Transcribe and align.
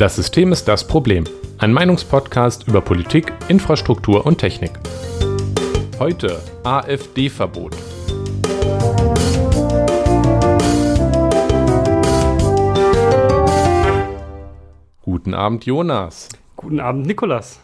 Das 0.00 0.16
System 0.16 0.50
ist 0.50 0.66
das 0.66 0.86
Problem. 0.86 1.24
Ein 1.58 1.74
Meinungspodcast 1.74 2.66
über 2.66 2.80
Politik, 2.80 3.34
Infrastruktur 3.48 4.24
und 4.24 4.38
Technik. 4.38 4.70
Heute 5.98 6.40
AfD-Verbot. 6.64 7.76
Guten 15.02 15.34
Abend, 15.34 15.66
Jonas. 15.66 16.30
Guten 16.56 16.80
Abend, 16.80 17.06
Nikolas. 17.06 17.60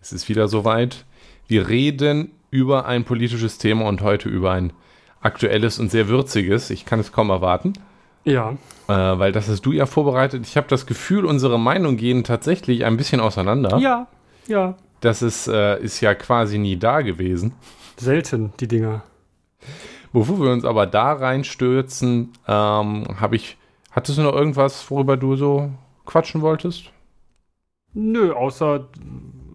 Es 0.00 0.10
ist 0.10 0.28
wieder 0.28 0.48
soweit. 0.48 1.04
Wir 1.46 1.68
reden 1.68 2.32
über 2.50 2.86
ein 2.86 3.04
politisches 3.04 3.58
Thema 3.58 3.86
und 3.86 4.00
heute 4.00 4.28
über 4.28 4.50
ein 4.50 4.72
aktuelles 5.20 5.78
und 5.78 5.92
sehr 5.92 6.08
würziges. 6.08 6.70
Ich 6.70 6.86
kann 6.86 6.98
es 6.98 7.12
kaum 7.12 7.30
erwarten. 7.30 7.74
Ja. 8.28 8.50
Äh, 8.88 9.18
weil 9.18 9.32
das 9.32 9.48
hast 9.48 9.62
du 9.62 9.72
ja 9.72 9.86
vorbereitet. 9.86 10.46
Ich 10.46 10.56
habe 10.56 10.68
das 10.68 10.86
Gefühl, 10.86 11.24
unsere 11.24 11.58
Meinungen 11.58 11.96
gehen 11.96 12.24
tatsächlich 12.24 12.84
ein 12.84 12.96
bisschen 12.96 13.20
auseinander. 13.20 13.78
Ja, 13.78 14.06
ja. 14.46 14.74
Das 15.00 15.22
ist, 15.22 15.46
äh, 15.48 15.80
ist 15.80 16.00
ja 16.00 16.14
quasi 16.14 16.58
nie 16.58 16.76
da 16.76 17.02
gewesen. 17.02 17.54
Selten, 17.96 18.52
die 18.60 18.68
Dinger. 18.68 19.02
Bevor 20.12 20.40
wir 20.40 20.50
uns 20.52 20.64
aber 20.64 20.86
da 20.86 21.12
reinstürzen, 21.12 22.32
ähm, 22.46 23.06
habe 23.20 23.36
ich. 23.36 23.56
Hattest 23.90 24.18
du 24.18 24.22
noch 24.22 24.34
irgendwas, 24.34 24.90
worüber 24.90 25.16
du 25.16 25.36
so 25.36 25.70
quatschen 26.04 26.40
wolltest? 26.40 26.92
Nö, 27.94 28.32
außer 28.32 28.86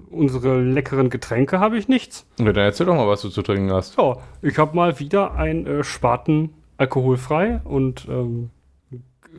unsere 0.09 0.61
leckeren 0.61 1.09
Getränke 1.09 1.59
habe 1.59 1.77
ich 1.77 1.87
nichts. 1.87 2.27
Ja, 2.39 2.51
dann 2.51 2.65
erzähl 2.65 2.85
doch 2.85 2.95
mal, 2.95 3.07
was 3.07 3.21
du 3.21 3.29
zu 3.29 3.41
trinken 3.41 3.71
hast. 3.71 3.97
Ja, 3.97 4.17
ich 4.41 4.57
habe 4.57 4.75
mal 4.75 4.99
wieder 4.99 5.33
ein 5.35 5.65
äh, 5.65 5.83
Spaten 5.83 6.53
alkoholfrei 6.77 7.61
und 7.63 8.07
ähm, 8.09 8.49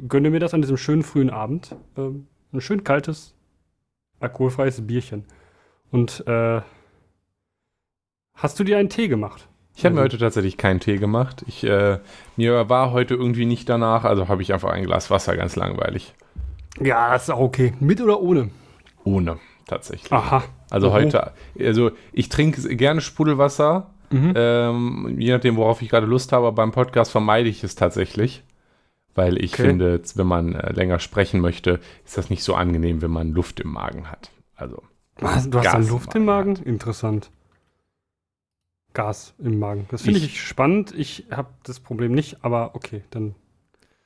gönne 0.08 0.30
mir 0.30 0.40
das 0.40 0.54
an 0.54 0.62
diesem 0.62 0.76
schönen 0.76 1.02
frühen 1.02 1.30
Abend. 1.30 1.74
Ähm, 1.96 2.26
ein 2.52 2.60
schön 2.60 2.84
kaltes, 2.84 3.34
alkoholfreies 4.20 4.86
Bierchen. 4.86 5.24
Und 5.90 6.24
äh, 6.26 6.60
hast 8.34 8.58
du 8.58 8.64
dir 8.64 8.78
einen 8.78 8.88
Tee 8.88 9.08
gemacht? 9.08 9.48
Ich 9.76 9.84
habe 9.84 9.96
mir 9.96 10.02
heute 10.02 10.18
tatsächlich 10.18 10.56
keinen 10.56 10.78
Tee 10.80 10.98
gemacht. 10.98 11.44
Ich, 11.48 11.64
äh, 11.64 11.98
mir 12.36 12.68
war 12.68 12.92
heute 12.92 13.14
irgendwie 13.14 13.44
nicht 13.44 13.68
danach, 13.68 14.04
also 14.04 14.28
habe 14.28 14.40
ich 14.42 14.52
einfach 14.52 14.70
ein 14.70 14.84
Glas 14.84 15.10
Wasser, 15.10 15.36
ganz 15.36 15.56
langweilig. 15.56 16.14
Ja, 16.80 17.12
das 17.12 17.24
ist 17.24 17.30
auch 17.30 17.40
okay. 17.40 17.72
Mit 17.80 18.00
oder 18.00 18.20
ohne? 18.20 18.50
Ohne, 19.04 19.38
tatsächlich. 19.66 20.12
Aha. 20.12 20.44
Also 20.70 20.88
Oho. 20.88 20.94
heute, 20.94 21.32
also 21.58 21.90
ich 22.12 22.28
trinke 22.28 22.76
gerne 22.76 23.00
Sprudelwasser, 23.00 23.90
Mhm. 24.10 24.32
ähm, 24.36 25.16
je 25.18 25.32
nachdem, 25.32 25.56
worauf 25.56 25.82
ich 25.82 25.88
gerade 25.88 26.06
Lust 26.06 26.30
habe. 26.30 26.52
Beim 26.52 26.70
Podcast 26.70 27.10
vermeide 27.10 27.48
ich 27.48 27.64
es 27.64 27.74
tatsächlich, 27.74 28.44
weil 29.14 29.42
ich 29.42 29.54
Okay. 29.54 29.66
finde, 29.68 30.02
wenn 30.14 30.26
man 30.26 30.54
äh, 30.54 30.72
länger 30.72 30.98
sprechen 30.98 31.40
möchte, 31.40 31.80
ist 32.04 32.16
das 32.18 32.30
nicht 32.30 32.42
so 32.42 32.54
angenehm, 32.54 33.02
wenn 33.02 33.10
man 33.10 33.32
Luft 33.32 33.60
im 33.60 33.72
Magen 33.72 34.10
hat. 34.10 34.30
Also 34.56 34.82
Was, 35.16 35.48
du 35.50 35.58
hast 35.58 35.64
Gas 35.64 35.72
dann 35.72 35.82
im 35.82 35.88
Luft 35.88 36.14
im 36.14 36.24
Magen 36.24 36.52
Magen? 36.54 36.64
Interessant. 36.66 37.30
Gas 38.92 39.34
im 39.38 39.58
Magen. 39.58 39.86
Das 39.90 40.02
finde 40.02 40.18
ich, 40.20 40.26
Ich- 40.26 40.42
spannend. 40.46 40.92
Ich 40.96 41.26
habe 41.30 41.48
das 41.64 41.80
Problem 41.80 42.12
nicht, 42.12 42.44
aber 42.44 42.74
okay, 42.74 43.02
dann. 43.10 43.34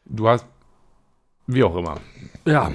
du 0.07 0.29
hast, 0.29 0.47
wie 1.47 1.63
auch 1.65 1.77
immer. 1.77 2.01
Ja. 2.47 2.73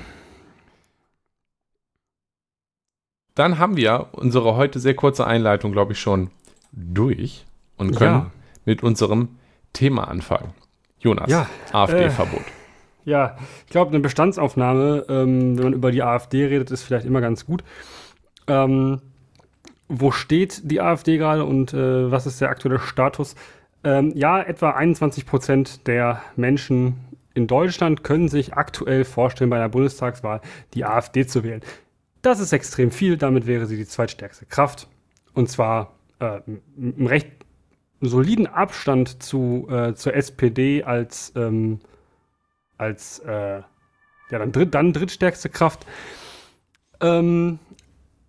Dann 3.36 3.58
haben 3.58 3.78
wir 3.78 4.10
unsere 4.12 4.56
heute 4.56 4.80
sehr 4.80 4.96
kurze 4.96 5.26
Einleitung, 5.26 5.72
glaube 5.72 5.94
ich, 5.94 6.00
schon 6.00 6.30
durch 6.72 7.46
und 7.78 7.96
können 7.96 8.14
Ja. 8.26 8.32
mit 8.66 8.84
unserem 8.84 9.30
Thema 9.74 10.08
anfangen. 10.08 10.54
Jonas, 11.04 11.30
Ja, 11.30 11.48
AfD-Verbot. 11.72 12.44
Ja, 13.06 13.36
ich 13.66 13.72
glaube, 13.72 13.92
eine 13.92 14.00
Bestandsaufnahme, 14.00 15.06
ähm, 15.10 15.58
wenn 15.58 15.64
man 15.64 15.74
über 15.74 15.92
die 15.92 16.02
AfD 16.02 16.46
redet, 16.46 16.72
ist 16.72 16.84
vielleicht 16.84 17.06
immer 17.06 17.20
ganz 17.20 17.46
gut. 17.46 17.64
Ähm, 18.48 19.02
wo 19.90 20.12
steht 20.12 20.72
die 20.72 20.80
AfD 20.80 21.18
gerade 21.18 21.44
und 21.44 21.74
äh, 21.74 22.10
was 22.10 22.26
ist 22.26 22.40
der 22.40 22.50
aktuelle 22.50 22.80
Status? 22.80 23.36
Ähm, 23.84 24.14
ja, 24.16 24.42
etwa 24.42 24.72
21 24.72 25.26
Prozent 25.26 25.88
der 25.88 26.22
Menschen 26.38 26.96
in 27.34 27.48
Deutschland 27.48 28.04
können 28.04 28.30
sich 28.30 28.54
aktuell 28.54 29.04
vorstellen, 29.04 29.50
bei 29.50 29.58
einer 29.58 29.70
Bundestagswahl 29.70 30.40
die 30.74 30.86
AfD 30.86 31.28
zu 31.28 31.44
wählen. 31.44 31.62
Das 32.22 32.40
ist 32.40 32.54
extrem 32.54 32.92
viel, 32.92 33.18
damit 33.18 33.48
wäre 33.48 33.66
sie 33.66 33.76
die 33.76 33.88
zweitstärkste 33.88 34.46
Kraft. 34.46 34.88
Und 35.34 35.50
zwar 35.50 35.94
äh, 36.20 36.40
im 36.78 37.08
recht 37.08 37.28
soliden 38.08 38.48
Abstand 38.48 39.22
zu, 39.24 39.68
äh, 39.70 39.94
zur 39.96 40.14
SPD 40.16 40.84
als 40.84 41.34
ähm, 41.36 41.80
als 42.78 43.20
äh, 43.20 43.62
ja, 44.32 44.40
dann, 44.40 44.52
dritt, 44.52 44.74
dann 44.74 44.94
drittstärkste 44.94 45.50
Kraft. 45.50 45.86
Ähm, 47.02 47.60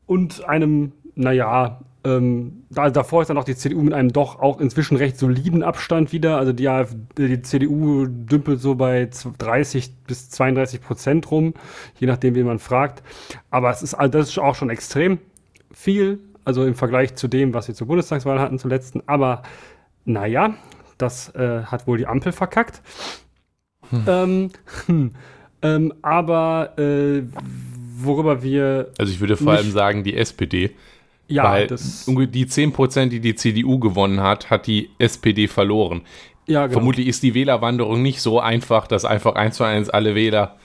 und 0.06 0.44
einem, 0.44 0.92
naja, 1.14 1.80
ähm, 2.04 2.64
da, 2.70 2.90
davor 2.90 3.22
ist 3.22 3.28
dann 3.28 3.38
auch 3.38 3.44
die 3.44 3.56
CDU 3.56 3.82
mit 3.82 3.94
einem 3.94 4.12
doch 4.12 4.38
auch 4.40 4.60
inzwischen 4.60 4.96
recht 4.96 5.18
soliden 5.18 5.62
Abstand 5.62 6.12
wieder. 6.12 6.36
Also 6.36 6.52
die, 6.52 6.68
AfD, 6.68 7.28
die 7.28 7.42
CDU 7.42 8.06
dümpelt 8.06 8.60
so 8.60 8.74
bei 8.74 9.06
z- 9.06 9.32
30 9.38 9.94
bis 10.06 10.28
32 10.30 10.82
Prozent 10.82 11.30
rum, 11.30 11.54
je 11.98 12.06
nachdem, 12.06 12.34
wen 12.34 12.46
man 12.46 12.58
fragt. 12.58 13.02
Aber 13.50 13.70
es 13.70 13.82
ist, 13.82 13.96
das 14.10 14.28
ist 14.28 14.38
auch 14.38 14.54
schon 14.54 14.68
extrem 14.70 15.18
viel, 15.72 16.20
also 16.44 16.64
im 16.64 16.74
Vergleich 16.74 17.14
zu 17.14 17.28
dem, 17.28 17.54
was 17.54 17.68
wir 17.68 17.74
zur 17.74 17.86
Bundestagswahl 17.86 18.40
hatten 18.40 18.58
zuletzt. 18.58 18.96
Aber 19.06 19.42
naja, 20.04 20.54
das 20.98 21.34
äh, 21.34 21.62
hat 21.64 21.86
wohl 21.86 21.98
die 21.98 22.06
Ampel 22.06 22.32
verkackt. 22.32 22.82
Ähm, 24.06 24.50
hm, 24.86 25.12
ähm, 25.62 25.94
aber 26.02 26.78
äh, 26.78 27.22
worüber 27.96 28.42
wir 28.42 28.90
Also 28.98 29.12
ich 29.12 29.20
würde 29.20 29.36
vor 29.36 29.52
allem 29.52 29.70
sagen, 29.70 30.04
die 30.04 30.16
SPD. 30.16 30.70
ja 31.28 31.44
weil 31.44 31.66
das 31.66 32.06
die 32.06 32.46
10%, 32.46 33.08
die 33.08 33.20
die 33.20 33.34
CDU 33.34 33.78
gewonnen 33.78 34.20
hat, 34.20 34.50
hat 34.50 34.66
die 34.66 34.90
SPD 34.98 35.48
verloren. 35.48 36.02
ja 36.46 36.66
genau. 36.66 36.78
Vermutlich 36.78 37.08
ist 37.08 37.22
die 37.22 37.34
Wählerwanderung 37.34 38.02
nicht 38.02 38.20
so 38.20 38.40
einfach, 38.40 38.86
dass 38.86 39.04
einfach 39.04 39.34
eins 39.34 39.56
zu 39.56 39.64
eins 39.64 39.90
alle 39.90 40.14
Wähler 40.14 40.56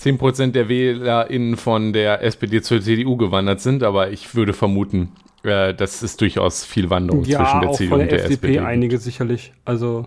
10% 0.00 0.52
der 0.52 0.68
WählerInnen 0.68 1.56
von 1.56 1.92
der 1.92 2.22
SPD 2.22 2.62
zur 2.62 2.80
CDU 2.80 3.16
gewandert 3.16 3.60
sind, 3.60 3.82
aber 3.82 4.10
ich 4.10 4.34
würde 4.34 4.52
vermuten, 4.52 5.12
äh, 5.42 5.74
dass 5.74 6.02
es 6.02 6.16
durchaus 6.16 6.64
viel 6.64 6.90
Wanderung 6.90 7.24
ja 7.24 7.38
zwischen 7.38 7.60
der 7.60 7.72
CDU 7.72 7.94
und 7.94 8.00
der 8.00 8.08
der 8.08 8.18
FDP 8.24 8.48
SPD. 8.48 8.58
einige 8.60 8.98
sicherlich. 8.98 9.52
Also 9.64 10.06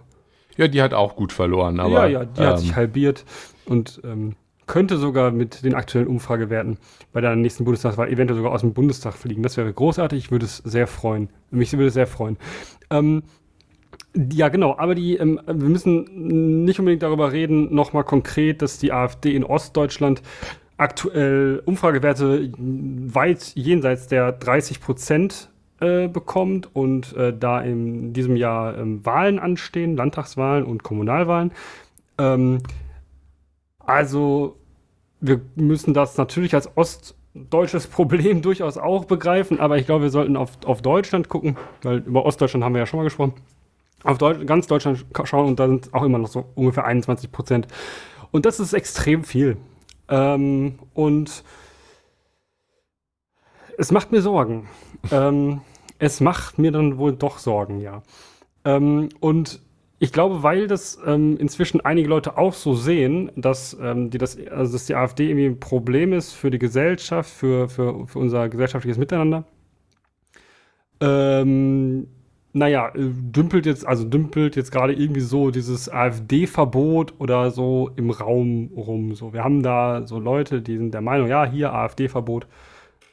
Ja, 0.58 0.68
die 0.68 0.82
hat 0.82 0.94
auch 0.94 1.16
gut 1.16 1.34
verloren, 1.34 1.80
aber 1.80 2.08
ja, 2.08 2.22
ja, 2.22 2.26
die 2.26 2.42
hat 2.42 2.60
sich 2.60 2.70
ähm, 2.70 2.76
halbiert 2.76 3.26
und 3.66 4.02
ähm, 4.04 4.36
könnte 4.68 4.98
sogar 4.98 5.32
mit 5.32 5.66
den 5.66 5.74
aktuellen 5.74 6.08
Umfragewerten 6.08 6.78
bei 7.12 7.20
der 7.20 7.36
nächsten 7.36 7.66
Bundestagswahl 7.66 8.08
eventuell 8.10 8.38
sogar 8.38 8.54
aus 8.54 8.62
dem 8.62 8.74
Bundestag 8.74 9.14
fliegen. 9.16 9.44
Das 9.44 9.58
wäre 9.58 9.74
großartig. 9.74 10.18
Ich 10.18 10.32
würde 10.32 10.46
es 10.46 10.58
sehr 10.58 10.88
freuen. 10.88 11.30
Mich 11.50 11.74
würde 11.74 11.88
es 11.88 11.94
sehr 11.94 12.08
freuen. 12.08 12.38
Ähm, 12.90 13.24
ja, 14.16 14.50
genau, 14.50 14.78
aber 14.78 14.96
die, 14.96 15.16
ähm, 15.16 15.40
wir 15.46 15.70
müssen 15.70 16.66
nicht 16.66 16.80
unbedingt 16.80 17.04
darüber 17.04 17.32
reden, 17.32 17.74
nochmal 17.74 18.04
konkret, 18.04 18.62
dass 18.62 18.78
die 18.78 18.92
AfD 18.92 19.36
in 19.36 19.44
Ostdeutschland 19.44 20.22
aktuell 20.78 21.62
Umfragewerte 21.66 22.52
weit 22.58 23.54
jenseits 23.56 24.08
der 24.08 24.32
30 24.32 24.82
Prozent 24.82 25.50
äh, 25.80 26.08
bekommt 26.08 26.76
und 26.76 27.16
äh, 27.16 27.34
da 27.38 27.62
in 27.62 28.14
diesem 28.14 28.36
Jahr 28.36 28.78
ähm, 28.78 29.06
Wahlen 29.06 29.40
anstehen, 29.40 29.96
Landtagswahlen 29.96 30.66
und 30.66 30.84
Kommunalwahlen. 30.84 31.52
Ähm, 32.18 32.60
also 33.80 34.58
wir 35.22 35.42
müssen 35.56 35.94
das 35.94 36.18
natürlich 36.18 36.56
als 36.56 36.76
ostdeutsches 36.76 37.88
Problem 37.88 38.42
durchaus 38.44 38.78
auch 38.78 39.06
begreifen, 39.06 39.60
aber 39.60 39.78
ich 39.78 39.86
glaube, 39.86 40.04
wir 40.04 40.10
sollten 40.10 40.36
auf, 40.36 40.52
auf 40.66 40.82
Deutschland 40.82 41.30
gucken, 41.30 41.58
weil 41.84 42.00
über 42.00 42.26
Ostdeutschland 42.26 42.64
haben 42.64 42.74
wir 42.74 42.80
ja 42.80 42.86
schon 42.86 43.00
mal 43.00 43.04
gesprochen. 43.04 43.34
Auf 44.04 44.18
Deutsch, 44.18 44.46
ganz 44.46 44.68
Deutschland 44.68 45.06
schauen 45.24 45.50
und 45.50 45.60
da 45.60 45.68
sind 45.68 45.94
auch 45.94 46.04
immer 46.04 46.18
noch 46.18 46.28
so 46.28 46.46
ungefähr 46.56 46.86
21 46.86 47.32
Prozent. 47.32 47.68
Und 48.32 48.46
das 48.46 48.60
ist 48.60 48.74
extrem 48.74 49.24
viel. 49.24 49.58
Ähm, 50.10 50.80
und 50.94 51.44
es 53.78 53.92
macht 53.92 54.12
mir 54.12 54.22
Sorgen. 54.22 54.68
ähm, 55.12 55.62
es 56.00 56.20
macht 56.20 56.58
mir 56.58 56.72
dann 56.72 56.98
wohl 56.98 57.14
doch 57.14 57.38
Sorgen, 57.38 57.80
ja. 57.80 58.02
Ähm, 58.66 59.10
und 59.20 59.62
ich 60.00 60.12
glaube, 60.12 60.42
weil 60.42 60.66
das 60.66 60.98
ähm, 61.06 61.38
inzwischen 61.38 61.82
einige 61.82 62.10
Leute 62.10 62.36
auch 62.36 62.54
so 62.54 62.74
sehen, 62.74 63.32
dass, 63.36 63.78
ähm, 63.80 64.10
die 64.10 64.18
das, 64.18 64.36
also 64.48 64.74
dass 64.74 64.88
die 64.88 64.96
AfD 64.96 65.30
irgendwie 65.30 65.46
ein 65.46 65.60
Problem 65.60 66.12
ist 66.12 66.32
für 66.32 66.50
die 66.50 66.58
Gesellschaft, 66.58 67.30
für, 67.30 67.70
für, 67.70 68.08
für 68.08 68.18
unser 68.18 68.50
gesellschaftliches 68.50 68.98
Miteinander. 68.98 69.44
Ähm, 71.00 72.08
naja, 72.54 72.90
äh, 72.90 73.00
dümpelt 73.00 73.66
jetzt, 73.66 73.86
also 73.88 74.04
dümpelt 74.04 74.56
jetzt 74.56 74.72
gerade 74.72 74.94
irgendwie 74.94 75.22
so 75.22 75.52
dieses 75.52 75.90
AfD-Verbot 75.90 77.14
oder 77.20 77.52
so 77.52 77.92
im 77.96 78.10
Raum 78.10 78.72
rum. 78.76 79.16
So, 79.16 79.34
wir 79.34 79.44
haben 79.44 79.64
da 79.64 80.06
so 80.06 80.20
Leute, 80.20 80.62
die 80.62 80.78
sind 80.78 80.94
der 80.94 81.02
Meinung, 81.02 81.28
ja, 81.28 81.46
hier 81.46 81.74
AfD-Verbot. 81.74 82.48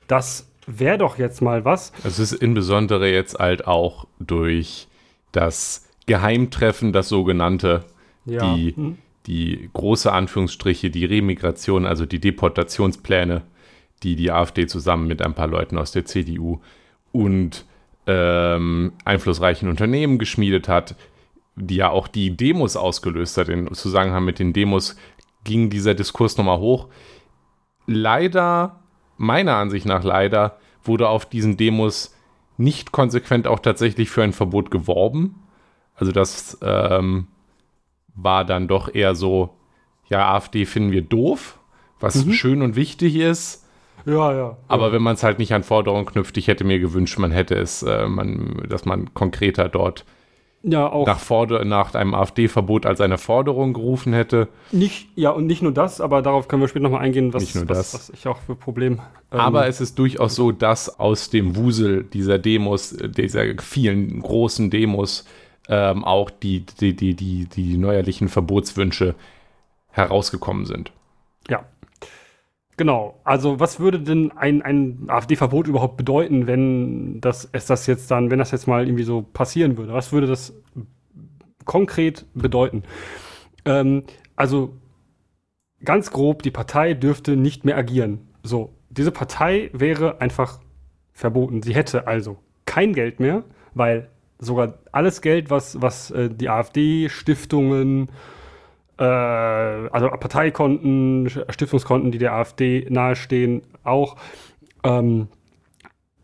Das 0.08 0.50
wäre 0.66 0.98
doch 0.98 1.18
jetzt 1.18 1.40
mal 1.40 1.64
was. 1.64 1.92
Es 2.04 2.18
ist 2.18 2.32
insbesondere 2.32 3.10
jetzt 3.10 3.38
halt 3.38 3.66
auch 3.66 4.06
durch 4.18 4.88
das 5.32 5.88
Geheimtreffen, 6.06 6.92
das 6.92 7.08
sogenannte, 7.08 7.84
Ja. 8.24 8.54
die, 8.54 8.74
hm. 8.74 8.98
die 9.26 9.70
große 9.72 10.10
Anführungsstriche, 10.12 10.90
die 10.90 11.04
Remigration, 11.04 11.86
also 11.86 12.06
die 12.06 12.18
Deportationspläne, 12.18 13.42
die 14.02 14.16
die 14.16 14.30
AfD 14.30 14.66
zusammen 14.66 15.06
mit 15.06 15.22
ein 15.22 15.34
paar 15.34 15.48
Leuten 15.48 15.78
aus 15.78 15.92
der 15.92 16.06
CDU 16.06 16.60
und 17.12 17.64
ähm, 18.08 18.92
einflussreichen 19.04 19.68
Unternehmen 19.68 20.18
geschmiedet 20.18 20.66
hat, 20.66 20.96
die 21.54 21.76
ja 21.76 21.90
auch 21.90 22.08
die 22.08 22.36
Demos 22.36 22.74
ausgelöst 22.74 23.36
hat. 23.36 23.48
In 23.48 23.72
Zusammenhang 23.74 24.24
mit 24.24 24.38
den 24.38 24.52
Demos 24.52 24.96
ging 25.44 25.70
dieser 25.70 25.94
Diskurs 25.94 26.36
nochmal 26.38 26.58
hoch. 26.58 26.88
Leider, 27.86 28.80
meiner 29.18 29.56
Ansicht 29.56 29.86
nach 29.86 30.04
leider, 30.04 30.58
wurde 30.82 31.08
auf 31.08 31.26
diesen 31.26 31.56
Demos 31.56 32.14
nicht 32.56 32.92
konsequent 32.92 33.46
auch 33.46 33.60
tatsächlich 33.60 34.10
für 34.10 34.22
ein 34.22 34.32
Verbot 34.32 34.70
geworben. 34.70 35.42
Also 35.94 36.10
das 36.10 36.58
ähm, 36.62 37.26
war 38.14 38.44
dann 38.44 38.68
doch 38.68 38.92
eher 38.94 39.14
so, 39.14 39.56
ja, 40.08 40.32
AfD 40.34 40.64
finden 40.64 40.92
wir 40.92 41.02
doof, 41.02 41.58
was 42.00 42.24
mhm. 42.24 42.32
schön 42.32 42.62
und 42.62 42.74
wichtig 42.74 43.16
ist. 43.16 43.67
Ja, 44.08 44.32
ja. 44.32 44.56
Aber 44.68 44.92
wenn 44.92 45.02
man 45.02 45.14
es 45.14 45.22
halt 45.22 45.38
nicht 45.38 45.52
an 45.52 45.62
Forderungen 45.62 46.06
knüpft, 46.06 46.36
ich 46.38 46.48
hätte 46.48 46.64
mir 46.64 46.78
gewünscht, 46.78 47.18
man 47.18 47.30
hätte 47.30 47.54
es, 47.56 47.82
äh, 47.82 48.08
man, 48.08 48.62
dass 48.68 48.86
man 48.86 49.12
konkreter 49.12 49.68
dort 49.68 50.06
ja, 50.62 50.90
auch 50.90 51.06
nach, 51.06 51.18
Forder 51.20 51.64
nach 51.64 51.94
einem 51.94 52.14
AfD-Verbot 52.14 52.86
als 52.86 53.00
eine 53.00 53.18
Forderung 53.18 53.74
gerufen 53.74 54.14
hätte. 54.14 54.48
Nicht, 54.72 55.08
ja, 55.14 55.30
und 55.30 55.46
nicht 55.46 55.62
nur 55.62 55.72
das, 55.72 56.00
aber 56.00 56.22
darauf 56.22 56.48
können 56.48 56.62
wir 56.62 56.68
später 56.68 56.84
nochmal 56.84 57.02
eingehen, 57.02 57.34
was, 57.34 57.42
nicht 57.42 57.54
nur 57.54 57.68
was, 57.68 57.94
was 57.94 58.10
ich 58.10 58.26
auch 58.26 58.38
für 58.38 58.56
Problem. 58.56 59.00
Ähm, 59.30 59.40
aber 59.40 59.66
es 59.66 59.80
ist 59.80 59.98
durchaus 59.98 60.34
so, 60.34 60.52
dass 60.52 60.98
aus 60.98 61.28
dem 61.28 61.54
Wusel 61.54 62.04
dieser 62.04 62.38
Demos, 62.38 62.96
dieser 62.96 63.44
vielen 63.60 64.20
großen 64.20 64.70
Demos, 64.70 65.26
ähm, 65.68 66.02
auch 66.02 66.30
die, 66.30 66.64
die, 66.80 66.96
die, 66.96 67.14
die, 67.14 67.44
die 67.44 67.76
neuerlichen 67.76 68.28
Verbotswünsche 68.28 69.14
herausgekommen 69.90 70.64
sind. 70.64 70.92
Ja. 71.48 71.64
Genau. 72.78 73.20
Also 73.24 73.58
was 73.58 73.80
würde 73.80 73.98
denn 73.98 74.30
ein, 74.36 74.62
ein 74.62 75.06
AfD-Verbot 75.08 75.66
überhaupt 75.66 75.96
bedeuten, 75.96 76.46
wenn 76.46 77.20
das 77.20 77.48
es 77.50 77.66
das 77.66 77.88
jetzt 77.88 78.08
dann, 78.10 78.30
wenn 78.30 78.38
das 78.38 78.52
jetzt 78.52 78.68
mal 78.68 78.86
irgendwie 78.86 79.02
so 79.02 79.22
passieren 79.22 79.76
würde? 79.76 79.92
Was 79.92 80.12
würde 80.12 80.28
das 80.28 80.54
konkret 81.64 82.24
bedeuten? 82.34 82.84
Ähm, 83.64 84.04
also 84.36 84.76
ganz 85.84 86.12
grob, 86.12 86.44
die 86.44 86.52
Partei 86.52 86.94
dürfte 86.94 87.36
nicht 87.36 87.64
mehr 87.64 87.76
agieren. 87.76 88.28
So, 88.44 88.72
diese 88.90 89.10
Partei 89.10 89.70
wäre 89.72 90.20
einfach 90.20 90.60
verboten. 91.12 91.62
Sie 91.62 91.74
hätte 91.74 92.06
also 92.06 92.38
kein 92.64 92.92
Geld 92.92 93.18
mehr, 93.18 93.42
weil 93.74 94.08
sogar 94.38 94.74
alles 94.92 95.20
Geld, 95.20 95.50
was, 95.50 95.82
was 95.82 96.12
äh, 96.12 96.30
die 96.30 96.48
AfD, 96.48 97.08
Stiftungen, 97.08 98.08
also 99.04 100.08
Parteikonten, 100.08 101.30
Stiftungskonten, 101.50 102.10
die 102.10 102.18
der 102.18 102.34
AfD 102.34 102.86
nahestehen, 102.90 103.62
auch, 103.84 104.16
ähm, 104.84 105.28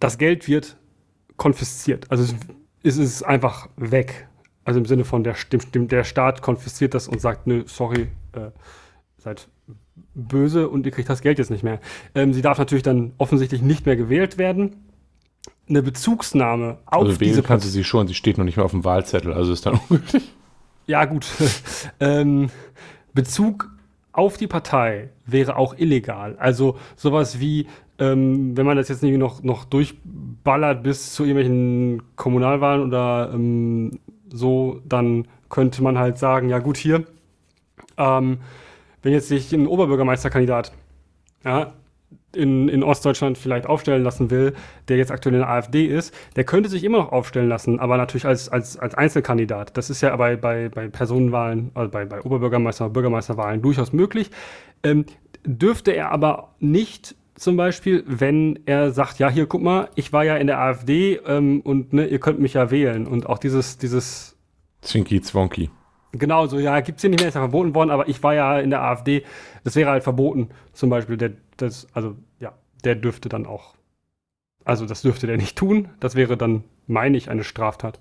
das 0.01 0.19
Geld 0.19 0.49
wird 0.49 0.77
konfisziert. 1.37 2.11
Also 2.11 2.35
es 2.83 2.97
ist 2.97 3.23
einfach 3.23 3.69
weg. 3.77 4.29
Also 4.65 4.81
im 4.81 4.87
Sinne 4.87 5.05
von 5.05 5.25
der, 5.25 5.37
dem, 5.75 5.89
der 5.89 6.05
Staat 6.05 6.43
konfisziert 6.43 6.95
das 6.95 7.07
und 7.09 7.21
sagt, 7.21 7.47
nö, 7.47 7.65
sorry, 7.67 8.09
äh, 8.33 8.51
seid 9.19 9.49
böse 10.15 10.69
und 10.69 10.87
ihr 10.87 10.93
kriegt 10.93 11.09
das 11.09 11.21
Geld 11.21 11.39
jetzt 11.39 11.51
nicht 11.51 11.63
mehr. 11.63 11.81
Ähm, 12.15 12.33
sie 12.33 12.43
darf 12.43 12.59
natürlich 12.59 12.83
dann 12.83 13.13
offensichtlich 13.19 13.63
nicht 13.63 13.87
mehr 13.87 13.97
gewählt 13.97 14.39
werden 14.39 14.85
eine 15.69 15.83
Bezugsnahme 15.83 16.79
auf 16.87 17.03
also 17.03 17.21
wählen 17.21 17.31
diese 17.31 17.43
kannst 17.43 17.67
du 17.67 17.71
sie 17.71 17.85
schon, 17.85 18.07
sie 18.07 18.15
steht 18.15 18.39
noch 18.39 18.45
nicht 18.45 18.57
mehr 18.57 18.65
auf 18.65 18.73
dem 18.73 18.85
Wahlzettel, 18.85 19.33
also 19.33 19.53
ist 19.53 19.65
dann 19.67 19.81
ungültig. 19.89 20.23
Ja, 20.87 21.05
gut. 21.05 21.27
ähm, 22.01 22.51
Bezug 23.15 23.71
auf 24.13 24.37
die 24.37 24.47
Partei 24.47 25.11
wäre 25.27 25.57
auch 25.57 25.77
illegal. 25.79 26.37
Also 26.39 26.79
sowas 26.97 27.41
wie, 27.41 27.67
ähm, 27.99 28.57
wenn 28.57 28.67
man 28.67 28.77
das 28.77 28.89
jetzt 28.89 29.03
nicht 29.03 29.17
noch, 29.19 29.43
noch 29.43 29.65
durchballert 29.65 30.83
bis 30.83 31.15
zu 31.15 31.25
irgendwelchen 31.25 32.03
Kommunalwahlen 32.17 32.83
oder 32.83 33.31
ähm, 33.33 33.99
so, 34.29 34.81
dann 34.85 35.27
könnte 35.49 35.83
man 35.83 35.99
halt 35.99 36.19
sagen, 36.19 36.49
ja 36.49 36.59
gut, 36.59 36.77
hier, 36.77 37.05
ähm, 37.97 38.39
wenn 39.03 39.13
jetzt 39.13 39.29
sich 39.29 39.53
ein 39.53 39.67
Oberbürgermeisterkandidat 39.67 40.73
ja, 41.45 41.75
in, 42.37 42.69
in 42.69 42.83
Ostdeutschland 42.83 43.39
vielleicht 43.39 43.67
aufstellen 43.67 44.03
lassen 44.03 44.31
will, 44.31 44.55
der 44.89 44.97
jetzt 44.97 45.11
aktuell 45.11 45.35
in 45.35 45.41
der 45.41 45.51
AfD 45.51 45.87
ist, 45.87 46.15
der 46.37 46.45
könnte 46.45 46.69
sich 46.69 46.85
immer 46.85 46.99
noch 46.99 47.13
aufstellen 47.13 47.49
lassen, 47.49 47.81
aber 47.81 47.97
natürlich 47.97 48.27
als, 48.27 48.49
als, 48.49 48.79
als 48.79 48.95
Einzelkandidat. 48.95 49.77
Das 49.77 49.91
ist 49.91 50.01
ja 50.01 50.15
bei, 50.17 50.37
bei, 50.37 50.69
bei 50.69 50.89
Personenwahlen, 50.89 51.71
also 51.75 51.91
bei, 51.91 52.05
bei 52.05 52.21
Oberbürgermeister, 52.21 52.91
Bürgermeisterwahlen 52.91 53.63
durchaus 53.63 53.93
möglich. 53.93 54.31
Ähm, 54.83 55.07
dürfte 55.45 55.93
er 55.93 56.11
aber 56.11 56.55
nicht 56.61 57.17
zum 57.35 57.57
Beispiel, 57.57 58.05
wenn 58.07 58.61
er 58.67 58.93
sagt, 58.93 59.19
ja, 59.19 59.29
hier, 59.29 59.47
guck 59.47 59.63
mal, 59.63 59.89
ich 59.97 60.13
war 60.13 60.25
ja 60.25 60.37
in 60.37 60.47
der 60.47 60.61
AfD 60.61 61.21
ähm, 61.27 61.61
und 61.63 61.93
ne, 61.93 62.07
ihr 62.07 62.21
könnt 62.21 62.39
mich 62.39 62.55
ja 62.55 62.71
wählen. 62.71 63.07
Und 63.07 63.27
auch 63.27 63.39
dieses, 63.39 63.77
dieses 63.79 64.37
Zwinky 64.83 65.21
Zwonky. 65.21 65.71
Genau, 66.13 66.47
so, 66.47 66.59
ja, 66.61 66.79
gibt 66.81 66.99
es 66.99 67.03
hier 67.03 67.11
nicht 67.11 67.21
mehr, 67.21 67.29
ist 67.29 67.35
ja 67.35 67.41
verboten 67.41 67.75
worden, 67.75 67.91
aber 67.91 68.09
ich 68.09 68.23
war 68.23 68.35
ja 68.35 68.59
in 68.61 68.71
der 68.71 68.83
AfD, 68.83 69.25
das 69.65 69.75
wäre 69.75 69.91
halt 69.91 70.05
verboten, 70.05 70.51
zum 70.73 70.91
Beispiel, 70.91 71.17
der, 71.17 71.33
das, 71.57 71.89
also, 71.93 72.15
der 72.85 72.95
dürfte 72.95 73.29
dann 73.29 73.47
auch, 73.47 73.75
also, 74.65 74.87
das 74.87 75.03
dürfte 75.03 75.27
der 75.27 75.37
nicht 75.37 75.57
tun, 75.57 75.89
das 76.01 76.15
wäre 76.15 76.37
dann, 76.37 76.65
meine 76.87 77.17
ich, 77.17 77.29
eine 77.29 77.45
Straftat. 77.45 78.01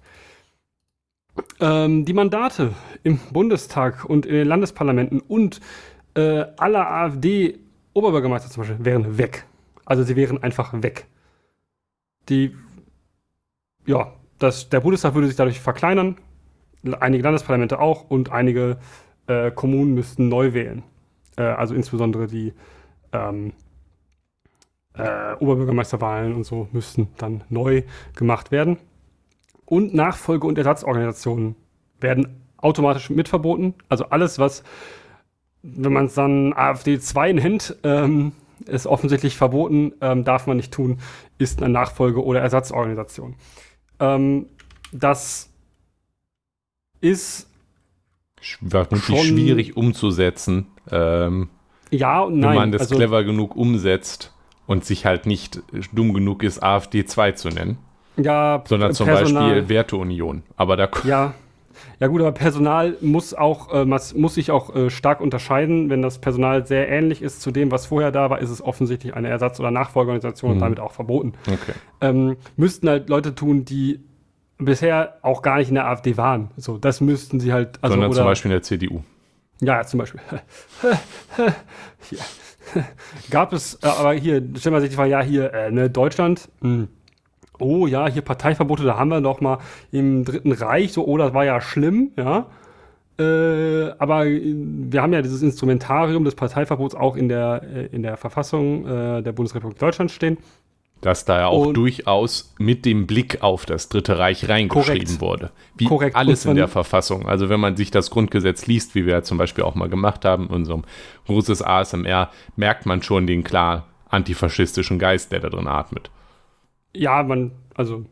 Ähm, 1.60 2.06
die 2.06 2.14
Mandate 2.14 2.74
im 3.04 3.20
Bundestag 3.32 4.06
und 4.06 4.26
in 4.26 4.34
den 4.34 4.48
Landesparlamenten 4.48 5.20
und 5.20 5.60
äh, 6.16 6.46
aller 6.58 6.90
AfD-Oberbürgermeister 6.90 8.50
zum 8.50 8.62
Beispiel 8.62 8.86
wären 8.86 9.18
weg. 9.18 9.46
Also, 9.84 10.04
sie 10.04 10.16
wären 10.16 10.42
einfach 10.42 10.72
weg. 10.82 11.08
Die, 12.30 12.56
ja, 13.86 14.14
das, 14.40 14.70
der 14.70 14.80
Bundestag 14.80 15.16
würde 15.16 15.28
sich 15.28 15.36
dadurch 15.36 15.60
verkleinern, 15.60 16.18
einige 17.00 17.24
Landesparlamente 17.24 17.80
auch 17.80 18.10
und 18.10 18.32
einige 18.32 18.78
äh, 19.28 19.52
Kommunen 19.52 19.94
müssten 19.94 20.30
neu 20.30 20.54
wählen. 20.54 20.84
Äh, 21.38 21.44
also 21.44 21.76
insbesondere 21.76 22.28
die 22.28 22.54
ähm, 23.12 23.54
äh, 24.96 25.34
Oberbürgermeisterwahlen 25.40 26.34
und 26.36 26.46
so 26.46 26.68
müssten 26.72 27.08
dann 27.18 27.44
neu 27.50 27.84
gemacht 28.16 28.52
werden. 28.52 28.78
Und 29.66 29.94
Nachfolge- 29.94 30.46
und 30.46 30.58
Ersatzorganisationen 30.58 31.56
werden 32.00 32.42
automatisch 32.58 33.10
mitverboten. 33.10 33.74
Also 33.90 34.06
alles, 34.06 34.40
was, 34.40 34.64
wenn 35.62 35.94
man 35.94 36.06
es 36.06 36.14
dann 36.14 36.54
AfD 36.54 37.00
2 37.00 37.34
nennt, 37.34 37.78
ähm, 37.84 38.34
ist 38.66 38.88
offensichtlich 38.88 39.36
verboten, 39.36 39.94
ähm, 40.02 40.24
darf 40.24 40.48
man 40.48 40.58
nicht 40.58 40.72
tun, 40.72 41.00
ist 41.38 41.62
eine 41.62 41.72
Nachfolge- 41.74 42.24
oder 42.24 42.42
Ersatzorganisation. 42.42 43.36
Ähm, 44.00 44.48
das 44.92 45.50
ist 47.02 47.50
vermutlich 48.42 49.24
schwierig 49.24 49.78
umzusetzen. 49.78 50.68
Ähm, 50.92 51.50
ja 51.90 52.22
und 52.22 52.40
nein. 52.40 52.50
Wenn 52.50 52.56
man 52.56 52.72
das 52.72 52.82
also, 52.84 52.96
clever 52.96 53.24
genug 53.24 53.56
umsetzt 53.56 54.33
und 54.66 54.86
sich 54.86 55.06
halt 55.06 55.26
nicht 55.26 55.62
dumm 55.94 56.14
genug 56.14 56.44
ist, 56.44 56.64
AfD 56.64 57.06
2 57.06 57.34
zu 57.34 57.50
nennen. 57.50 57.78
Ja, 58.18 58.64
sondern 58.68 58.94
zum 58.94 59.08
Personal. 59.08 59.50
Beispiel 59.50 59.70
Werteunion. 59.70 60.44
Aber 60.56 60.78
da 60.78 60.90
ja, 61.04 61.34
ja 62.00 62.08
gut, 62.08 62.22
aber 62.22 62.32
Personal 62.32 62.98
muss 63.02 63.34
auch 63.34 63.74
äh, 63.74 63.86
muss 63.86 64.36
sich 64.36 64.52
auch 64.52 64.76
äh, 64.76 64.90
stark 64.90 65.22
unterscheiden. 65.22 65.90
Wenn 65.90 66.02
das 66.02 66.20
Personal 66.20 66.68
sehr 66.68 66.90
ähnlich 66.90 67.22
ist 67.22 67.42
zu 67.42 67.52
dem, 67.52 67.72
was 67.72 67.88
vorher 67.88 68.12
da 68.12 68.30
war, 68.30 68.40
ist 68.40 68.50
es 68.50 68.62
offensichtlich 68.62 69.16
eine 69.16 69.30
Ersatz- 69.30 69.60
oder 69.60 69.72
Nachfolgeorganisation 69.72 70.52
mhm. 70.52 70.58
und 70.58 70.62
damit 70.62 70.80
auch 70.80 70.92
verboten. 70.92 71.34
Okay. 71.48 71.74
Ähm, 72.02 72.38
müssten 72.56 72.88
halt 72.90 73.10
Leute 73.10 73.36
tun, 73.36 73.66
die 73.66 74.02
bisher 74.58 75.18
auch 75.22 75.42
gar 75.42 75.58
nicht 75.58 75.70
in 75.70 75.76
der 75.76 75.88
AfD 75.88 76.18
waren. 76.18 76.52
So, 76.58 76.78
das 76.78 77.02
müssten 77.02 77.40
sie 77.40 77.54
halt. 77.54 77.80
Also, 77.82 77.94
Sondern 77.94 78.10
oder, 78.10 78.18
zum 78.18 78.26
Beispiel 78.26 78.52
in 78.52 78.56
der 78.56 78.64
CDU. 78.64 79.04
Ja, 79.62 79.84
zum 79.86 80.00
Beispiel. 80.00 80.20
Gab 83.30 83.54
es, 83.54 83.80
äh, 83.84 83.88
aber 83.88 84.14
hier, 84.14 84.42
stellen 84.58 84.76
wir 84.76 84.82
sich 84.82 84.90
die 84.90 84.96
Frage, 84.96 85.12
ja, 85.12 85.22
hier, 85.22 85.54
äh, 85.54 85.72
ne, 85.72 85.90
Deutschland, 85.90 86.50
mh. 86.62 86.70
Hm. 86.70 86.88
oh 87.60 87.88
ja, 87.88 88.08
hier 88.08 88.22
Parteiverbote, 88.22 88.84
da 88.84 88.98
haben 88.98 89.10
wir 89.10 89.22
noch 89.22 89.42
mal 89.42 89.60
im 89.92 90.26
Dritten 90.26 90.52
Reich, 90.52 90.94
so, 90.94 91.06
oh, 91.06 91.18
das 91.18 91.34
war 91.34 91.46
ja 91.46 91.62
schlimm, 91.62 92.12
ja. 92.18 92.48
Äh, 93.20 93.92
aber 94.00 94.26
wir 94.26 95.02
haben 95.02 95.14
ja 95.14 95.22
dieses 95.22 95.44
Instrumentarium 95.44 96.24
des 96.24 96.34
Parteiverbots 96.34 96.96
auch 96.96 97.16
in 97.16 97.30
der, 97.30 97.62
äh, 97.64 97.86
in 97.88 98.02
der 98.02 98.18
Verfassung 98.18 98.88
äh, 98.88 99.22
der 99.22 99.34
Bundesrepublik 99.34 99.78
Deutschland 99.78 100.10
stehen 100.10 100.40
dass 101.06 101.26
da 101.26 101.40
ja 101.40 101.48
auch 101.48 101.68
und 101.68 101.74
durchaus 101.76 102.54
mit 102.58 102.86
dem 102.86 103.08
Blick 103.08 103.44
auf 103.44 103.66
das 103.66 103.90
Dritte 103.90 104.18
Reich 104.18 104.48
reingeschrieben 104.48 105.20
korrekt. 105.20 105.22
wurde. 105.22 105.52
Wie 105.76 105.86
korrekt. 105.86 106.16
alles 106.16 106.46
in 106.46 106.56
der 106.56 106.68
Verfassung. 106.68 107.28
Also 107.28 107.50
wenn 107.50 107.60
man 107.60 107.76
sich 107.76 107.92
das 107.92 108.10
Grundgesetz 108.10 108.68
liest, 108.68 108.96
wie 108.96 109.06
wir 109.06 109.14
ja 109.14 109.22
zum 109.22 109.38
Beispiel 109.38 109.64
auch 109.64 109.76
mal 109.76 109.90
gemacht 109.90 110.24
haben, 110.26 110.48
in 110.48 110.52
unserem 110.52 110.84
großes 111.28 111.62
ASMR, 111.62 112.30
merkt 112.56 112.86
man 112.86 113.04
schon 113.04 113.28
den 113.28 113.44
klar 113.44 113.88
antifaschistischen 114.10 114.98
Geist, 114.98 115.32
der 115.32 115.42
da 115.42 115.50
drin 115.50 115.68
atmet. 115.68 116.10
Ja, 116.96 117.22
man, 117.24 117.52
also 117.76 118.06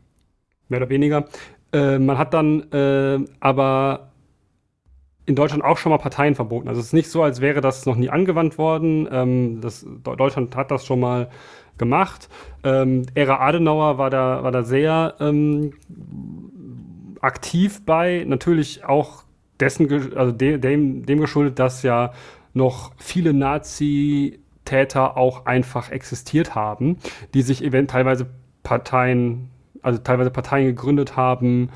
mehr 0.68 0.80
oder 0.80 0.90
weniger. 0.90 1.26
Äh, 1.72 1.98
man 1.98 2.18
hat 2.18 2.34
dann 2.34 2.70
äh, 2.72 3.20
aber 3.40 4.12
in 5.24 5.36
Deutschland 5.36 5.64
auch 5.64 5.78
schon 5.78 5.90
mal 5.90 5.98
Parteien 5.98 6.34
verboten. 6.34 6.68
Also 6.68 6.80
es 6.80 6.88
ist 6.88 6.92
nicht 6.92 7.10
so, 7.10 7.22
als 7.22 7.40
wäre 7.40 7.60
das 7.60 7.86
noch 7.86 7.96
nie 7.96 8.10
angewandt 8.10 8.58
worden. 8.58 9.08
Ähm, 9.10 9.60
das, 9.60 9.86
Deutschland 10.02 10.56
hat 10.56 10.70
das 10.70 10.84
schon 10.84 11.00
mal 11.00 11.30
gemacht. 11.78 12.28
Ähm, 12.64 13.06
Ära 13.14 13.40
Adenauer 13.40 13.98
war 13.98 14.10
da, 14.10 14.42
war 14.42 14.52
da 14.52 14.62
sehr 14.62 15.14
ähm, 15.20 15.72
aktiv 17.20 17.82
bei. 17.84 18.24
Natürlich 18.26 18.84
auch 18.84 19.24
dessen, 19.60 20.16
also 20.16 20.32
de, 20.32 20.58
dem, 20.58 21.06
dem 21.06 21.20
geschuldet, 21.20 21.58
dass 21.58 21.82
ja 21.82 22.12
noch 22.54 22.92
viele 22.98 23.32
Nazi-Täter 23.32 25.16
auch 25.16 25.46
einfach 25.46 25.90
existiert 25.90 26.54
haben, 26.54 26.98
die 27.34 27.42
sich 27.42 27.64
event 27.64 27.90
teilweise 27.90 28.26
Parteien, 28.62 29.48
also 29.80 29.98
teilweise 29.98 30.30
Parteien 30.30 30.66
gegründet 30.66 31.16
haben 31.16 31.70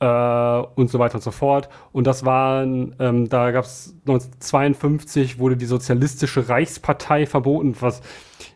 äh, 0.00 0.62
und 0.74 0.90
so 0.90 0.98
weiter 0.98 1.16
und 1.16 1.22
so 1.22 1.30
fort. 1.30 1.68
Und 1.92 2.06
das 2.06 2.24
waren, 2.24 2.94
ähm, 2.98 3.28
da 3.28 3.50
gab 3.50 3.64
es 3.64 3.94
1952 4.06 5.38
wurde 5.38 5.56
die 5.56 5.66
Sozialistische 5.66 6.48
Reichspartei 6.48 7.26
verboten, 7.26 7.74
was 7.80 8.02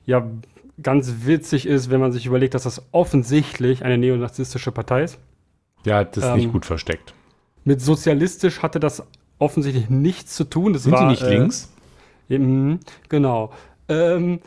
ja 0.04 0.26
ganz 0.82 1.12
witzig 1.24 1.66
ist, 1.66 1.90
wenn 1.90 2.00
man 2.00 2.12
sich 2.12 2.26
überlegt, 2.26 2.54
dass 2.54 2.64
das 2.64 2.82
offensichtlich 2.92 3.84
eine 3.84 3.98
neonazistische 3.98 4.72
Partei 4.72 5.04
ist. 5.04 5.18
Ja, 5.84 6.04
das 6.04 6.24
ist 6.24 6.30
ähm, 6.30 6.36
nicht 6.36 6.52
gut 6.52 6.66
versteckt. 6.66 7.14
Mit 7.64 7.80
sozialistisch 7.80 8.62
hatte 8.62 8.80
das 8.80 9.02
offensichtlich 9.38 9.90
nichts 9.90 10.34
zu 10.34 10.44
tun. 10.44 10.72
Das 10.72 10.84
Sind 10.84 10.92
war, 10.92 11.00
die 11.02 11.06
nicht 11.06 11.22
äh, 11.22 11.36
links? 11.36 11.72
Eben, 12.28 12.80
genau. 13.08 13.52
Ähm, 13.88 14.40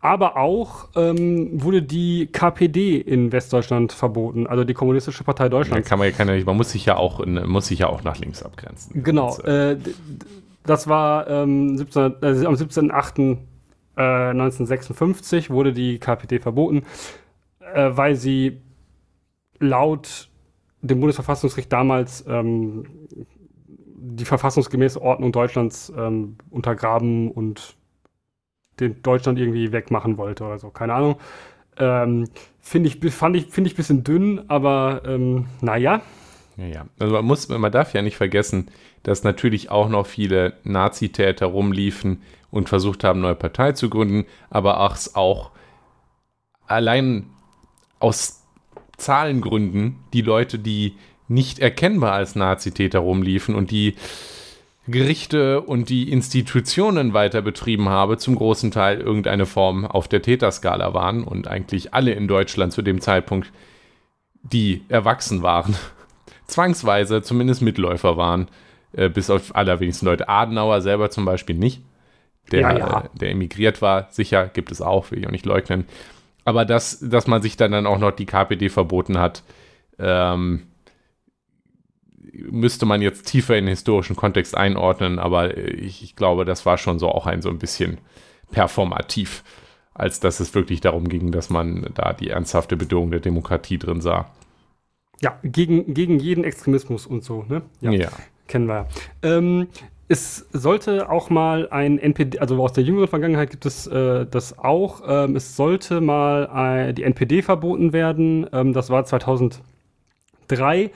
aber 0.00 0.38
auch 0.38 0.88
ähm, 0.96 1.62
wurde 1.62 1.82
die 1.82 2.28
KPD 2.32 2.96
in 2.96 3.32
Westdeutschland 3.32 3.92
verboten, 3.92 4.46
also 4.46 4.64
die 4.64 4.72
Kommunistische 4.72 5.24
Partei 5.24 5.50
Deutschlands. 5.50 5.86
Ja, 5.86 5.88
kann 5.90 5.98
man, 5.98 6.12
kann 6.14 6.28
ja, 6.28 6.42
man 6.44 6.56
muss 6.56 6.70
sich 6.70 6.86
ja 6.86 6.96
auch 6.96 7.24
muss 7.26 7.66
sich 7.66 7.80
ja 7.80 7.88
auch 7.88 8.02
nach 8.02 8.16
links 8.18 8.42
abgrenzen. 8.42 9.02
Genau. 9.02 9.36
Äh, 9.40 9.76
das 10.64 10.88
war 10.88 11.28
ähm, 11.28 11.76
17, 11.76 12.02
äh, 12.22 12.26
am 12.46 12.54
17.8. 12.54 13.36
1956 13.96 15.50
wurde 15.50 15.72
die 15.72 15.98
KPD 15.98 16.38
verboten, 16.38 16.84
äh, 17.74 17.90
weil 17.92 18.16
sie 18.16 18.60
laut 19.58 20.30
dem 20.82 21.00
Bundesverfassungsgericht 21.00 21.72
damals 21.72 22.24
ähm, 22.26 22.84
die 24.00 24.24
verfassungsgemäße 24.24 25.00
Ordnung 25.00 25.32
Deutschlands 25.32 25.92
ähm, 25.96 26.36
untergraben 26.50 27.30
und 27.30 27.76
den 28.80 29.02
Deutschland 29.02 29.38
irgendwie 29.38 29.72
wegmachen 29.72 30.16
wollte 30.16 30.44
oder 30.44 30.58
so. 30.58 30.70
Keine 30.70 30.94
Ahnung. 30.94 31.16
Ähm, 31.76 32.28
finde 32.60 32.88
ich, 32.88 33.12
fand 33.12 33.36
ich, 33.36 33.46
finde 33.46 33.68
ich 33.68 33.74
ein 33.74 33.76
bisschen 33.76 34.04
dünn, 34.04 34.44
aber 34.48 35.02
ähm, 35.04 35.46
naja. 35.60 36.00
Ja, 36.56 36.66
ja. 36.66 36.86
Also 36.98 37.14
man 37.14 37.24
muss, 37.24 37.48
man 37.48 37.72
darf 37.72 37.92
ja 37.92 38.02
nicht 38.02 38.16
vergessen, 38.16 38.68
dass 39.02 39.22
natürlich 39.22 39.70
auch 39.70 39.88
noch 39.88 40.06
viele 40.06 40.54
Nazitäter 40.64 41.46
rumliefen 41.46 42.22
und 42.50 42.68
versucht 42.68 43.04
haben, 43.04 43.20
neue 43.20 43.34
Partei 43.34 43.72
zu 43.72 43.90
gründen, 43.90 44.26
aber 44.50 44.80
auch 45.14 45.50
allein 46.66 47.30
aus 47.98 48.42
Zahlengründen 48.96 49.96
die 50.12 50.22
Leute, 50.22 50.58
die 50.58 50.96
nicht 51.28 51.58
erkennbar 51.58 52.12
als 52.12 52.34
Nazitäter 52.34 52.98
rumliefen 53.00 53.54
und 53.54 53.70
die 53.70 53.94
Gerichte 54.88 55.60
und 55.60 55.88
die 55.88 56.10
Institutionen 56.10 57.12
weiter 57.12 57.42
betrieben 57.42 57.88
habe, 57.88 58.18
zum 58.18 58.34
großen 58.34 58.70
Teil 58.70 59.00
irgendeine 59.00 59.46
Form 59.46 59.84
auf 59.84 60.08
der 60.08 60.22
Täterskala 60.22 60.94
waren 60.94 61.22
und 61.22 61.46
eigentlich 61.46 61.94
alle 61.94 62.12
in 62.12 62.26
Deutschland 62.26 62.72
zu 62.72 62.82
dem 62.82 63.00
Zeitpunkt, 63.00 63.52
die 64.42 64.82
erwachsen 64.88 65.42
waren, 65.42 65.76
zwangsweise 66.46 67.22
zumindest 67.22 67.62
Mitläufer 67.62 68.16
waren, 68.16 68.48
äh, 68.92 69.08
bis 69.08 69.30
auf 69.30 69.54
allerwenigsten 69.54 70.06
Leute. 70.06 70.28
Adenauer 70.28 70.80
selber 70.80 71.10
zum 71.10 71.24
Beispiel 71.24 71.56
nicht, 71.56 71.82
der, 72.52 72.60
ja, 72.60 72.78
ja. 72.78 73.00
Äh, 73.00 73.18
der 73.18 73.30
emigriert 73.30 73.82
war, 73.82 74.08
sicher 74.10 74.48
gibt 74.48 74.72
es 74.72 74.80
auch, 74.80 75.10
will 75.10 75.20
ich 75.20 75.26
auch 75.26 75.32
nicht 75.32 75.46
leugnen. 75.46 75.84
Aber 76.44 76.64
dass, 76.64 77.00
dass 77.00 77.26
man 77.26 77.42
sich 77.42 77.56
dann, 77.56 77.72
dann 77.72 77.86
auch 77.86 77.98
noch 77.98 78.12
die 78.12 78.26
KPD 78.26 78.70
verboten 78.70 79.18
hat, 79.18 79.42
ähm, 79.98 80.66
müsste 82.32 82.86
man 82.86 83.02
jetzt 83.02 83.26
tiefer 83.26 83.56
in 83.56 83.66
den 83.66 83.70
historischen 83.70 84.16
Kontext 84.16 84.56
einordnen, 84.56 85.18
aber 85.18 85.56
ich, 85.56 86.02
ich, 86.02 86.16
glaube, 86.16 86.44
das 86.44 86.64
war 86.66 86.78
schon 86.78 86.98
so 86.98 87.08
auch 87.08 87.26
ein 87.26 87.42
so 87.42 87.50
ein 87.50 87.58
bisschen 87.58 87.98
performativ, 88.50 89.44
als 89.94 90.20
dass 90.20 90.40
es 90.40 90.54
wirklich 90.54 90.80
darum 90.80 91.08
ging, 91.08 91.32
dass 91.32 91.50
man 91.50 91.90
da 91.94 92.12
die 92.12 92.30
ernsthafte 92.30 92.76
Bedrohung 92.76 93.10
der 93.10 93.20
Demokratie 93.20 93.78
drin 93.78 94.00
sah. 94.00 94.30
Ja, 95.20 95.38
gegen, 95.42 95.92
gegen 95.92 96.18
jeden 96.18 96.44
Extremismus 96.44 97.06
und 97.06 97.24
so, 97.24 97.44
ne? 97.48 97.62
Ja. 97.80 97.90
ja. 97.90 98.08
Kennen 98.48 98.66
wir. 98.66 98.88
Ähm, 99.22 99.68
es 100.10 100.48
sollte 100.52 101.08
auch 101.08 101.30
mal 101.30 101.68
ein 101.70 101.96
NPD, 101.96 102.40
also 102.40 102.60
aus 102.60 102.72
der 102.72 102.82
jüngeren 102.82 103.06
Vergangenheit 103.06 103.50
gibt 103.50 103.64
es 103.64 103.86
äh, 103.86 104.26
das 104.26 104.58
auch. 104.58 105.02
Ähm, 105.06 105.36
es 105.36 105.54
sollte 105.54 106.00
mal 106.00 106.48
ein, 106.48 106.96
die 106.96 107.04
NPD 107.04 107.42
verboten 107.42 107.92
werden. 107.92 108.44
Ähm, 108.52 108.72
das 108.72 108.90
war 108.90 109.04
2003. 109.04 110.90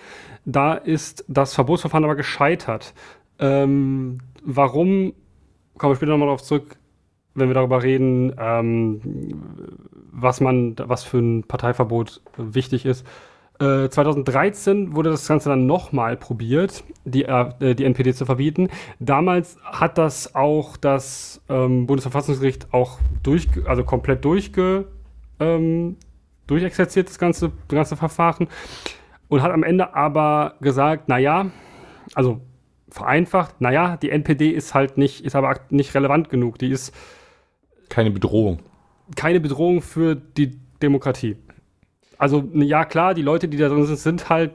Da 0.45 0.75
ist 0.75 1.25
das 1.29 1.55
Verbotsverfahren 1.55 2.03
aber 2.03 2.17
gescheitert. 2.17 2.93
Ähm, 3.39 4.19
warum, 4.43 5.15
kommen 5.79 5.93
wir 5.93 5.97
später 5.97 6.11
nochmal 6.11 6.27
darauf 6.27 6.43
zurück, 6.43 6.77
wenn 7.37 7.49
wir 7.49 7.55
darüber 7.55 7.85
reden, 7.85 8.35
ähm, 8.37 9.01
was 10.11 10.41
man, 10.41 10.75
was 10.77 11.05
für 11.05 11.19
ein 11.19 11.45
Parteiverbot 11.45 12.21
wichtig 12.37 12.85
ist. 12.85 13.07
Äh, 13.61 13.89
2013 13.89 14.97
wurde 14.97 15.11
das 15.11 15.29
Ganze 15.29 15.49
dann 15.49 15.67
nochmal 15.67 16.17
probiert, 16.17 16.83
die, 17.05 17.25
äh, 17.25 17.75
die 17.75 17.85
NPD 17.85 18.13
zu 18.13 18.27
verbieten. 18.27 18.69
Damals 18.99 19.57
hat 19.63 19.97
das 19.97 20.35
auch 20.35 20.77
das 20.77 21.41
ähm, 21.49 21.87
Bundesverfassungsgericht 21.87 22.73
auch 22.73 22.99
durch, 23.23 23.49
also 23.67 23.85
komplett 23.85 24.25
durchge, 24.25 24.87
ähm, 25.39 25.97
durchexerziert, 26.49 27.09
das 27.09 27.19
ganze, 27.19 27.53
das 27.69 27.77
ganze 27.77 27.97
Verfahren 27.97 28.49
und 29.29 29.43
hat 29.43 29.53
am 29.53 29.63
Ende 29.63 29.95
aber 29.95 30.55
gesagt, 30.61 31.09
naja, 31.09 31.47
also 32.15 32.41
vereinfacht, 32.89 33.61
naja, 33.61 33.97
die 33.97 34.11
NPD 34.11 34.51
ist 34.51 34.75
halt 34.75 34.99
nicht, 34.99 35.25
ist 35.25 35.35
aber 35.35 35.61
nicht 35.71 35.95
relevant 35.95 36.29
genug. 36.29 36.59
Die 36.59 36.71
ist 36.71 36.95
keine 37.89 38.11
Bedrohung. 38.11 38.61
Keine 39.17 39.41
Bedrohung 39.41 39.83
für 39.83 40.15
die 40.15 40.59
Demokratie. 40.81 41.37
Also, 42.19 42.49
ja, 42.55 42.85
klar, 42.85 43.15
die 43.15 43.23
Leute, 43.23 43.49
die 43.49 43.57
da 43.57 43.69
drin 43.69 43.87
sind, 43.87 43.99
sind 43.99 44.29
halt 44.29 44.53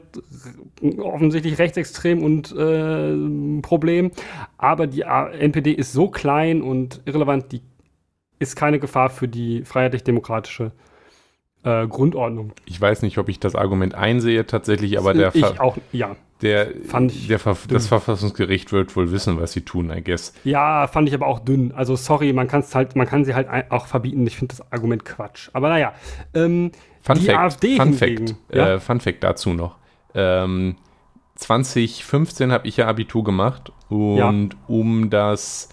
offensichtlich 0.98 1.58
rechtsextrem 1.58 2.22
und 2.22 2.54
äh, 2.56 3.12
ein 3.12 3.62
Problem. 3.62 4.10
Aber 4.58 4.86
die 4.86 5.02
NPD 5.02 5.72
ist 5.72 5.92
so 5.92 6.08
klein 6.08 6.62
und 6.62 7.00
irrelevant, 7.04 7.52
die 7.52 7.62
ist 8.38 8.56
keine 8.56 8.78
Gefahr 8.78 9.10
für 9.10 9.28
die 9.28 9.64
freiheitlich-demokratische 9.64 10.72
äh, 11.62 11.86
Grundordnung. 11.86 12.52
Ich 12.64 12.80
weiß 12.80 13.02
nicht, 13.02 13.18
ob 13.18 13.28
ich 13.28 13.38
das 13.38 13.54
Argument 13.54 13.94
einsehe 13.94 14.46
tatsächlich, 14.46 14.98
aber 14.98 15.12
der 15.14 15.34
ich 15.34 15.44
Ver 15.44 15.62
auch, 15.62 15.76
ja. 15.92 16.16
Der, 16.42 16.66
der 16.66 17.40
das 17.68 17.86
Verfassungsgericht 17.86 18.72
wird 18.72 18.96
wohl 18.96 19.12
wissen, 19.12 19.38
was 19.40 19.52
sie 19.52 19.60
tun, 19.60 19.90
I 19.90 20.02
guess. 20.02 20.32
Ja, 20.44 20.86
fand 20.86 21.08
ich 21.08 21.14
aber 21.14 21.26
auch 21.26 21.38
dünn. 21.38 21.72
Also 21.72 21.96
sorry, 21.96 22.32
man 22.32 22.48
kann 22.48 22.64
halt, 22.72 22.96
man 22.96 23.06
kann 23.06 23.24
sie 23.24 23.34
halt 23.34 23.48
auch 23.70 23.86
verbieten. 23.86 24.26
Ich 24.26 24.36
finde 24.36 24.56
das 24.56 24.72
Argument 24.72 25.04
Quatsch. 25.04 25.50
Aber 25.52 25.68
naja, 25.68 25.92
ähm, 26.34 26.72
Fun 27.02 27.18
die 27.18 27.26
Fact, 27.26 27.38
AfD 27.38 27.76
Fun 27.76 27.92
hingegen, 27.92 28.28
Fact, 28.28 28.54
ja? 28.54 28.74
äh, 28.74 28.80
Fun 28.80 29.00
Fact 29.00 29.22
dazu 29.22 29.50
noch. 29.50 29.76
Ähm, 30.14 30.76
2015 31.36 32.52
habe 32.52 32.68
ich 32.68 32.76
ja 32.76 32.86
Abitur 32.86 33.24
gemacht 33.24 33.72
und 33.88 34.16
ja. 34.16 34.58
um 34.66 35.10
das 35.10 35.68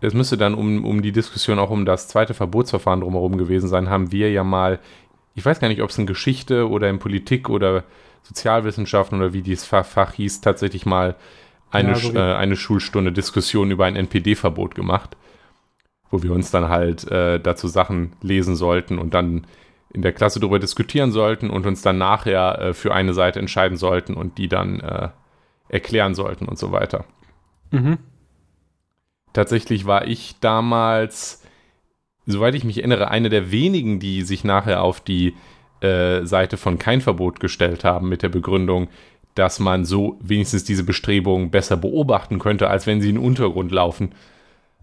es 0.00 0.14
müsste 0.14 0.36
dann 0.36 0.54
um, 0.54 0.84
um 0.84 1.00
die 1.00 1.12
Diskussion 1.12 1.60
auch 1.60 1.70
um 1.70 1.86
das 1.86 2.08
zweite 2.08 2.34
Verbotsverfahren 2.34 3.02
drumherum 3.02 3.38
gewesen 3.38 3.68
sein, 3.68 3.88
haben 3.88 4.10
wir 4.10 4.32
ja 4.32 4.42
mal 4.42 4.80
ich 5.34 5.44
weiß 5.44 5.60
gar 5.60 5.68
nicht, 5.68 5.82
ob 5.82 5.90
es 5.90 5.98
in 5.98 6.06
Geschichte 6.06 6.68
oder 6.68 6.90
in 6.90 6.98
Politik 6.98 7.48
oder 7.48 7.84
Sozialwissenschaften 8.22 9.18
oder 9.18 9.32
wie 9.32 9.42
dieses 9.42 9.64
Fach, 9.64 9.84
Fach 9.84 10.12
hieß, 10.14 10.40
tatsächlich 10.40 10.86
mal 10.86 11.16
eine, 11.70 11.90
ja, 11.90 11.94
so 11.96 12.14
äh, 12.14 12.34
eine 12.34 12.56
Schulstunde 12.56 13.12
Diskussion 13.12 13.70
über 13.70 13.86
ein 13.86 13.96
NPD-Verbot 13.96 14.74
gemacht, 14.74 15.16
wo 16.10 16.22
wir 16.22 16.32
uns 16.32 16.50
dann 16.50 16.68
halt 16.68 17.10
äh, 17.10 17.40
dazu 17.40 17.68
Sachen 17.68 18.12
lesen 18.20 18.56
sollten 18.56 18.98
und 18.98 19.14
dann 19.14 19.46
in 19.92 20.02
der 20.02 20.12
Klasse 20.12 20.40
darüber 20.40 20.58
diskutieren 20.58 21.12
sollten 21.12 21.50
und 21.50 21.66
uns 21.66 21.82
dann 21.82 21.98
nachher 21.98 22.58
äh, 22.58 22.74
für 22.74 22.94
eine 22.94 23.14
Seite 23.14 23.38
entscheiden 23.38 23.76
sollten 23.76 24.14
und 24.14 24.38
die 24.38 24.48
dann 24.48 24.80
äh, 24.80 25.08
erklären 25.68 26.14
sollten 26.14 26.46
und 26.46 26.58
so 26.58 26.72
weiter. 26.72 27.04
Mhm. 27.70 27.98
Tatsächlich 29.32 29.86
war 29.86 30.06
ich 30.06 30.36
damals 30.40 31.42
soweit 32.26 32.54
ich 32.54 32.64
mich 32.64 32.78
erinnere, 32.78 33.10
eine 33.10 33.28
der 33.28 33.50
wenigen, 33.50 33.98
die 33.98 34.22
sich 34.22 34.44
nachher 34.44 34.82
auf 34.82 35.00
die 35.00 35.34
äh, 35.82 36.24
Seite 36.26 36.56
von 36.56 36.78
kein 36.78 37.00
Verbot 37.00 37.40
gestellt 37.40 37.84
haben 37.84 38.08
mit 38.08 38.22
der 38.22 38.28
Begründung, 38.28 38.88
dass 39.34 39.58
man 39.58 39.84
so 39.84 40.16
wenigstens 40.20 40.64
diese 40.64 40.84
Bestrebungen 40.84 41.50
besser 41.50 41.76
beobachten 41.76 42.38
könnte, 42.38 42.68
als 42.68 42.86
wenn 42.86 43.00
sie 43.00 43.08
in 43.08 43.16
den 43.16 43.24
Untergrund 43.24 43.72
laufen. 43.72 44.12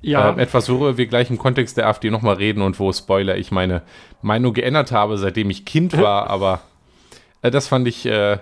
Ja. 0.01 0.32
Äh, 0.32 0.41
etwas, 0.41 0.70
worüber 0.70 0.98
wir 0.98 1.08
gleich 1.08 1.29
im 1.29 1.38
Kontext 1.38 1.77
der 1.77 1.88
AfD 1.88 2.10
nochmal 2.10 2.36
reden 2.36 2.62
und 2.62 2.79
wo, 2.79 2.91
Spoiler, 2.91 3.38
ich 3.38 3.51
meine 3.51 3.82
Meinung 4.22 4.53
geändert 4.53 4.91
habe, 4.91 5.18
seitdem 5.18 5.50
ich 5.50 5.65
Kind 5.65 5.98
war, 6.01 6.29
aber 6.29 6.62
äh, 7.41 7.51
das 7.51 7.68
fand 7.68 7.88
ich, 7.88 8.06
äh, 8.06 8.39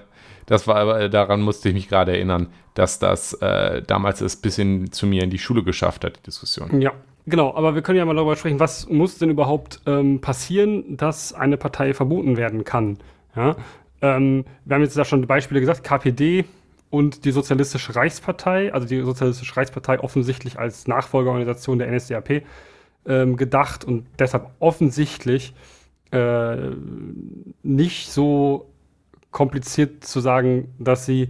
Das 0.47 0.65
war, 0.65 1.01
äh, 1.01 1.09
daran 1.09 1.41
musste 1.41 1.69
ich 1.69 1.75
mich 1.75 1.89
gerade 1.89 2.13
erinnern, 2.13 2.47
dass 2.73 2.99
das 2.99 3.33
äh, 3.33 3.81
damals 3.81 4.21
es 4.21 4.37
bis 4.37 4.57
in, 4.57 4.91
zu 4.91 5.05
mir 5.05 5.23
in 5.23 5.29
die 5.29 5.39
Schule 5.39 5.61
geschafft 5.63 6.05
hat, 6.05 6.17
die 6.17 6.23
Diskussion. 6.23 6.79
Ja, 6.79 6.93
genau. 7.27 7.53
Aber 7.53 7.75
wir 7.75 7.83
können 7.83 7.97
ja 7.97 8.05
mal 8.05 8.15
darüber 8.15 8.35
sprechen, 8.35 8.59
was 8.59 8.89
muss 8.89 9.19
denn 9.19 9.29
überhaupt 9.29 9.81
ähm, 9.85 10.19
passieren, 10.19 10.97
dass 10.97 11.33
eine 11.33 11.57
Partei 11.57 11.93
verboten 11.93 12.37
werden 12.37 12.63
kann. 12.63 12.97
Ja? 13.35 13.55
Ähm, 14.01 14.45
wir 14.65 14.75
haben 14.75 14.83
jetzt 14.83 14.97
da 14.97 15.05
schon 15.05 15.25
Beispiele 15.27 15.59
gesagt, 15.59 15.83
KPD 15.83 16.45
und 16.89 17.25
die 17.25 17.31
Sozialistische 17.31 17.95
Reichspartei, 17.95 18.73
also 18.73 18.87
die 18.87 19.01
Sozialistische 19.01 19.55
Reichspartei 19.55 19.99
offensichtlich 19.99 20.57
als 20.57 20.87
Nachfolgeorganisation 20.87 21.79
der 21.79 21.91
NSDAP 21.91 22.43
ähm, 23.05 23.37
gedacht 23.37 23.83
und 23.85 24.05
deshalb 24.19 24.49
offensichtlich 24.59 25.53
äh, 26.11 26.55
nicht 27.63 28.09
so 28.09 28.69
kompliziert 29.31 30.03
zu 30.03 30.19
sagen, 30.19 30.73
dass 30.79 31.05
sie 31.05 31.29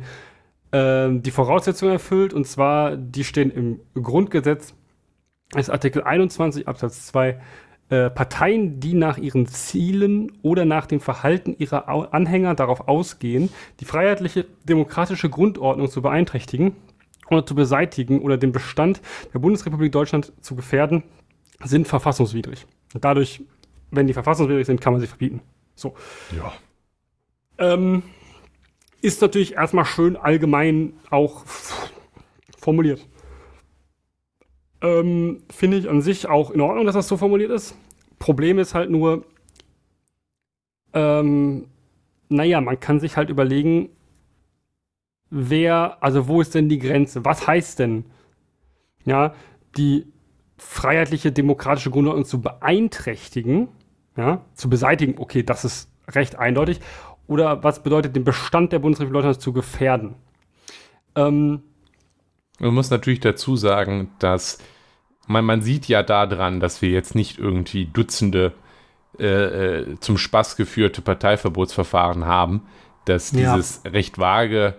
äh, 0.72 1.10
die 1.12 1.32
Voraussetzungen 1.32 1.94
erfüllt. 1.94 2.34
Und 2.34 2.46
zwar, 2.46 2.96
die 2.96 3.24
stehen 3.24 3.52
im 3.52 3.80
Grundgesetz, 4.02 4.74
ist 5.56 5.70
Artikel 5.70 6.04
21 6.04 6.68
Absatz 6.68 7.08
2. 7.08 7.40
Äh, 7.90 8.10
Parteien, 8.10 8.82
die 8.82 8.94
nach 8.94 9.18
ihren 9.18 9.48
Zielen 9.48 10.34
oder 10.42 10.66
nach 10.66 10.88
dem 10.88 11.00
Verhalten 11.00 11.56
ihrer 11.58 11.88
Au 11.88 12.02
Anhänger 12.02 12.54
darauf 12.54 12.90
ausgehen, 12.90 13.50
die 13.80 13.86
freiheitliche 13.86 14.46
demokratische 14.66 15.30
Grundordnung 15.30 15.90
zu 15.90 16.02
beeinträchtigen 16.02 16.76
oder 17.30 17.46
zu 17.46 17.56
beseitigen 17.56 18.22
oder 18.22 18.38
den 18.38 18.52
Bestand 18.52 19.02
der 19.34 19.40
Bundesrepublik 19.40 19.94
Deutschland 19.94 20.34
zu 20.42 20.56
gefährden, 20.56 21.04
sind 21.64 21.88
verfassungswidrig. 21.88 22.66
Und 22.94 23.06
dadurch, 23.06 23.42
wenn 23.92 24.08
die 24.08 24.14
verfassungswidrig 24.14 24.66
sind, 24.66 24.82
kann 24.82 24.92
man 24.92 25.02
sie 25.02 25.08
verbieten. 25.08 25.42
So. 25.74 25.96
Ja. 26.36 26.54
Ähm, 27.58 28.04
ist 29.02 29.22
natürlich 29.22 29.54
erstmal 29.54 29.86
schön 29.86 30.18
allgemein 30.18 30.94
auch 31.10 31.46
formuliert. 32.58 33.08
Ähm, 34.82 35.44
Finde 35.50 35.78
ich 35.78 35.90
an 35.90 36.02
sich 36.02 36.28
auch 36.28 36.52
in 36.52 36.62
Ordnung, 36.62 36.86
dass 36.86 36.96
das 36.96 37.08
so 37.08 37.18
formuliert 37.18 37.52
ist. 37.52 37.76
Problem 38.20 38.60
ist 38.60 38.74
halt 38.74 38.90
nur, 38.90 39.26
ähm, 40.94 41.68
naja, 42.30 42.62
man 42.62 42.80
kann 42.80 43.00
sich 43.00 43.18
halt 43.18 43.30
überlegen, 43.30 43.90
wer, 45.30 45.98
also 46.02 46.28
wo 46.28 46.42
ist 46.42 46.56
denn 46.56 46.70
die 46.70 46.80
Grenze? 46.80 47.26
Was 47.26 47.48
heißt 47.48 47.80
denn, 47.80 48.06
ja, 49.06 49.34
die 49.78 50.06
freiheitliche 50.58 51.32
demokratische 51.32 51.92
Grundordnung 51.92 52.26
zu 52.26 52.42
beeinträchtigen, 52.42 53.70
ja, 54.16 54.46
zu 54.54 54.70
beseitigen? 54.70 55.16
Okay, 55.18 55.44
das 55.44 55.66
ist 55.66 55.90
recht 56.10 56.38
eindeutig. 56.38 56.80
Oder 57.28 57.64
was 57.64 57.84
bedeutet 57.84 58.16
den 58.16 58.24
Bestand 58.24 58.72
der 58.72 58.80
Bundesrepublik 58.80 59.22
Deutschland 59.22 59.42
zu 59.42 59.54
gefährden? 59.54 60.16
Ähm, 61.16 61.64
man 62.60 62.74
muss 62.74 62.90
natürlich 62.90 63.20
dazu 63.20 63.56
sagen, 63.56 64.12
dass 64.20 64.60
man, 65.28 65.46
man 65.46 65.62
sieht 65.62 65.88
ja 65.88 66.04
daran, 66.04 66.60
dass 66.60 66.82
wir 66.82 66.90
jetzt 66.90 67.16
nicht 67.16 67.38
irgendwie 67.38 67.86
Dutzende 67.86 68.54
äh, 69.20 69.26
äh 69.26 70.00
zum 70.00 70.18
Spaß 70.18 70.56
geführte 70.56 71.02
Parteiverbotsverfahren 71.02 72.26
haben, 72.26 72.64
dass 73.06 73.32
dieses 73.32 73.82
ja. 73.84 73.92
recht 73.92 74.18
vage, 74.18 74.76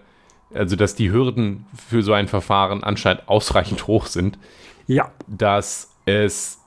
also 0.53 0.77
dass 0.77 0.95
die 0.95 1.11
Hürden 1.11 1.67
für 1.89 2.03
so 2.03 2.13
ein 2.13 2.29
Verfahren 2.29 2.83
anscheinend 2.83 3.29
ausreichend 3.29 3.87
hoch 3.87 4.07
sind. 4.07 4.39
Ja. 4.87 5.13
Dass 5.27 5.91
es 6.07 6.59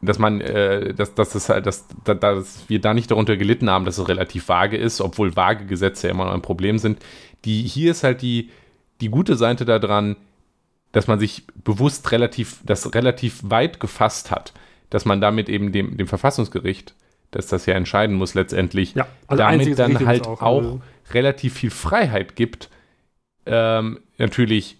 dass 0.00 0.18
man, 0.18 0.40
äh, 0.40 0.94
dass, 0.94 1.14
dass, 1.14 1.30
das 1.30 1.48
halt, 1.48 1.66
dass, 1.66 1.86
dass 2.04 2.68
wir 2.68 2.80
da 2.80 2.94
nicht 2.94 3.10
darunter 3.10 3.36
gelitten 3.36 3.68
haben, 3.68 3.84
dass 3.84 3.98
es 3.98 4.08
relativ 4.08 4.48
vage 4.48 4.76
ist, 4.76 5.00
obwohl 5.00 5.34
vage 5.34 5.66
Gesetze 5.66 6.06
ja 6.06 6.14
immer 6.14 6.26
noch 6.26 6.34
ein 6.34 6.42
Problem 6.42 6.78
sind. 6.78 7.00
Die, 7.44 7.62
hier 7.62 7.90
ist 7.90 8.04
halt 8.04 8.22
die, 8.22 8.50
die 9.00 9.08
gute 9.08 9.36
Seite 9.36 9.64
daran, 9.64 10.16
dass 10.92 11.06
man 11.06 11.18
sich 11.18 11.46
bewusst 11.62 12.10
relativ, 12.12 12.60
das 12.64 12.94
relativ 12.94 13.40
weit 13.44 13.80
gefasst 13.80 14.30
hat, 14.30 14.52
dass 14.90 15.04
man 15.04 15.20
damit 15.20 15.48
eben 15.48 15.72
dem, 15.72 15.96
dem 15.96 16.06
Verfassungsgericht, 16.06 16.94
dass 17.30 17.46
das 17.46 17.66
ja 17.66 17.74
entscheiden 17.74 18.16
muss 18.16 18.34
letztendlich, 18.34 18.94
ja, 18.94 19.06
also 19.26 19.42
damit 19.42 19.78
dann 19.78 20.06
halt 20.06 20.26
auch, 20.26 20.40
auch 20.40 20.62
also. 20.62 20.80
relativ 21.12 21.54
viel 21.54 21.70
Freiheit 21.70 22.36
gibt, 22.36 22.70
ähm, 23.44 24.00
natürlich 24.16 24.78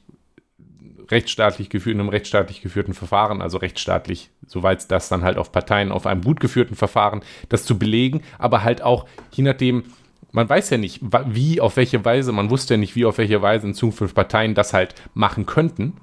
rechtsstaatlich 1.11 1.71
geführt, 1.71 1.95
in 1.95 2.01
einem 2.01 2.09
rechtsstaatlich 2.09 2.61
geführten 2.61 2.95
Verfahren, 2.95 3.41
also 3.41 3.59
rechtsstaatlich, 3.59 4.31
soweit 4.47 4.91
das 4.91 5.09
dann 5.09 5.25
halt 5.25 5.39
auf 5.39 5.53
Parteien, 5.53 5.93
auf 5.93 6.07
einem 6.07 6.23
gut 6.23 6.41
geführten 6.41 6.75
Verfahren, 6.75 7.23
das 7.49 7.65
zu 7.65 7.79
belegen, 7.79 8.23
aber 8.39 8.63
halt 8.63 8.83
auch, 8.83 9.07
je 9.33 9.45
nachdem, 9.45 9.85
man 10.33 10.49
weiß 10.49 10.71
ja 10.71 10.79
nicht, 10.79 11.01
wie, 11.27 11.61
auf 11.61 11.77
welche 11.77 12.05
Weise, 12.05 12.33
man 12.33 12.51
wusste 12.51 12.75
ja 12.75 12.79
nicht, 12.79 12.97
wie, 12.97 13.05
auf 13.05 13.19
welche 13.19 13.41
Weise 13.43 13.67
in 13.67 13.75
Zukunft 13.75 14.15
Parteien 14.15 14.55
das 14.55 14.73
halt 14.73 14.95
machen 15.15 15.47
könnten. 15.47 15.95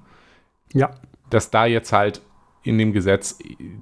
Ja. 0.73 0.91
Dass 1.29 1.51
da 1.51 1.65
jetzt 1.65 1.91
halt 1.91 2.21
in 2.63 2.77
dem 2.77 2.93
Gesetz 2.93 3.37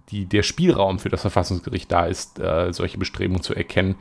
die, 0.10 0.26
der 0.26 0.44
Spielraum 0.44 1.00
für 1.00 1.10
das 1.10 1.22
Verfassungsgericht 1.22 1.92
da 1.92 2.06
ist, 2.06 2.40
äh, 2.40 2.74
solche 2.74 2.98
Bestrebungen 2.98 3.42
zu 3.42 3.54
erkennen 3.54 3.96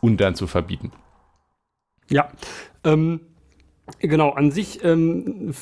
und 0.00 0.20
dann 0.20 0.34
zu 0.34 0.46
verbieten. 0.46 0.92
Ja, 2.08 2.28
ähm, 2.84 3.20
genau, 4.00 4.30
an 4.30 4.50
sich 4.50 4.82
ähm, 4.84 5.54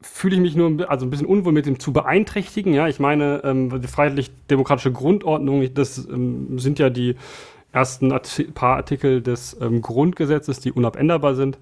fühle 0.00 0.36
ich 0.36 0.40
mich 0.40 0.56
nur 0.56 0.90
also 0.90 1.06
ein 1.06 1.10
bisschen 1.10 1.26
unwohl 1.26 1.52
mit 1.52 1.66
dem 1.66 1.78
zu 1.78 1.92
beeinträchtigen. 1.92 2.72
Ja, 2.74 2.88
ich 2.88 3.00
meine, 3.00 3.42
ähm, 3.44 3.80
die 3.80 3.88
freiheitlich-demokratische 3.88 4.92
Grundordnung, 4.92 5.72
das 5.74 5.98
ähm, 6.08 6.58
sind 6.58 6.78
ja 6.78 6.90
die 6.90 7.16
ersten 7.74 8.12
Arti 8.12 8.44
paar 8.44 8.76
Artikel 8.76 9.20
des 9.20 9.56
ähm, 9.60 9.82
Grundgesetzes, 9.82 10.60
die 10.60 10.72
unabänderbar 10.72 11.34
sind. 11.34 11.58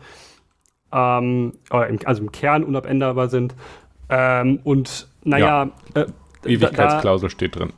Ähm, 0.92 1.54
also 1.70 2.22
im 2.22 2.32
Kern 2.32 2.64
unabänderbar 2.64 3.28
sind. 3.28 3.54
Ähm, 4.08 4.60
und 4.64 5.08
naja. 5.24 5.70
Ja. 5.94 6.02
Äh, 6.02 6.06
Ewigkeitsklausel 6.44 7.28
da, 7.28 7.30
steht 7.30 7.56
drin. 7.56 7.72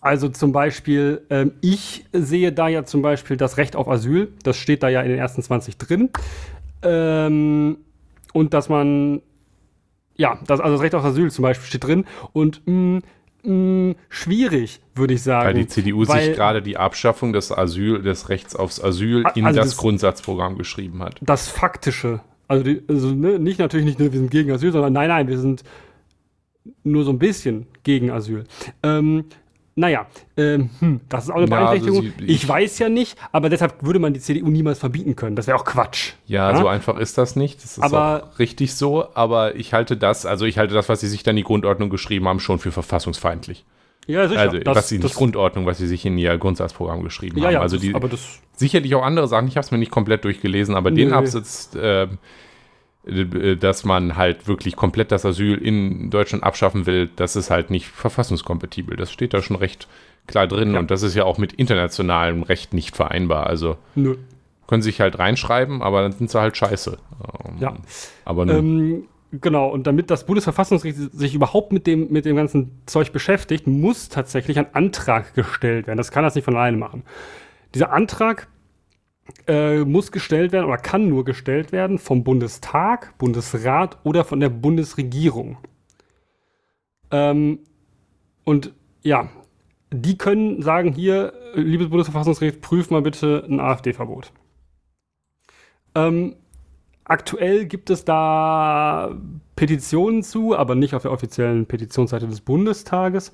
Also 0.00 0.28
zum 0.28 0.52
Beispiel, 0.52 1.22
ähm, 1.30 1.52
ich 1.60 2.04
sehe 2.12 2.52
da 2.52 2.68
ja 2.68 2.84
zum 2.84 3.02
Beispiel 3.02 3.36
das 3.36 3.56
Recht 3.56 3.74
auf 3.74 3.88
Asyl. 3.88 4.32
Das 4.42 4.56
steht 4.56 4.82
da 4.82 4.88
ja 4.88 5.00
in 5.02 5.08
den 5.08 5.18
ersten 5.18 5.42
20 5.42 5.76
drin. 5.78 6.10
und 6.82 8.54
dass 8.54 8.68
man 8.68 9.22
ja, 10.16 10.38
das, 10.46 10.60
also 10.60 10.74
das 10.74 10.82
Recht 10.82 10.94
auf 10.94 11.04
Asyl 11.04 11.30
zum 11.30 11.42
Beispiel 11.42 11.66
steht 11.66 11.84
drin. 11.84 12.04
Und 12.32 12.62
mh, 12.66 12.98
mm, 12.98 13.02
mh, 13.42 13.52
mm, 13.52 13.94
schwierig, 14.08 14.80
würde 14.94 15.14
ich 15.14 15.22
sagen. 15.22 15.46
Weil 15.46 15.54
die 15.54 15.66
CDU 15.66 16.06
weil, 16.06 16.24
sich 16.24 16.34
gerade 16.34 16.62
die 16.62 16.76
Abschaffung 16.76 17.32
des 17.32 17.52
Asyl, 17.52 18.02
des 18.02 18.28
Rechts 18.28 18.56
aufs 18.56 18.82
Asyl 18.82 19.24
in 19.34 19.46
also 19.46 19.60
das, 19.60 19.70
das, 19.70 19.76
Grundsatzprogramm 19.76 20.58
geschrieben 20.58 21.02
hat. 21.02 21.16
Das 21.20 21.48
Faktische. 21.48 22.20
Also, 22.48 22.64
die, 22.64 22.82
also 22.88 23.10
ne, 23.12 23.38
nicht 23.38 23.58
natürlich 23.58 23.86
nicht, 23.86 23.98
wir 23.98 24.10
sind 24.10 24.30
gegen 24.30 24.50
Asyl, 24.50 24.72
sondern 24.72 24.92
nein, 24.92 25.08
nein, 25.08 25.28
wir 25.28 25.38
sind 25.38 25.62
nur 26.84 27.04
so 27.04 27.10
ein 27.10 27.18
bisschen 27.18 27.66
gegen 27.82 28.10
Asyl. 28.10 28.44
Ähm, 28.82 29.24
naja, 29.74 30.06
ähm, 30.36 30.68
hm, 30.80 31.00
das 31.08 31.24
ist 31.24 31.30
auch 31.30 31.36
eine 31.36 31.48
ja, 31.48 31.66
also 31.66 31.86
Beeinträchtigung. 31.86 32.04
Also 32.04 32.18
sie, 32.18 32.24
ich, 32.24 32.42
ich, 32.42 32.48
weiß 32.48 32.78
ja 32.78 32.88
nicht, 32.88 33.16
aber 33.32 33.48
deshalb 33.48 33.82
würde 33.82 33.98
man 33.98 34.12
die 34.12 34.20
CDU 34.20 34.48
niemals 34.48 34.78
verbieten 34.78 35.16
können. 35.16 35.34
Das 35.34 35.46
wäre 35.46 35.56
auch 35.56 35.64
Quatsch. 35.64 36.12
Ja, 36.26 36.50
ja, 36.50 36.56
so 36.58 36.66
einfach 36.68 36.98
ist 36.98 37.16
das 37.16 37.36
nicht. 37.36 37.62
Das 37.64 37.78
ist 37.78 37.82
aber, 37.82 38.24
auch 38.24 38.38
richtig 38.38 38.74
so. 38.74 39.06
Aber 39.14 39.54
ich 39.56 39.72
halte 39.72 39.96
das, 39.96 40.26
also 40.26 40.44
ich 40.44 40.58
halte 40.58 40.74
das, 40.74 40.88
was 40.88 41.00
sie 41.00 41.08
sich 41.08 41.22
dann 41.22 41.32
in 41.32 41.38
die 41.38 41.44
Grundordnung 41.44 41.88
geschrieben 41.88 42.28
haben, 42.28 42.40
schon 42.40 42.58
für 42.58 42.70
verfassungsfeindlich. 42.70 43.64
Ja, 44.06 44.28
sicher. 44.28 44.40
Also, 44.40 44.58
das, 44.58 44.76
was 44.76 44.88
sie 44.88 44.98
nicht 44.98 45.14
Grundordnung, 45.14 45.64
was 45.64 45.78
sie 45.78 45.86
sich 45.86 46.04
in 46.04 46.18
ihr 46.18 46.36
Grundsatzprogramm 46.36 47.02
geschrieben 47.02 47.38
ja, 47.38 47.44
haben. 47.44 47.52
Ja, 47.54 47.60
also 47.60 47.76
das, 47.76 47.82
die, 47.82 47.94
aber 47.94 48.08
das 48.08 48.40
sicherlich 48.56 48.94
auch 48.94 49.04
andere 49.04 49.28
Sachen. 49.28 49.48
Ich 49.48 49.56
habe 49.56 49.64
es 49.64 49.70
mir 49.70 49.78
nicht 49.78 49.92
komplett 49.92 50.24
durchgelesen, 50.24 50.74
aber 50.74 50.90
nee. 50.90 51.04
den 51.04 51.12
Absatz 51.12 51.70
äh, 51.74 52.02
äh, 52.02 52.08
dass 53.04 53.84
man 53.84 54.16
halt 54.16 54.46
wirklich 54.46 54.76
komplett 54.76 55.10
das 55.10 55.26
Asyl 55.26 55.58
in 55.58 56.10
Deutschland 56.10 56.44
abschaffen 56.44 56.86
will, 56.86 57.10
das 57.16 57.34
ist 57.34 57.50
halt 57.50 57.70
nicht 57.70 57.88
verfassungskompatibel. 57.88 58.96
Das 58.96 59.10
steht 59.10 59.34
da 59.34 59.42
schon 59.42 59.56
recht 59.56 59.88
klar 60.26 60.46
drin 60.46 60.74
ja. 60.74 60.78
und 60.78 60.90
das 60.90 61.02
ist 61.02 61.16
ja 61.16 61.24
auch 61.24 61.38
mit 61.38 61.52
internationalem 61.52 62.42
Recht 62.44 62.74
nicht 62.74 62.94
vereinbar. 62.94 63.48
Also 63.48 63.76
Nö. 63.96 64.16
können 64.68 64.82
sie 64.82 64.90
sich 64.90 65.00
halt 65.00 65.18
reinschreiben, 65.18 65.82
aber 65.82 66.02
dann 66.02 66.12
sind 66.12 66.30
sie 66.30 66.40
halt 66.40 66.56
scheiße. 66.56 66.96
Ähm, 67.44 67.56
ja. 67.58 67.74
Aber 68.24 68.46
ähm, 68.46 69.08
Genau, 69.40 69.68
und 69.68 69.86
damit 69.86 70.10
das 70.10 70.26
Bundesverfassungsgericht 70.26 71.12
sich 71.14 71.34
überhaupt 71.34 71.72
mit 71.72 71.86
dem, 71.86 72.12
mit 72.12 72.26
dem 72.26 72.36
ganzen 72.36 72.82
Zeug 72.84 73.12
beschäftigt, 73.12 73.66
muss 73.66 74.10
tatsächlich 74.10 74.58
ein 74.58 74.74
Antrag 74.74 75.32
gestellt 75.34 75.86
werden. 75.86 75.96
Das 75.96 76.10
kann 76.10 76.22
das 76.22 76.34
nicht 76.34 76.44
von 76.44 76.54
alleine 76.54 76.76
machen. 76.76 77.02
Dieser 77.74 77.92
Antrag 77.92 78.48
äh, 79.46 79.84
muss 79.84 80.12
gestellt 80.12 80.52
werden 80.52 80.66
oder 80.66 80.78
kann 80.78 81.08
nur 81.08 81.24
gestellt 81.24 81.72
werden 81.72 81.98
vom 81.98 82.24
Bundestag, 82.24 83.16
Bundesrat 83.18 83.98
oder 84.04 84.24
von 84.24 84.40
der 84.40 84.48
Bundesregierung. 84.48 85.58
Ähm, 87.10 87.60
und 88.44 88.72
ja, 89.02 89.28
die 89.90 90.16
können 90.16 90.62
sagen 90.62 90.92
hier, 90.92 91.32
liebes 91.54 91.90
Bundesverfassungsgericht, 91.90 92.60
prüf 92.60 92.90
mal 92.90 93.02
bitte 93.02 93.44
ein 93.48 93.60
AfD-Verbot. 93.60 94.32
Ähm, 95.94 96.36
aktuell 97.04 97.66
gibt 97.66 97.90
es 97.90 98.04
da 98.04 99.14
Petitionen 99.56 100.22
zu, 100.22 100.56
aber 100.56 100.74
nicht 100.74 100.94
auf 100.94 101.02
der 101.02 101.12
offiziellen 101.12 101.66
Petitionsseite 101.66 102.26
des 102.26 102.40
Bundestages, 102.40 103.32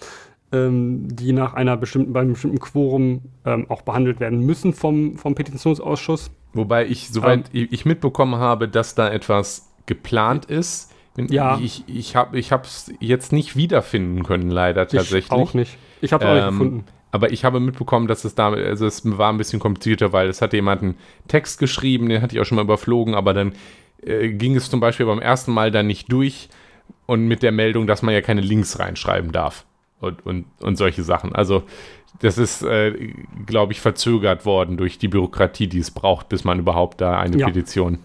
ähm, 0.53 1.15
die 1.15 1.33
nach 1.33 1.55
einer 1.55 1.77
bestimmten, 1.77 2.13
bei 2.13 2.21
einem 2.21 2.33
bestimmten 2.33 2.59
Quorum 2.59 3.23
ähm, 3.45 3.67
auch 3.69 3.83
behandelt 3.83 4.21
werden 4.21 4.41
müssen 4.41 4.73
vom, 4.73 5.17
vom 5.17 5.35
Petitionsausschuss. 5.35 6.31
Wobei 6.55 6.87
ich, 6.87 7.11
soweit 7.11 7.51
ähm, 7.53 7.69
ich 7.71 7.85
mitbekommen 7.85 8.37
habe, 8.37 8.69
dass 8.69 8.95
da 8.95 9.11
etwas 9.11 9.71
geplant 9.87 10.47
ist. 10.47 10.93
Ja. 11.17 11.59
Ich, 11.61 11.85
ich 11.89 12.17
habe 12.17 12.39
es 12.39 12.93
jetzt 13.01 13.33
nicht 13.33 13.57
wiederfinden 13.57 14.23
können, 14.23 14.51
leider 14.51 14.87
tatsächlich. 14.87 15.27
Ich 15.27 15.31
auch 15.33 15.53
nicht. 15.53 15.77
Ich 16.01 16.13
habe 16.13 16.25
es 16.25 16.31
auch 16.31 16.35
nicht 16.35 16.45
ähm, 16.45 16.51
gefunden. 16.51 16.85
Aber 17.11 17.33
ich 17.33 17.45
habe 17.45 17.59
mitbekommen, 17.59 18.07
dass 18.07 18.25
es 18.25 18.35
da, 18.35 18.53
also 18.53 18.87
es 18.87 19.03
war 19.19 19.33
ein 19.33 19.39
bisschen 19.39 19.61
komplizierter, 19.61 20.13
weil 20.13 20.29
es 20.29 20.41
hat 20.43 20.53
jemand 20.53 20.83
einen 20.83 20.95
Text 21.27 21.59
geschrieben, 21.59 22.09
den 22.09 22.23
hatte 22.23 22.37
ich 22.37 22.41
auch 22.41 22.45
schon 22.45 22.57
mal 22.57 22.63
überflogen, 22.63 23.15
aber 23.15 23.35
dann 23.35 23.53
äh, 24.03 24.29
ging 24.29 24.55
es 24.57 24.71
zum 24.71 24.81
Beispiel 24.81 25.07
beim 25.07 25.21
ersten 25.21 25.53
Mal 25.53 25.71
dann 25.71 25.87
nicht 25.87 26.13
durch 26.13 26.51
und 27.07 27.27
mit 27.27 27.43
der 27.43 27.53
Meldung, 27.53 27.87
dass 27.87 28.03
man 28.03 28.13
ja 28.13 28.21
keine 28.21 28.43
Links 28.43 28.79
reinschreiben 28.79 29.33
darf 29.33 29.65
und, 30.01 30.25
und, 30.25 30.47
und 30.61 30.77
solche 30.77 31.03
Sachen. 31.03 31.35
Also 31.35 31.63
das 32.21 32.39
ist, 32.39 32.63
äh, 32.63 33.13
glaube 33.47 33.73
ich, 33.73 33.81
verzögert 33.81 34.47
worden 34.47 34.77
durch 34.77 34.99
die 34.99 35.09
Bürokratie, 35.09 35.69
die 35.69 35.79
es 35.79 35.91
braucht, 35.91 36.29
bis 36.29 36.45
man 36.45 36.59
überhaupt 36.59 37.01
da 37.01 37.19
eine 37.19 37.37
ja. 37.37 37.47
Petition 37.47 38.01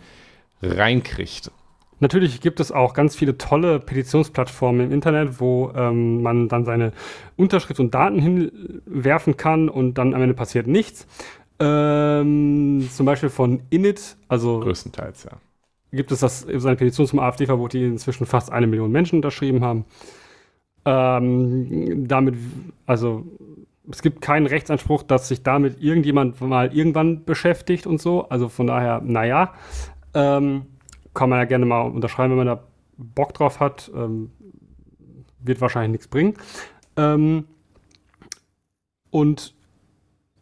reinkriegt. 0.62 1.52
Natürlich 2.00 2.42
gibt 2.42 2.60
es 2.60 2.72
auch 2.72 2.94
ganz 2.94 3.16
viele 3.16 3.38
tolle 3.38 3.80
Petitionsplattformen 3.80 4.88
im 4.88 4.92
Internet, 4.92 5.40
wo 5.40 5.72
ähm, 5.74 6.22
man 6.22 6.50
dann 6.50 6.66
seine 6.66 6.92
Unterschrift 7.38 7.80
und 7.80 7.94
Daten 7.94 8.20
hinwerfen 8.20 9.38
kann 9.38 9.70
und 9.70 9.98
dann 9.98 10.14
am 10.14 10.22
Ende 10.22 10.34
passiert 10.34 10.68
nichts. 10.68 11.08
Ähm, 11.60 12.90
zum 12.92 13.06
Beispiel 13.06 13.30
von 13.30 13.62
Init, 13.70 14.18
also 14.28 14.60
größtenteils, 14.60 15.26
ja. 15.26 15.38
Gibt 15.94 16.12
es 16.12 16.20
das, 16.20 16.46
eine 16.46 16.76
Petition 16.76 17.06
zum 17.06 17.20
AfD-Verbot, 17.20 17.72
die 17.72 17.86
inzwischen 17.86 18.26
fast 18.26 18.52
eine 18.52 18.66
Million 18.66 18.92
Menschen 18.92 19.18
unterschrieben 19.18 19.64
haben. 19.64 19.86
Ähm, 20.86 22.08
damit, 22.08 22.36
also 22.86 23.26
es 23.92 24.02
gibt 24.02 24.22
keinen 24.22 24.48
Rechtsanspruch, 24.48 25.04
dass 25.04 25.28
sich 25.28 25.44
damit 25.44 25.82
irgendjemand 25.82 26.40
mal 26.42 26.76
irgendwann 26.76 27.26
beschäftigt 27.26 27.86
und 27.88 28.02
so. 28.02 28.30
Also 28.30 28.50
von 28.50 28.68
daher, 28.68 29.02
naja. 29.02 29.54
Ähm, 30.14 30.68
kann 31.14 31.30
man 31.30 31.40
ja 31.40 31.46
gerne 31.46 31.66
mal 31.66 31.82
unterschreiben, 31.82 32.32
wenn 32.32 32.46
man 32.46 32.48
da 32.48 32.64
Bock 32.98 33.34
drauf 33.34 33.60
hat. 33.60 33.92
Ähm, 33.96 34.32
wird 35.40 35.62
wahrscheinlich 35.62 35.92
nichts 35.92 36.08
bringen. 36.08 36.36
Ähm, 36.96 37.46
und 39.10 39.54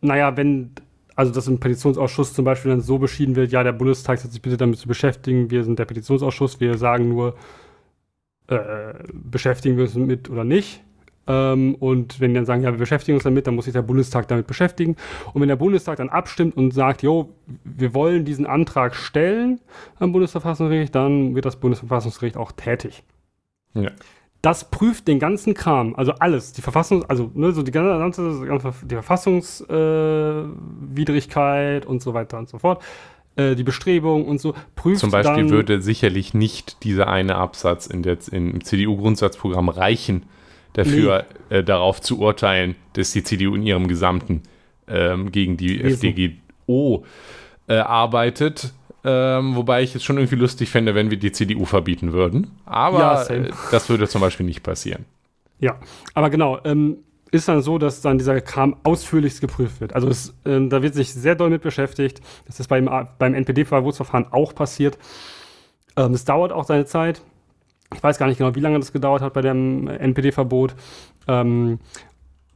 naja, 0.02 0.36
wenn, 0.38 0.72
also 1.16 1.32
dass 1.32 1.48
im 1.48 1.60
Petitionsausschuss 1.60 2.34
zum 2.34 2.46
Beispiel 2.46 2.72
dann 2.72 2.82
so 2.82 2.98
beschieden 3.00 3.36
wird, 3.36 3.52
ja, 3.52 3.64
der 3.64 3.74
Bundestag 3.74 4.24
hat 4.24 4.32
sich 4.32 4.42
bitte 4.42 4.58
damit 4.58 4.80
zu 4.80 4.88
beschäftigen, 4.88 5.50
wir 5.52 5.64
sind 5.64 5.80
der 5.80 5.86
Petitionsausschuss, 5.86 6.60
wir 6.60 6.78
sagen 6.78 7.10
nur, 7.10 7.36
äh, 8.52 8.94
beschäftigen 9.14 9.78
wir 9.78 9.86
uns 9.86 9.96
mit 9.96 10.30
oder 10.30 10.44
nicht. 10.44 10.84
Ähm, 11.28 11.76
und 11.76 12.20
wenn 12.20 12.32
die 12.32 12.36
dann 12.36 12.46
sagen, 12.46 12.64
ja, 12.64 12.72
wir 12.72 12.80
beschäftigen 12.80 13.16
uns 13.16 13.24
damit, 13.24 13.48
dann 13.48 13.56
muss 13.56 13.64
sich 13.66 13.74
der 13.74 13.82
Bundestag 13.82 14.28
damit 14.28 14.46
beschäftigen. 14.48 14.98
Und 15.34 15.42
wenn 15.42 15.48
der 15.48 15.56
Bundestag 15.56 15.98
dann 15.98 16.10
abstimmt 16.10 16.56
und 16.58 16.74
sagt, 16.74 17.02
jo, 17.04 17.30
wir 17.64 17.94
wollen 17.94 18.26
diesen 18.26 18.46
Antrag 18.46 18.94
stellen 18.96 19.62
am 20.00 20.12
Bundesverfassungsgericht, 20.12 20.94
dann 20.94 21.34
wird 21.36 21.46
das 21.46 21.56
Bundesverfassungsgericht 21.56 22.36
auch 22.38 22.52
tätig. 22.52 23.04
Ja. 23.74 23.92
Das 24.42 24.70
prüft 24.72 25.08
den 25.08 25.20
ganzen 25.20 25.54
Kram, 25.54 25.96
also 25.96 26.14
alles, 26.14 26.54
die 26.54 26.64
Verfassung, 26.64 27.06
also 27.06 27.30
ne, 27.36 27.52
so 27.52 27.62
die 27.62 27.72
ganze, 27.72 28.44
die 28.84 28.96
Verfassungswidrigkeit 28.96 31.86
äh, 31.86 31.88
und 31.88 32.02
so 32.02 32.16
weiter 32.16 32.40
und 32.40 32.50
so 32.50 32.58
fort 32.58 32.82
äh, 33.36 33.56
die 33.56 33.64
Bestrebung 33.64 34.26
und 34.26 34.42
so 34.42 34.54
prüft. 34.76 35.00
Zum 35.00 35.12
Beispiel 35.12 35.44
dann, 35.44 35.50
würde 35.50 35.82
sicherlich 35.82 36.34
nicht 36.34 36.84
dieser 36.84 37.08
eine 37.08 37.36
Absatz 37.36 37.88
in 37.88 38.04
der, 38.04 38.18
im 38.32 38.64
CDU-Grundsatzprogramm 38.64 39.70
reichen, 39.70 40.24
dafür, 40.74 41.26
nee. 41.50 41.58
äh, 41.58 41.64
darauf 41.64 42.02
zu 42.02 42.20
urteilen, 42.20 42.76
dass 42.94 43.12
die 43.12 43.24
CDU 43.24 43.56
in 43.56 43.64
ihrem 43.64 43.88
Gesamten 43.88 44.44
ähm, 44.88 45.32
gegen 45.32 45.58
die. 45.58 45.82
FDGO 45.82 47.06
äh, 47.68 47.76
arbeitet. 47.76 48.74
Ähm, 49.04 49.56
wobei 49.56 49.82
ich 49.82 49.96
es 49.96 50.04
schon 50.04 50.18
irgendwie 50.18 50.36
lustig 50.36 50.70
fände, 50.70 50.94
wenn 50.94 51.10
wir 51.10 51.18
die 51.18 51.32
CDU 51.32 51.66
verbieten 51.66 52.14
würden. 52.14 52.52
Aber 52.66 53.00
ja, 53.00 53.24
äh, 53.24 53.50
das 53.72 53.90
würde 53.90 54.08
zum 54.08 54.22
Beispiel 54.22 54.46
nicht 54.46 54.62
passieren. 54.62 55.06
Ja, 55.60 55.80
aber 56.14 56.30
genau. 56.30 56.60
Ähm, 56.66 56.98
ist 57.32 57.48
dann 57.48 57.62
so, 57.62 57.78
dass 57.78 58.02
dann 58.02 58.18
dieser 58.18 58.40
Kram 58.42 58.76
ausführlichst 58.84 59.40
geprüft 59.40 59.80
wird. 59.80 59.96
Also 59.96 60.10
es, 60.10 60.34
ähm, 60.46 60.70
da 60.70 60.84
wird 60.84 60.94
sich 60.94 61.14
sehr 61.14 61.36
doll 61.36 61.50
mit 61.50 61.62
beschäftigt. 61.62 62.22
Das 62.46 62.60
ist 62.60 62.68
beim, 62.68 62.90
beim 63.18 63.34
NPD-Verbotsverfahren 63.34 64.28
auch 64.32 64.54
passiert. 64.54 64.98
Ähm, 65.96 66.14
es 66.14 66.26
dauert 66.26 66.52
auch 66.52 66.66
seine 66.66 66.86
Zeit. 66.86 67.22
Ich 67.94 68.04
weiß 68.04 68.18
gar 68.18 68.28
nicht 68.28 68.38
genau, 68.38 68.56
wie 68.56 68.60
lange 68.60 68.80
das 68.80 68.92
gedauert 68.92 69.22
hat 69.22 69.34
bei 69.34 69.42
dem 69.42 69.88
NPD-Verbot. 69.88 70.76
Ähm, 71.28 71.80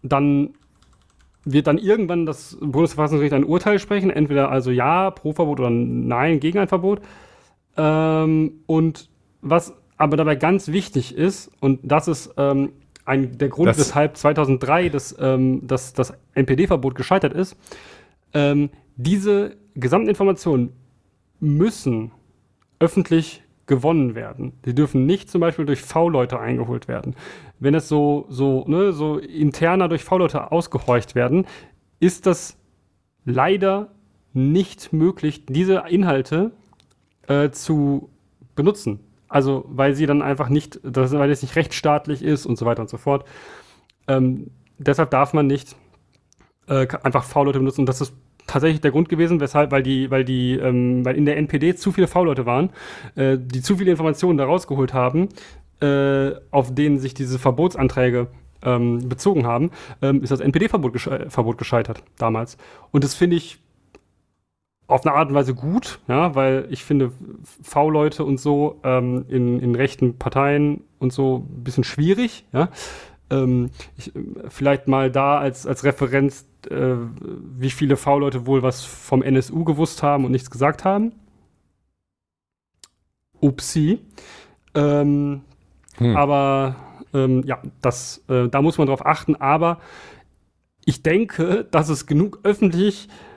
dann 0.04 0.54
wird 1.46 1.68
dann 1.68 1.78
irgendwann 1.78 2.26
das 2.26 2.58
Bundesverfassungsgericht 2.60 3.34
ein 3.34 3.44
Urteil 3.44 3.80
sprechen, 3.80 4.10
entweder 4.10 4.50
also 4.50 4.72
ja 4.72 5.12
pro 5.12 5.32
Verbot 5.32 5.60
oder 5.60 5.70
nein 5.70 6.40
gegen 6.40 6.60
ein 6.60 6.68
Verbot. 6.68 7.02
Ähm, 7.78 8.64
und 8.66 9.10
was 9.42 9.74
aber 9.98 10.18
dabei 10.18 10.36
ganz 10.36 10.70
wichtig 10.70 11.16
ist, 11.16 11.52
und 11.62 11.80
das 11.84 12.08
ist 12.08 12.34
ähm, 12.38 12.74
ein, 13.06 13.38
der 13.38 13.50
Grund, 13.50 13.70
das 13.70 13.78
weshalb 13.78 14.18
2003 14.18 14.90
das, 14.90 15.16
ähm, 15.20 15.66
das, 15.66 15.94
das 15.94 16.14
NPD-Verbot 16.34 16.96
gescheitert 16.96 17.34
ist, 17.34 17.56
ähm, 18.34 18.70
diese 18.96 19.56
gesamten 19.76 20.10
Informationen 20.10 20.74
müssen 21.40 22.12
öffentlich 22.80 23.44
gewonnen 23.68 24.16
werden. 24.16 24.54
Die 24.66 24.76
dürfen 24.76 25.06
nicht 25.06 25.30
zum 25.30 25.42
Beispiel 25.42 25.66
durch 25.66 25.82
V-Leute 25.82 26.40
eingeholt 26.40 26.88
werden. 26.88 27.16
Wenn 27.60 27.74
es 27.74 27.88
so, 27.88 28.26
so, 28.30 28.66
ne, 28.68 28.92
so 28.94 29.18
interner 29.18 29.88
durch 29.88 30.04
V-Leute 30.04 30.52
ausgehorcht 30.52 31.16
werden, 31.16 31.46
ist 32.00 32.26
das 32.26 32.58
leider 33.24 33.92
nicht 34.34 34.94
möglich, 34.94 35.46
diese 35.46 35.84
Inhalte 35.90 36.52
äh, 37.28 37.50
zu 37.50 38.10
benutzen. 38.56 39.00
Also, 39.28 39.66
weil 39.68 39.96
sie 39.96 40.06
dann 40.06 40.22
einfach 40.22 40.50
nicht, 40.50 40.80
das, 40.84 41.12
weil 41.14 41.32
es 41.32 41.42
nicht 41.42 41.56
rechtsstaatlich 41.56 42.22
ist 42.22 42.46
und 42.46 42.58
so 42.58 42.66
weiter 42.66 42.82
und 42.82 42.90
so 42.90 42.98
fort. 42.98 43.26
Ähm, 44.08 44.52
deshalb 44.78 45.10
darf 45.12 45.34
man 45.34 45.48
nicht 45.48 45.76
äh, 46.68 46.88
einfach 47.04 47.24
V-Leute 47.24 47.60
benutzen. 47.60 47.82
Und 47.82 47.90
das 47.90 48.02
ist 48.02 48.14
tatsächlich 48.48 48.82
der 48.82 48.92
Grund 48.92 49.10
gewesen, 49.10 49.40
weshalb, 49.40 49.72
weil 49.72 49.84
die, 49.84 50.12
weil 50.12 50.24
die, 50.24 50.54
ähm, 50.54 51.04
weil 51.04 51.16
in 51.16 51.26
der 51.26 51.38
NPD 51.38 51.76
zu 51.76 51.92
viele 51.92 52.08
V-Leute 52.08 52.46
waren, 52.46 52.70
äh, 53.16 53.38
die 53.40 53.62
zu 53.62 53.78
viele 53.78 53.92
Informationen 53.92 54.38
da 54.38 54.46
rausgeholt 54.46 54.94
haben, 54.94 55.30
äh, 55.82 56.32
auf 56.52 56.74
denen 56.74 57.00
sich 57.00 57.14
diese 57.14 57.40
Verbotsanträge 57.40 58.28
ähm, 58.64 59.08
bezogen 59.10 59.46
haben, 59.46 59.72
ähm, 60.02 60.22
ist 60.24 60.32
das 60.32 60.40
NPD-Verbot 60.40 60.94
gesche 60.94 61.28
Verbot 61.30 61.58
gescheitert 61.58 62.04
damals. 62.18 62.58
Und 62.92 63.04
das 63.04 63.14
finde 63.14 63.36
ich 63.38 63.60
auf 64.88 65.06
eine 65.06 65.16
Art 65.16 65.30
und 65.30 65.36
Weise 65.36 65.56
gut, 65.56 66.00
ja, 66.08 66.36
weil 66.36 66.68
ich 66.70 66.84
finde 66.84 67.12
V-Leute 67.64 68.24
und 68.24 68.40
so 68.40 68.80
ähm, 68.84 69.26
in, 69.30 69.60
in 69.60 69.76
rechten 69.76 70.18
Parteien 70.18 70.82
und 71.00 71.12
so 71.12 71.46
ein 71.50 71.64
bisschen 71.64 71.84
schwierig, 71.84 72.46
ja. 72.54 72.70
Ähm, 73.32 73.72
ich, 73.98 74.14
vielleicht 74.50 74.88
mal 74.88 75.10
da 75.10 75.40
als, 75.40 75.66
als 75.66 75.84
Referenz 75.84 76.46
äh, 76.70 76.96
wie 77.58 77.72
viele 77.72 77.98
V-Leute 77.98 78.46
wohl 78.46 78.62
was 78.62 78.86
vom 78.86 79.24
NSU 79.24 79.64
gewusst 79.64 80.04
haben 80.04 80.26
und 80.26 80.32
nichts 80.32 80.52
gesagt 80.52 80.86
haben. 80.86 81.14
Upsi. 83.42 84.00
Ähm, 84.76 85.42
hm. 85.98 86.16
Aber 86.16 86.76
ähm, 87.16 87.44
ja, 87.46 87.62
das, 87.82 88.24
äh, 88.28 88.48
da 88.48 88.62
muss 88.62 88.78
man 88.78 88.88
drauf 88.88 89.04
achten. 89.04 89.36
Aber 89.36 89.80
ich 90.86 91.02
denke, 91.02 91.66
dass 91.72 91.90
es 91.90 92.06
genug 92.06 92.42
öffentlich 92.44 93.08
äh, 93.08 93.35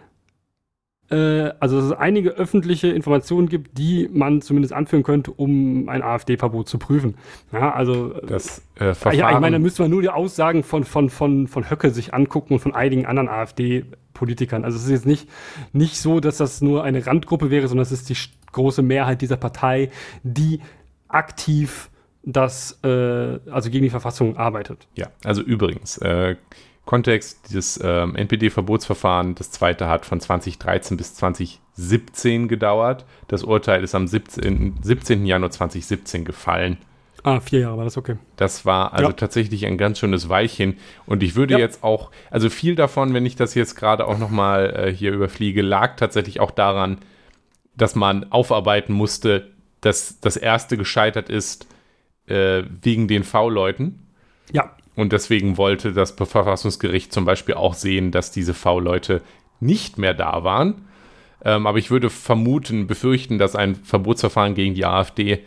also 1.14 1.76
dass 1.76 1.86
es 1.86 1.92
einige 1.92 2.30
öffentliche 2.30 2.88
Informationen 2.88 3.48
gibt, 3.48 3.78
die 3.78 4.08
man 4.12 4.42
zumindest 4.42 4.74
anführen 4.74 5.02
könnte, 5.02 5.30
um 5.30 5.88
ein 5.88 6.02
AfD-Verbot 6.02 6.68
zu 6.68 6.78
prüfen. 6.78 7.14
Ja, 7.52 7.72
also 7.72 8.14
äh, 8.14 8.26
das 8.26 8.62
äh, 8.74 8.94
Verfahren. 8.94 9.16
Ja, 9.16 9.32
ich 9.32 9.40
meine, 9.40 9.56
da 9.56 9.58
müsste 9.58 9.82
man 9.82 9.90
nur 9.90 10.02
die 10.02 10.10
Aussagen 10.10 10.62
von, 10.62 10.84
von, 10.84 11.08
von, 11.08 11.48
von 11.48 11.70
Höcke 11.70 11.90
sich 11.90 12.12
angucken 12.12 12.54
und 12.54 12.60
von 12.60 12.74
einigen 12.74 13.06
anderen 13.06 13.28
AfD-Politikern. 13.28 14.64
Also 14.64 14.76
es 14.76 14.84
ist 14.84 14.90
jetzt 14.90 15.06
nicht, 15.06 15.28
nicht 15.72 15.96
so, 15.96 16.20
dass 16.20 16.36
das 16.36 16.60
nur 16.60 16.84
eine 16.84 17.06
Randgruppe 17.06 17.50
wäre, 17.50 17.68
sondern 17.68 17.84
es 17.84 17.92
ist 17.92 18.10
die 18.10 18.16
große 18.52 18.82
Mehrheit 18.82 19.22
dieser 19.22 19.36
Partei, 19.36 19.90
die 20.22 20.60
aktiv 21.08 21.90
das, 22.22 22.78
äh, 22.84 22.88
also 23.50 23.70
gegen 23.70 23.84
die 23.84 23.90
Verfassung 23.90 24.36
arbeitet. 24.36 24.86
Ja, 24.94 25.06
also 25.24 25.40
übrigens, 25.40 25.96
äh, 25.98 26.36
Kontext, 26.88 27.50
dieses 27.50 27.78
ähm, 27.84 28.16
NPD-Verbotsverfahren, 28.16 29.34
das 29.34 29.50
zweite 29.50 29.88
hat 29.88 30.06
von 30.06 30.20
2013 30.20 30.96
bis 30.96 31.14
2017 31.16 32.48
gedauert. 32.48 33.04
Das 33.26 33.44
Urteil 33.44 33.84
ist 33.84 33.94
am 33.94 34.06
17, 34.06 34.78
17. 34.80 35.26
Januar 35.26 35.50
2017 35.50 36.24
gefallen. 36.24 36.78
Ah, 37.24 37.40
vier 37.40 37.60
Jahre 37.60 37.76
war 37.76 37.84
das 37.84 37.98
okay. 37.98 38.16
Das 38.36 38.64
war 38.64 38.94
also 38.94 39.10
ja. 39.10 39.12
tatsächlich 39.12 39.66
ein 39.66 39.76
ganz 39.76 39.98
schönes 39.98 40.30
Weilchen. 40.30 40.78
Und 41.04 41.22
ich 41.22 41.34
würde 41.34 41.52
ja. 41.52 41.60
jetzt 41.60 41.84
auch, 41.84 42.10
also 42.30 42.48
viel 42.48 42.74
davon, 42.74 43.12
wenn 43.12 43.26
ich 43.26 43.36
das 43.36 43.54
jetzt 43.54 43.74
gerade 43.74 44.06
auch 44.06 44.16
nochmal 44.16 44.74
äh, 44.74 44.90
hier 44.90 45.12
überfliege, 45.12 45.60
lag 45.60 45.96
tatsächlich 45.96 46.40
auch 46.40 46.52
daran, 46.52 47.00
dass 47.76 47.96
man 47.96 48.32
aufarbeiten 48.32 48.94
musste, 48.94 49.50
dass 49.82 50.20
das 50.20 50.38
erste 50.38 50.78
gescheitert 50.78 51.28
ist 51.28 51.66
äh, 52.28 52.62
wegen 52.80 53.08
den 53.08 53.24
V-Leuten. 53.24 54.06
Ja. 54.52 54.74
Und 54.98 55.12
deswegen 55.12 55.56
wollte 55.58 55.92
das 55.92 56.10
Verfassungsgericht 56.10 57.12
zum 57.12 57.24
Beispiel 57.24 57.54
auch 57.54 57.74
sehen, 57.74 58.10
dass 58.10 58.32
diese 58.32 58.52
V-Leute 58.52 59.22
nicht 59.60 59.96
mehr 59.96 60.12
da 60.12 60.42
waren. 60.42 60.88
Ähm, 61.44 61.68
aber 61.68 61.78
ich 61.78 61.92
würde 61.92 62.10
vermuten, 62.10 62.88
befürchten, 62.88 63.38
dass 63.38 63.54
ein 63.54 63.76
Verbotsverfahren 63.76 64.54
gegen 64.54 64.74
die 64.74 64.84
AfD 64.84 65.44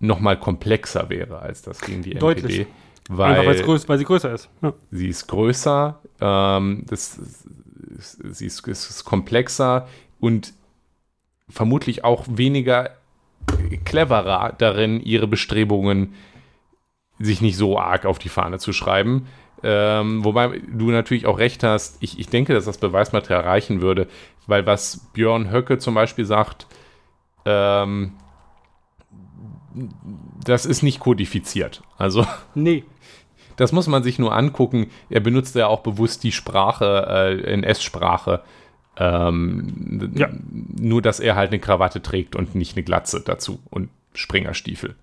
noch 0.00 0.18
mal 0.18 0.36
komplexer 0.36 1.08
wäre 1.08 1.38
als 1.38 1.62
das 1.62 1.80
gegen 1.80 2.02
die 2.02 2.14
Deutlich. 2.14 2.58
NPD. 2.58 2.70
Weil, 3.08 3.48
Einfach 3.48 3.64
größ, 3.64 3.88
weil 3.88 3.98
sie 3.98 4.04
größer 4.04 4.34
ist. 4.34 4.50
Ja. 4.60 4.72
sie 4.90 5.06
ist 5.06 5.28
größer, 5.28 6.00
ähm, 6.20 6.82
das, 6.88 7.20
sie 7.96 8.46
ist, 8.46 8.66
ist 8.66 9.04
komplexer 9.04 9.86
und 10.18 10.52
vermutlich 11.48 12.02
auch 12.02 12.24
weniger 12.28 12.90
cleverer 13.84 14.52
darin, 14.58 15.00
ihre 15.00 15.28
Bestrebungen 15.28 16.14
sich 17.18 17.40
nicht 17.40 17.56
so 17.56 17.78
arg 17.78 18.06
auf 18.06 18.18
die 18.18 18.28
Fahne 18.28 18.58
zu 18.58 18.72
schreiben. 18.72 19.26
Ähm, 19.62 20.24
wobei 20.24 20.60
du 20.72 20.90
natürlich 20.90 21.26
auch 21.26 21.38
recht 21.38 21.64
hast, 21.64 21.96
ich, 22.00 22.18
ich 22.18 22.28
denke, 22.28 22.54
dass 22.54 22.64
das 22.66 22.78
Beweismaterial 22.78 23.42
reichen 23.42 23.80
würde, 23.80 24.06
weil 24.46 24.66
was 24.66 25.08
Björn 25.12 25.50
Höcke 25.50 25.78
zum 25.78 25.94
Beispiel 25.94 26.24
sagt, 26.24 26.68
ähm, 27.44 28.12
das 30.44 30.66
ist 30.66 30.82
nicht 30.82 31.00
kodifiziert. 31.00 31.82
Also 31.96 32.24
Nee. 32.54 32.84
das 33.56 33.72
muss 33.72 33.86
man 33.88 34.02
sich 34.02 34.18
nur 34.18 34.34
angucken. 34.34 34.90
Er 35.10 35.20
benutzt 35.20 35.54
ja 35.54 35.66
auch 35.66 35.80
bewusst 35.80 36.22
die 36.22 36.32
Sprache 36.32 37.06
äh, 37.08 37.52
in 37.52 37.64
S-Sprache. 37.64 38.42
Ähm, 38.96 40.12
Ja. 40.14 40.28
Nur, 40.50 41.02
dass 41.02 41.20
er 41.20 41.34
halt 41.36 41.50
eine 41.50 41.58
Krawatte 41.60 42.00
trägt 42.02 42.36
und 42.36 42.54
nicht 42.54 42.76
eine 42.76 42.84
Glatze 42.84 43.22
dazu 43.24 43.58
und 43.70 43.90
Springerstiefel. 44.14 44.94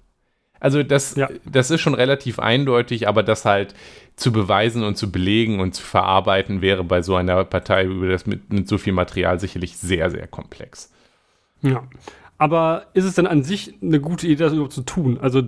Also 0.66 0.82
das, 0.82 1.16
Ja. 1.16 1.30
das 1.46 1.70
ist 1.70 1.82
schon 1.82 1.94
relativ 1.94 2.40
eindeutig, 2.40 3.08
aber 3.08 3.22
das 3.22 3.46
halt 3.46 3.76
zu 4.16 4.32
beweisen 4.32 4.84
und 4.84 4.98
zu 4.98 5.12
belegen 5.12 5.60
und 5.60 5.76
zu 5.76 5.84
verarbeiten 5.84 6.60
wäre 6.62 6.84
bei 6.84 7.04
so 7.04 7.16
einer 7.16 7.44
Partei 7.44 7.84
über 7.86 8.10
das 8.10 8.26
mit, 8.26 8.52
mit 8.52 8.68
so 8.68 8.80
viel 8.80 8.92
Material 8.94 9.40
sicherlich 9.40 9.78
sehr, 9.78 10.10
sehr 10.10 10.26
komplex. 10.26 10.92
Ja. 11.62 11.84
Aber 12.40 12.88
ist 12.96 13.06
es 13.06 13.14
denn 13.14 13.28
an 13.28 13.44
sich 13.44 13.76
eine 13.84 14.00
gute 14.00 14.26
Idee, 14.26 14.44
das 14.44 14.54
überhaupt 14.54 14.74
zu 14.74 14.82
tun? 14.82 15.20
Also, 15.22 15.44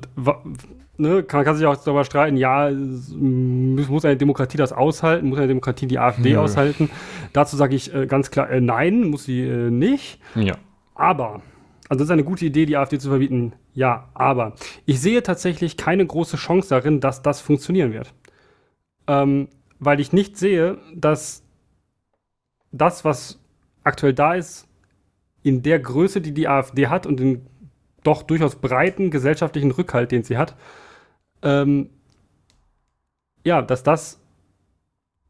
ne, 0.98 1.24
kann, 1.24 1.44
kann 1.44 1.56
sich 1.56 1.66
auch 1.66 1.76
darüber 1.84 2.04
streiten, 2.04 2.38
ja, 2.38 2.70
muss 2.70 4.06
eine 4.06 4.18
Demokratie 4.18 4.58
das 4.58 4.72
aushalten, 4.72 5.30
muss 5.30 5.40
eine 5.40 5.48
Demokratie 5.48 5.88
die 5.88 5.98
AfD 5.98 6.34
Nö. 6.34 6.38
aushalten? 6.42 6.92
Dazu 7.34 7.58
sage 7.58 7.76
ich 7.76 7.92
äh, 7.92 8.06
ganz 8.06 8.30
klar, 8.30 8.52
äh, 8.52 8.62
nein, 8.62 9.02
muss 9.10 9.24
sie 9.24 9.42
äh, 9.42 9.72
nicht. 9.72 10.20
Ja. 10.36 10.54
Aber, 10.94 11.42
also 11.90 12.04
es 12.04 12.10
ist 12.10 12.14
eine 12.14 12.24
gute 12.24 12.46
Idee, 12.46 12.66
die 12.66 12.78
AfD 12.78 13.00
zu 13.00 13.10
verbieten. 13.10 13.54
Ja, 13.74 14.10
aber 14.14 14.54
ich 14.86 15.00
sehe 15.00 15.24
tatsächlich 15.24 15.78
keine 15.78 16.06
große 16.06 16.38
Chance 16.38 16.70
darin, 16.70 17.00
dass 17.00 17.22
das 17.22 17.42
funktionieren 17.42 17.94
wird. 17.94 18.14
Ähm, 19.08 19.48
weil 19.80 20.00
ich 20.00 20.12
nicht 20.12 20.38
sehe, 20.38 20.78
dass 20.94 21.44
das, 22.72 23.06
was 23.06 23.40
aktuell 23.84 24.14
da 24.14 24.34
ist, 24.34 24.68
in 25.44 25.64
der 25.64 25.80
Größe, 25.80 26.20
die 26.20 26.34
die 26.34 26.48
AfD 26.48 26.88
hat 26.88 27.06
und 27.06 27.20
den 27.20 27.46
doch 28.04 28.24
durchaus 28.24 28.56
breiten 28.56 29.12
gesellschaftlichen 29.12 29.72
Rückhalt, 29.72 30.12
den 30.12 30.24
sie 30.24 30.38
hat, 30.38 30.56
ähm, 31.42 31.90
ja, 33.44 33.62
dass 33.62 33.84
das 33.84 34.20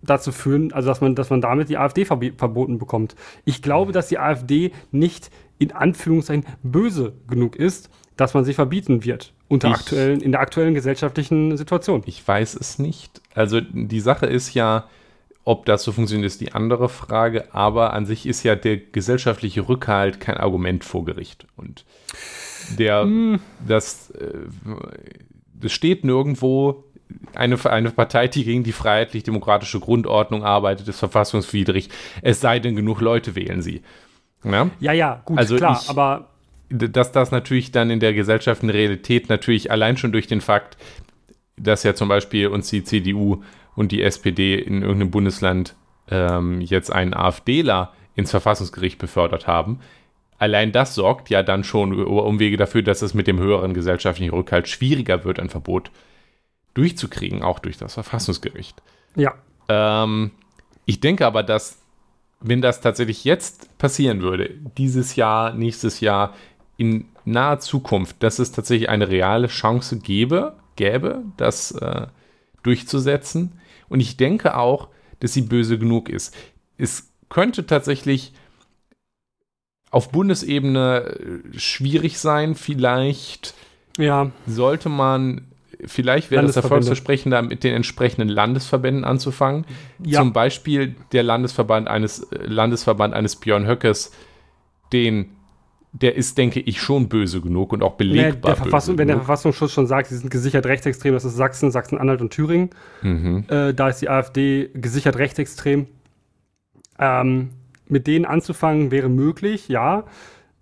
dazu 0.02 0.32
führen, 0.32 0.72
also 0.74 0.88
dass 0.88 1.02
man, 1.02 1.16
dass 1.16 1.30
man 1.30 1.42
damit 1.42 1.70
die 1.70 1.78
AfD 1.78 2.06
verboten 2.06 2.78
bekommt. 2.78 3.16
Ich 3.46 3.62
glaube, 3.62 3.92
dass 3.92 4.08
die 4.08 4.20
AfD 4.20 4.72
nicht 4.92 5.32
in 5.60 5.72
Anführungszeichen 5.72 6.46
böse 6.64 7.14
genug 7.28 7.56
ist, 7.56 7.90
dass 8.16 8.34
man 8.34 8.46
sie 8.46 8.54
verbieten 8.54 9.04
wird 9.04 9.34
unter 9.48 9.70
Ich- 9.70 9.76
aktuellen, 9.76 10.22
in 10.22 10.32
der 10.32 10.42
aktuellen 10.42 10.74
gesellschaftlichen 10.74 11.56
Situation. 11.58 12.04
Ich 12.06 12.28
weiß 12.28 12.56
es 12.56 12.80
nicht. 12.80 13.22
Also 13.34 13.62
die 13.62 14.00
Sache 14.00 14.26
ist 14.26 14.54
ja, 14.54 14.90
ob 15.44 15.66
das 15.66 15.84
so 15.84 15.92
funktioniert, 15.92 16.28
ist 16.28 16.42
die 16.42 16.52
andere 16.52 16.90
Frage. 16.90 17.54
Aber 17.54 17.94
an 17.94 18.06
sich 18.06 18.26
ist 18.26 18.44
ja 18.44 18.56
der 18.56 18.78
gesellschaftliche 18.78 19.70
Rückhalt 19.70 20.20
kein 20.20 20.38
Argument 20.38 20.84
vor 20.84 21.06
Gericht. 21.06 21.48
Und 21.56 21.86
der, 22.78 23.08
das, 23.66 24.10
äh, 24.12 24.34
das 25.54 25.72
steht 25.72 26.04
nirgendwo. 26.04 26.84
Eine, 27.34 27.58
eine 27.64 27.92
Partei, 27.92 28.28
die 28.28 28.44
gegen 28.44 28.64
die 28.66 28.74
freiheitlich-demokratische 28.74 29.80
Grundordnung 29.80 30.44
arbeitet, 30.44 30.90
ist 30.90 31.00
verfassungswidrig. 31.00 31.90
Es 32.22 32.42
sei 32.42 32.60
denn, 32.60 32.76
genug 32.76 33.00
Leute 33.00 33.36
wählen 33.36 33.62
sie. 33.62 33.82
Ja? 34.44 34.70
Ja, 34.80 34.92
ja, 34.94 35.22
gut, 35.26 35.38
Also 35.38 35.56
klar, 35.58 35.80
ich- 35.82 35.90
aber 35.90 36.28
dass 36.70 37.12
das 37.14 37.32
natürlich 37.32 37.72
dann 37.72 37.90
in 37.90 38.00
der 38.02 38.14
Gesellschaft 38.14 38.62
eine 38.62 38.74
Realität 38.74 39.30
natürlich 39.30 39.72
allein 39.72 39.96
schon 39.98 40.12
durch 40.12 40.28
den 40.28 40.42
Fakt, 40.42 40.78
dass 41.56 41.84
ja 41.84 41.96
zum 41.96 42.10
Beispiel 42.10 42.48
uns 42.48 42.70
die 42.70 42.84
CDU 42.84 43.42
und 43.76 43.92
die 43.92 44.02
SPD 44.04 44.56
in 44.56 44.82
irgendeinem 44.82 45.12
Bundesland 45.12 45.76
ähm, 46.10 46.60
jetzt 46.62 46.92
einen 46.92 47.14
AfDler 47.14 47.94
ins 48.16 48.32
Verfassungsgericht 48.32 49.00
befördert 49.00 49.48
haben. 49.48 49.80
Allein 50.40 50.72
das 50.72 50.94
sorgt 50.94 51.30
ja 51.30 51.42
dann 51.42 51.64
schon 51.64 51.94
über 51.94 52.26
Umwege 52.26 52.58
dafür, 52.58 52.82
dass 52.84 53.02
es 53.02 53.14
mit 53.14 53.28
dem 53.28 53.40
höheren 53.40 53.74
gesellschaftlichen 53.74 54.34
Rückhalt 54.34 54.68
schwieriger 54.68 55.24
wird, 55.24 55.40
ein 55.40 55.50
Verbot 55.50 55.90
durchzukriegen, 56.74 57.42
auch 57.44 57.60
durch 57.60 57.78
das 57.78 57.94
Verfassungsgericht. 57.96 58.82
ja, 59.16 59.34
Ähm, 59.70 60.32
ich 60.86 61.00
denke 61.00 61.26
aber, 61.26 61.44
dass, 61.44 61.80
wenn 62.40 62.62
das 62.62 62.82
tatsächlich 62.82 63.24
jetzt 63.24 63.78
passieren 63.78 64.22
würde, 64.22 64.50
dieses 64.78 65.16
Jahr, 65.16 65.54
nächstes 65.54 66.00
Jahr, 66.00 66.36
in 66.78 67.06
naher 67.26 67.60
Zukunft, 67.60 68.22
dass 68.22 68.40
es 68.40 68.52
tatsächlich 68.52 68.90
eine 68.90 69.10
reale 69.10 69.48
Chance 69.48 70.00
gäbe, 70.00 70.56
gäbe, 70.76 71.24
das 71.36 71.72
äh, 71.72 72.08
durchzusetzen. 72.64 73.60
Und 73.90 74.00
ich 74.00 74.18
denke 74.18 74.56
auch, 74.56 74.90
dass 75.20 75.34
sie 75.34 75.42
böse 75.42 75.80
genug 75.80 76.10
ist. 76.10 76.36
Es 76.78 77.12
könnte 77.30 77.66
tatsächlich 77.66 78.34
auf 79.90 80.12
Bundesebene 80.12 81.44
äh, 81.54 81.60
schwierig 81.60 82.20
sein, 82.20 82.56
vielleicht 82.56 83.56
ja, 83.98 84.32
sollte 84.46 84.90
man, 84.90 85.47
vielleicht 85.86 86.32
wäre 86.32 86.42
das 86.42 86.56
Landesverbände. 86.56 86.76
Erfolgsversprechen, 86.76 87.32
da 87.32 87.42
mit 87.42 87.64
den 87.64 87.74
entsprechenden 87.74 88.30
Landesverbänden 88.30 89.04
anzufangen. 89.04 89.66
Ja. 90.04 90.20
Zum 90.22 90.34
Beispiel 90.34 90.96
der 91.12 91.24
Landesverband 91.24 91.88
eines, 91.88 92.24
äh, 92.32 92.46
Landesverband 92.46 93.14
eines 93.14 93.36
Björn 93.36 93.68
Höckes, 93.68 94.12
den, 94.92 95.30
der 95.92 96.16
ist, 96.16 96.38
denke 96.38 96.60
ich, 96.60 96.82
schon 96.82 97.10
böse 97.10 97.42
genug 97.42 97.74
und 97.74 97.84
auch 97.84 97.96
belegbar 97.96 98.56
der 98.56 98.64
böse 98.64 98.98
wenn 98.98 99.08
der 99.08 99.16
genug. 99.16 99.26
Verfassungsschutz 99.26 99.72
schon 99.72 99.88
sagt, 99.88 100.08
sie 100.08 100.18
sind 100.18 100.32
gesichert 100.32 100.66
rechtsextrem, 100.66 101.14
das 101.14 101.26
ist 101.26 101.36
Sachsen, 101.36 101.72
Sachsen-Anhalt 101.72 102.22
und 102.22 102.32
Thüringen. 102.32 102.70
Mhm. 103.02 103.46
Äh, 103.48 103.74
da 103.74 103.90
ist 103.90 104.02
die 104.02 104.10
AfD 104.10 104.70
gesichert 104.74 105.18
rechtsextrem. 105.18 105.88
Ähm, 107.00 107.50
mit 107.90 108.08
denen 108.08 108.26
anzufangen 108.26 108.92
wäre 108.92 109.10
möglich, 109.10 109.70
ja. 109.70 110.06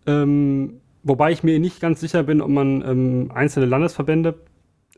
Ähm, 0.05 0.81
wobei 1.01 1.31
ich 1.31 1.43
mir 1.43 1.59
nicht 1.59 1.79
ganz 1.79 1.99
sicher 1.99 2.23
bin, 2.23 2.41
ob 2.41 2.49
man 2.49 2.83
ähm, 2.85 3.31
einzelne 3.33 3.65
Landesverbände 3.65 4.35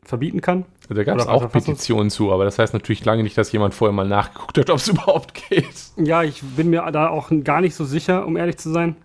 verbieten 0.08 0.41
kann. 0.41 0.65
Da 0.89 1.04
gab 1.04 1.17
es 1.20 1.28
auch 1.28 1.52
Petitionen 1.52 2.10
zu, 2.10 2.32
aber 2.32 2.46
das 2.46 2.58
heißt 2.58 2.74
natürlich 2.74 3.04
lange 3.04 3.24
nicht, 3.24 3.38
dass 3.38 3.52
jemand 3.52 3.74
vorher 3.74 3.93
mal 3.93 4.08
nachgeguckt 4.08 4.58
hat, 4.58 4.70
ob 4.70 4.78
es 4.78 4.88
überhaupt 4.88 5.34
geht. 5.34 5.91
Ja, 5.98 6.24
ich 6.24 6.41
bin 6.41 6.70
mir 6.70 6.89
da 6.91 7.10
auch 7.10 7.30
gar 7.43 7.62
nicht 7.62 7.76
so 7.76 7.86
sicher, 7.86 8.26
um 8.26 8.38
ehrlich 8.38 8.58
zu 8.58 8.72
sein. 8.72 8.96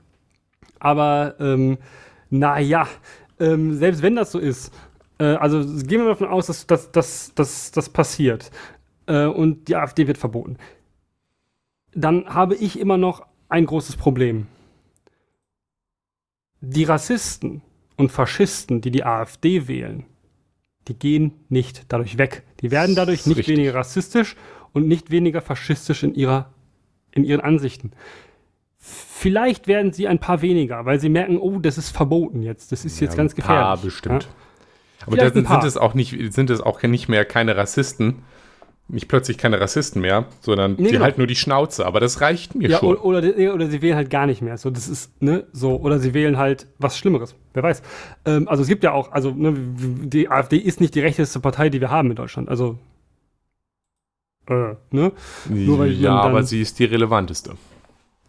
Aber 0.79 1.35
ähm, 1.41 1.79
naja, 2.31 2.87
ähm, 3.41 3.75
selbst 3.75 4.03
wenn 4.03 4.17
das 4.17 4.33
so 4.33 4.39
ist, 4.39 4.73
äh, 5.19 5.35
also 5.35 5.61
gehen 5.61 6.01
wir 6.01 6.09
davon 6.09 6.29
aus, 6.29 6.47
dass 6.47 6.67
das 6.67 6.93
dass, 6.93 7.35
dass, 7.35 7.73
dass 7.73 7.89
passiert 7.89 8.51
äh, 9.07 9.27
und 9.27 9.69
die 9.69 9.77
AfD 9.77 10.07
wird 10.07 10.19
verboten, 10.19 10.57
dann 11.95 12.27
habe 12.27 12.55
ich 12.55 12.79
immer 12.79 12.97
noch 12.97 13.27
ein 13.49 13.67
großes 13.67 13.97
Problem. 13.97 14.47
Die 16.61 16.85
Rassisten 16.85 17.63
und 17.97 18.13
Faschisten, 18.13 18.81
die 18.81 18.91
die 18.91 19.05
AfD 19.05 19.67
wählen, 19.69 20.07
die 20.89 20.95
gehen 20.95 21.33
nicht 21.49 21.85
dadurch 21.89 22.19
weg. 22.19 22.43
Die 22.61 22.71
werden 22.71 22.95
dadurch 22.95 23.27
nicht 23.27 23.39
richtig. 23.39 23.57
weniger 23.57 23.75
rassistisch 23.75 24.37
und 24.73 24.89
nicht 24.89 25.11
weniger 25.11 25.41
faschistisch 25.41 26.03
in, 26.03 26.15
ihrer, 26.15 26.51
in 27.13 27.25
ihren 27.25 27.41
Ansichten. 27.41 27.93
Vielleicht 28.79 29.69
werden 29.69 29.93
sie 29.93 30.09
ein 30.09 30.19
paar 30.19 30.43
weniger, 30.43 30.85
weil 30.85 30.99
sie 30.99 31.09
merken, 31.09 31.39
oh, 31.39 31.61
das 31.61 31.79
ist 31.79 31.91
verboten 31.91 32.43
jetzt. 32.43 32.73
Das 32.73 32.85
ist 32.85 32.99
jetzt 32.99 33.17
ganz 33.17 33.33
Ein 33.33 33.37
gefährlich. 33.37 33.63
paar 33.63 33.77
bestimmt. 33.79 34.25
Ja? 34.25 34.29
Aber 35.07 35.17
da 35.17 35.23
Vielleicht 35.23 35.37
ein 35.37 35.47
sind, 35.47 35.61
sind 35.61 35.69
es 35.69 35.77
auch 35.77 35.95
nicht, 35.95 36.33
sind 36.33 36.51
es 36.51 36.61
auch 36.61 36.83
nicht 36.83 37.09
mehr 37.09 37.25
keine 37.25 37.57
Rassisten. 37.57 38.23
Nicht 38.93 39.09
plötzlich 39.09 39.39
keine 39.39 39.59
Rassisten 39.59 40.03
mehr, 40.03 40.27
sondern 40.41 40.73
Nee, 40.73 40.85
die 40.85 40.91
genau. 40.93 41.05
halten 41.05 41.21
nur 41.21 41.27
die 41.27 41.35
Schnauze. 41.35 41.87
Aber 41.87 41.99
das 41.99 42.21
reicht 42.21 42.55
mir 42.55 42.69
Ja, 42.69 42.79
schon. 42.79 42.95
oder, 42.99 43.25
oder, 43.25 43.55
oder 43.55 43.67
sie 43.69 43.81
wählen 43.81 43.97
halt 43.97 44.11
gar 44.11 44.27
nicht 44.27 44.43
mehr. 44.43 44.59
So, 44.59 44.69
das 44.71 44.87
ist, 44.87 45.11
ne, 45.23 45.47
so, 45.53 45.77
oder 45.81 45.99
sie 45.99 46.13
wählen 46.13 46.37
halt 46.37 46.67
was 46.79 46.99
Schlimmeres. 46.99 47.35
Wer 47.55 47.63
weiß. 47.63 47.83
Ähm, 48.27 48.47
also 48.49 48.63
es 48.63 48.69
gibt 48.69 48.85
ja 48.85 48.93
auch, 48.93 49.11
also, 49.11 49.31
ne, 49.31 49.55
die 49.57 50.29
AfD 50.29 50.59
ist 50.59 50.81
nicht 50.83 50.95
die 50.95 51.01
rechteste 51.01 51.41
Partei, 51.41 51.71
die 51.71 51.81
wir 51.81 51.91
haben 51.91 52.11
in 52.11 52.17
Deutschland. 52.17 52.51
Also, 52.51 52.79
äh, 54.49 54.75
ne? 54.91 55.13
nur 55.49 55.87
ja, 55.87 56.23
dann- 56.23 56.31
aber 56.31 56.43
sie 56.43 56.61
ist 56.61 56.79
die 56.79 56.85
relevanteste. 56.85 57.57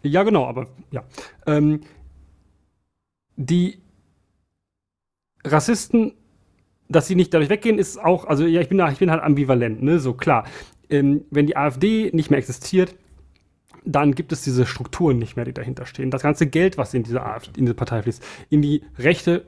Ja, 0.02 0.22
genau, 0.22 0.46
aber 0.46 0.68
ja. 0.90 1.04
Ähm, 1.46 1.80
die 3.36 3.82
Rassisten, 5.44 6.12
dass 6.88 7.06
sie 7.06 7.14
nicht 7.14 7.32
dadurch 7.32 7.50
weggehen, 7.50 7.78
ist 7.78 7.98
auch, 7.98 8.26
also 8.26 8.46
ja, 8.46 8.60
ich 8.60 8.68
bin, 8.68 8.78
da, 8.78 8.90
ich 8.90 8.98
bin 8.98 9.10
halt 9.10 9.22
ambivalent, 9.22 9.82
ne, 9.82 9.98
so 9.98 10.12
klar. 10.14 10.44
Ähm, 10.90 11.22
wenn 11.30 11.46
die 11.46 11.56
AfD 11.56 12.10
nicht 12.12 12.30
mehr 12.30 12.38
existiert, 12.38 12.94
dann 13.84 14.14
gibt 14.14 14.32
es 14.32 14.42
diese 14.42 14.66
Strukturen 14.66 15.18
nicht 15.18 15.36
mehr, 15.36 15.44
die 15.44 15.52
dahinter 15.52 15.86
stehen. 15.86 16.10
Das 16.10 16.22
ganze 16.22 16.46
Geld, 16.46 16.78
was 16.78 16.94
in 16.94 17.02
diese, 17.02 17.24
AfD, 17.24 17.58
in 17.58 17.66
diese 17.66 17.74
Partei 17.74 18.02
fließt, 18.02 18.22
in 18.50 18.62
die 18.62 18.82
rechte 18.98 19.44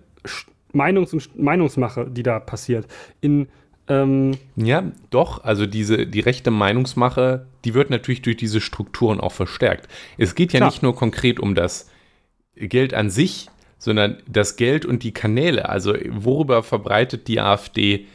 Meinungs- 0.72 1.12
und 1.12 1.38
Meinungsmache, 1.38 2.08
die 2.10 2.22
da 2.22 2.38
passiert, 2.38 2.86
in 3.20 3.48
ähm, 3.88 4.32
ja, 4.56 4.82
doch. 5.10 5.44
Also 5.44 5.66
diese 5.66 6.06
die 6.08 6.18
rechte 6.18 6.50
Meinungsmache, 6.50 7.46
die 7.64 7.74
wird 7.74 7.90
natürlich 7.90 8.22
durch 8.22 8.36
diese 8.36 8.60
Strukturen 8.60 9.20
auch 9.20 9.32
verstärkt. 9.32 9.88
Es 10.18 10.34
geht 10.34 10.52
ja 10.52 10.58
klar. 10.58 10.70
nicht 10.70 10.82
nur 10.82 10.96
konkret 10.96 11.38
um 11.38 11.54
das 11.54 11.88
Geld 12.56 12.94
an 12.94 13.10
sich, 13.10 13.48
sondern 13.78 14.18
das 14.26 14.56
Geld 14.56 14.84
und 14.84 15.02
die 15.02 15.12
Kanäle. 15.12 15.68
Also 15.68 15.94
worüber 16.08 16.62
verbreitet 16.62 17.28
die 17.28 17.40
AfD 17.40 18.06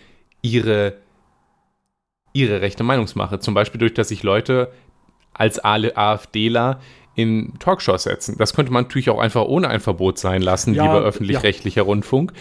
ihre 0.41 0.95
ihre 2.33 2.61
rechte 2.61 2.83
Meinungsmache? 2.83 3.39
Zum 3.39 3.53
Beispiel 3.53 3.79
durch, 3.79 3.93
dass 3.93 4.09
sich 4.09 4.23
Leute 4.23 4.71
als 5.33 5.63
AfDler 5.63 6.79
in 7.15 7.53
Talkshows 7.59 8.03
setzen. 8.03 8.37
Das 8.37 8.53
könnte 8.53 8.71
man 8.71 8.83
natürlich 8.83 9.09
auch 9.09 9.19
einfach 9.19 9.43
ohne 9.45 9.67
ein 9.67 9.79
Verbot 9.79 10.17
sein 10.17 10.41
lassen, 10.41 10.73
ja, 10.73 10.83
lieber 10.83 11.01
öffentlich-rechtlicher 11.01 11.81
ja. 11.81 11.85
Rundfunk. 11.85 12.33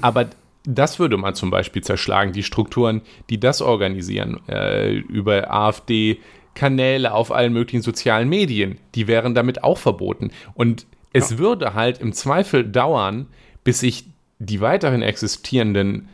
Aber 0.00 0.28
das 0.64 0.98
würde 0.98 1.16
man 1.16 1.34
zum 1.34 1.50
Beispiel 1.50 1.82
zerschlagen, 1.82 2.32
die 2.32 2.42
Strukturen, 2.42 3.02
die 3.30 3.38
das 3.38 3.62
organisieren, 3.62 4.40
äh, 4.48 4.94
über 4.94 5.50
AfD-Kanäle 5.50 7.12
auf 7.12 7.30
allen 7.30 7.52
möglichen 7.52 7.82
sozialen 7.82 8.28
Medien, 8.28 8.78
die 8.94 9.06
wären 9.06 9.34
damit 9.34 9.62
auch 9.62 9.78
verboten. 9.78 10.30
Und 10.54 10.86
es 11.12 11.30
ja. 11.30 11.38
würde 11.38 11.74
halt 11.74 12.00
im 12.00 12.12
Zweifel 12.12 12.64
dauern, 12.64 13.26
bis 13.64 13.80
sich 13.80 14.06
die 14.38 14.60
weiterhin 14.60 15.02
existierenden 15.02 16.08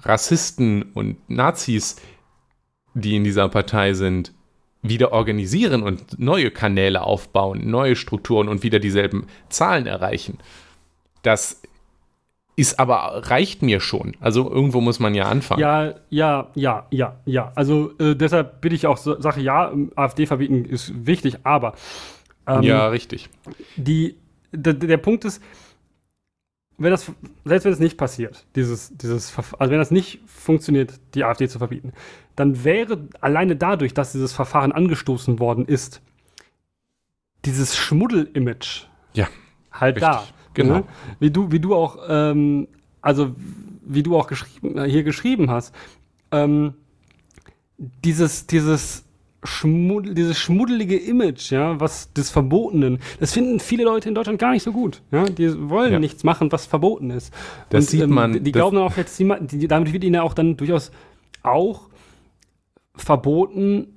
Rassisten 0.00 0.82
und 0.94 1.28
Nazis 1.28 1.96
die 2.94 3.16
in 3.16 3.24
dieser 3.24 3.48
Partei 3.48 3.94
sind, 3.94 4.32
wieder 4.82 5.12
organisieren 5.12 5.82
und 5.82 6.18
neue 6.18 6.50
Kanäle 6.50 7.02
aufbauen, 7.02 7.68
neue 7.68 7.96
Strukturen 7.96 8.48
und 8.48 8.62
wieder 8.62 8.78
dieselben 8.78 9.26
Zahlen 9.48 9.86
erreichen. 9.86 10.38
Das 11.22 11.60
ist 12.54 12.78
aber, 12.78 13.22
reicht 13.28 13.62
mir 13.62 13.80
schon. 13.80 14.16
Also 14.20 14.50
irgendwo 14.50 14.80
muss 14.80 14.98
man 14.98 15.14
ja 15.14 15.24
anfangen. 15.24 15.60
Ja, 15.60 15.94
ja, 16.10 16.48
ja, 16.54 16.86
ja, 16.90 17.16
ja. 17.24 17.52
Also 17.54 17.92
äh, 17.98 18.14
deshalb 18.14 18.60
bin 18.60 18.72
ich 18.72 18.86
auch, 18.86 18.96
so, 18.96 19.20
sage 19.20 19.40
ja, 19.40 19.72
AfD 19.96 20.26
verbieten 20.26 20.64
ist 20.64 21.06
wichtig, 21.06 21.38
aber. 21.44 21.74
Ähm, 22.48 22.62
ja, 22.62 22.88
richtig. 22.88 23.28
Die, 23.76 24.16
der 24.52 24.96
Punkt 24.96 25.24
ist, 25.26 25.42
wenn 26.78 26.92
das, 26.92 27.12
selbst 27.44 27.64
wenn 27.64 27.72
es 27.72 27.80
nicht 27.80 27.98
passiert, 27.98 28.46
dieses, 28.56 28.96
dieses, 28.96 29.36
also 29.36 29.70
wenn 29.70 29.78
das 29.78 29.90
nicht 29.90 30.20
funktioniert, 30.26 30.94
die 31.14 31.24
AfD 31.24 31.48
zu 31.48 31.58
verbieten, 31.58 31.92
dann 32.36 32.64
wäre 32.64 33.08
alleine 33.20 33.56
dadurch, 33.56 33.94
dass 33.94 34.12
dieses 34.12 34.32
Verfahren 34.32 34.72
angestoßen 34.72 35.40
worden 35.40 35.66
ist, 35.66 36.00
dieses 37.44 37.76
Schmuddel-Image 37.76 38.86
ja, 39.12 39.28
halt 39.72 39.96
richtig, 39.96 40.08
da. 40.08 40.24
Genau. 40.54 40.74
Ne? 40.74 40.84
Wie 41.18 41.30
du, 41.30 41.50
wie 41.52 41.60
du 41.60 41.74
auch, 41.74 41.98
ähm, 42.08 42.68
also 43.02 43.34
wie 43.82 44.02
du 44.02 44.16
auch 44.16 44.26
geschrieben, 44.26 44.84
hier 44.84 45.02
geschrieben 45.02 45.50
hast, 45.50 45.74
ähm, 46.30 46.74
dieses, 47.76 48.46
dieses 48.46 49.04
Schmuddel, 49.48 50.14
dieses 50.14 50.38
schmuddelige 50.38 50.96
Image, 50.96 51.50
ja, 51.50 51.80
was 51.80 52.12
des 52.12 52.30
Verbotenen, 52.30 52.98
das 53.18 53.32
finden 53.32 53.60
viele 53.60 53.84
Leute 53.84 54.08
in 54.08 54.14
Deutschland 54.14 54.38
gar 54.38 54.52
nicht 54.52 54.62
so 54.62 54.72
gut. 54.72 55.02
Ja? 55.10 55.24
Die 55.24 55.68
wollen 55.68 55.92
ja. 55.92 55.98
nichts 55.98 56.24
machen, 56.24 56.52
was 56.52 56.66
verboten 56.66 57.10
ist. 57.10 57.32
Das 57.70 57.84
Und, 57.84 57.90
sieht 57.90 58.02
ähm, 58.02 58.10
man. 58.10 58.44
Die 58.44 58.52
glauben 58.52 58.76
dann 58.76 58.84
auch 58.84 58.96
jetzt, 58.96 59.20
damit 59.20 59.92
wird 59.92 60.04
ihnen 60.04 60.14
ja 60.14 60.22
auch 60.22 60.34
dann 60.34 60.56
durchaus 60.56 60.90
auch 61.42 61.88
verboten 62.94 63.88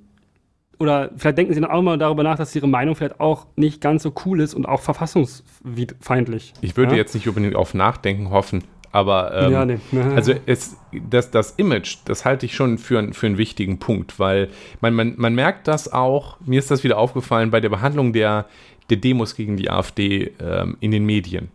oder 0.78 1.10
vielleicht 1.16 1.38
denken 1.38 1.54
sie 1.54 1.60
dann 1.60 1.70
auch 1.70 1.80
mal 1.80 1.96
darüber 1.96 2.24
nach, 2.24 2.36
dass 2.36 2.54
ihre 2.56 2.68
Meinung 2.68 2.96
vielleicht 2.96 3.20
auch 3.20 3.46
nicht 3.54 3.80
ganz 3.80 4.02
so 4.02 4.12
cool 4.26 4.40
ist 4.40 4.52
und 4.52 4.66
auch 4.66 4.80
verfassungsfeindlich. 4.80 6.54
Ich 6.60 6.76
würde 6.76 6.92
ja? 6.92 6.98
jetzt 6.98 7.14
nicht 7.14 7.28
unbedingt 7.28 7.54
auf 7.54 7.72
Nachdenken 7.72 8.30
hoffen, 8.30 8.64
aber 8.92 9.34
ähm, 9.34 9.52
ja, 9.52 9.64
nee. 9.64 9.78
also 10.14 10.34
es, 10.46 10.76
das, 10.92 11.30
das 11.30 11.52
Image, 11.52 11.96
das 12.04 12.24
halte 12.24 12.46
ich 12.46 12.54
schon 12.54 12.78
für, 12.78 13.12
für 13.12 13.26
einen 13.26 13.38
wichtigen 13.38 13.78
Punkt, 13.78 14.18
weil 14.20 14.50
man, 14.80 14.94
man, 14.94 15.14
man 15.16 15.34
merkt 15.34 15.66
das 15.66 15.92
auch, 15.92 16.38
mir 16.44 16.58
ist 16.58 16.70
das 16.70 16.84
wieder 16.84 16.98
aufgefallen 16.98 17.50
bei 17.50 17.60
der 17.60 17.70
Behandlung 17.70 18.12
der, 18.12 18.46
der 18.90 18.98
Demos 18.98 19.34
gegen 19.34 19.56
die 19.56 19.70
AfD 19.70 20.32
ähm, 20.40 20.76
in 20.80 20.90
den 20.90 21.06
Medien. 21.06 21.48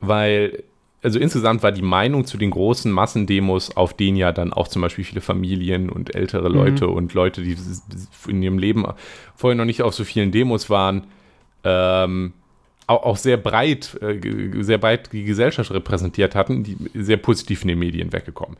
Weil 0.00 0.64
also 1.02 1.20
insgesamt 1.20 1.62
war 1.62 1.70
die 1.70 1.82
Meinung 1.82 2.24
zu 2.24 2.36
den 2.36 2.50
großen 2.50 2.90
Massendemos, 2.90 3.76
auf 3.76 3.94
denen 3.94 4.16
ja 4.16 4.32
dann 4.32 4.52
auch 4.52 4.66
zum 4.66 4.82
Beispiel 4.82 5.04
viele 5.04 5.20
Familien 5.20 5.88
und 5.88 6.16
ältere 6.16 6.48
Leute 6.48 6.88
mhm. 6.88 6.94
und 6.94 7.14
Leute, 7.14 7.42
die 7.42 7.56
in 8.26 8.42
ihrem 8.42 8.58
Leben 8.58 8.84
vorher 9.36 9.56
noch 9.56 9.66
nicht 9.66 9.82
auf 9.82 9.94
so 9.94 10.02
vielen 10.02 10.32
Demos 10.32 10.68
waren, 10.68 11.06
ähm, 11.62 12.32
auch, 12.86 13.02
auch, 13.02 13.16
sehr 13.16 13.36
breit, 13.36 13.98
äh, 14.00 14.62
sehr 14.62 14.78
breit 14.78 15.12
die 15.12 15.24
Gesellschaft 15.24 15.70
repräsentiert 15.70 16.34
hatten, 16.34 16.62
die 16.62 16.76
sehr 16.94 17.16
positiv 17.16 17.62
in 17.62 17.68
den 17.68 17.78
Medien 17.78 18.12
weggekommen. 18.12 18.56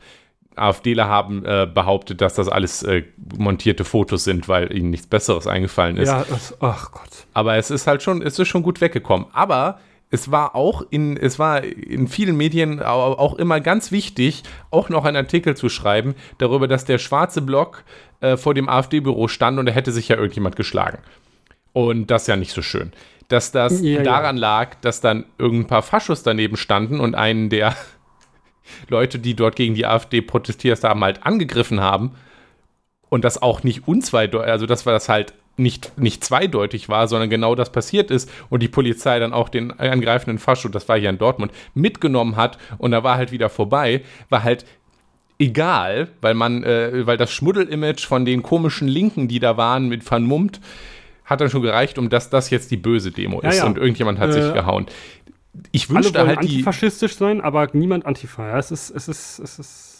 AfDler 0.57 1.07
haben 1.07 1.45
äh, 1.45 1.67
behauptet, 1.71 2.21
dass 2.21 2.33
das 2.33 2.49
alles 2.49 2.83
äh, 2.83 3.03
montierte 3.37 3.83
Fotos 3.83 4.23
sind, 4.23 4.49
weil 4.49 4.75
ihnen 4.75 4.89
nichts 4.89 5.07
Besseres 5.07 5.47
eingefallen 5.47 5.97
ist. 5.97 6.09
Ja, 6.09 6.25
das, 6.27 6.55
ach 6.61 6.91
Gott. 6.91 7.27
Aber 7.33 7.55
es 7.57 7.69
ist 7.69 7.87
halt 7.87 8.01
schon, 8.01 8.21
es 8.21 8.39
ist 8.39 8.47
schon 8.47 8.63
gut 8.63 8.81
weggekommen. 8.81 9.27
Aber 9.33 9.79
es 10.09 10.31
war 10.31 10.55
auch 10.55 10.83
in, 10.89 11.17
es 11.17 11.37
war 11.37 11.63
in 11.63 12.07
vielen 12.07 12.37
Medien 12.37 12.81
auch 12.81 13.35
immer 13.35 13.59
ganz 13.59 13.91
wichtig, 13.91 14.43
auch 14.71 14.89
noch 14.89 15.05
einen 15.05 15.17
Artikel 15.17 15.55
zu 15.55 15.69
schreiben 15.69 16.15
darüber, 16.37 16.67
dass 16.67 16.85
der 16.85 16.97
schwarze 16.97 17.41
Block 17.41 17.83
äh, 18.21 18.37
vor 18.37 18.53
dem 18.53 18.69
AfD-Büro 18.69 19.27
stand 19.27 19.59
und 19.59 19.65
da 19.65 19.71
hätte 19.73 19.91
sich 19.91 20.07
ja 20.07 20.15
irgendjemand 20.15 20.55
geschlagen. 20.55 20.99
Und 21.73 22.09
das 22.09 22.23
ist 22.23 22.27
ja 22.29 22.37
nicht 22.37 22.53
so 22.53 22.61
schön. 22.61 22.91
Dass 23.27 23.51
das 23.51 23.81
ja, 23.81 24.03
daran 24.03 24.37
ja. 24.37 24.41
lag, 24.41 24.75
dass 24.81 25.01
dann 25.01 25.25
irgendein 25.37 25.67
paar 25.67 25.81
Faschos 25.81 26.23
daneben 26.23 26.55
standen 26.55 26.99
und 26.99 27.15
einen 27.15 27.49
der 27.49 27.75
Leute, 28.87 29.19
die 29.19 29.35
dort 29.35 29.55
gegen 29.55 29.75
die 29.75 29.85
AfD 29.85 30.21
protestiert 30.21 30.83
haben, 30.83 31.03
halt 31.03 31.25
angegriffen 31.25 31.81
haben. 31.81 32.15
Und 33.09 33.23
das 33.23 33.41
auch 33.41 33.63
nicht 33.63 33.87
unzweideutig, 33.87 34.51
also 34.51 34.65
das 34.65 34.85
war 34.85 34.93
das 34.93 35.07
halt 35.07 35.33
nicht, 35.57 35.97
nicht 35.97 36.23
zweideutig 36.23 36.87
war, 36.87 37.07
sondern 37.07 37.29
genau 37.29 37.55
das 37.55 37.71
passiert 37.71 38.11
ist 38.11 38.29
und 38.49 38.61
die 38.61 38.67
Polizei 38.67 39.19
dann 39.19 39.33
auch 39.33 39.49
den 39.49 39.71
angreifenden 39.79 40.39
Fascho, 40.39 40.69
das 40.69 40.87
war 40.87 40.99
hier 40.99 41.09
in 41.09 41.17
Dortmund, 41.17 41.51
mitgenommen 41.73 42.35
hat 42.35 42.57
und 42.77 42.91
da 42.91 43.03
war 43.03 43.17
halt 43.17 43.31
wieder 43.31 43.49
vorbei, 43.49 44.01
war 44.29 44.43
halt 44.43 44.65
egal, 45.39 46.09
weil 46.21 46.33
man, 46.33 46.63
äh, 46.63 47.05
weil 47.05 47.17
das 47.17 47.31
Schmuddelimage 47.31 48.05
von 48.05 48.25
den 48.25 48.43
komischen 48.43 48.87
Linken, 48.87 49.27
die 49.27 49.39
da 49.39 49.57
waren, 49.57 49.87
mit 49.87 50.03
vermummt, 50.03 50.59
hat 51.27 51.41
dann 51.41 51.51
schon 51.51 51.61
gereicht, 51.61 51.99
um 51.99 52.09
dass 52.09 52.31
das 52.31 52.49
jetzt 52.49 52.71
die 52.71 52.77
böse 52.77 53.11
Demo 53.11 53.41
ist 53.41 53.57
ja, 53.57 53.63
ja. 53.63 53.65
und 53.67 53.77
irgendjemand 53.77 54.17
hat 54.17 54.29
äh, 54.29 54.41
sich 54.41 54.53
gehauen. 54.53 54.87
Ich 55.71 55.89
wünschte 55.89 56.19
halt 56.25 56.41
die 56.41 56.47
antifaschistisch 56.47 57.15
sein, 57.15 57.41
aber 57.41 57.67
niemand 57.73 58.05
Antifa. 58.05 58.47
Ja, 58.47 58.57
es 58.57 58.71
ist, 58.71 58.89
es 58.89 59.07
ist, 59.07 59.39
es 59.39 59.59
ist 59.59 59.97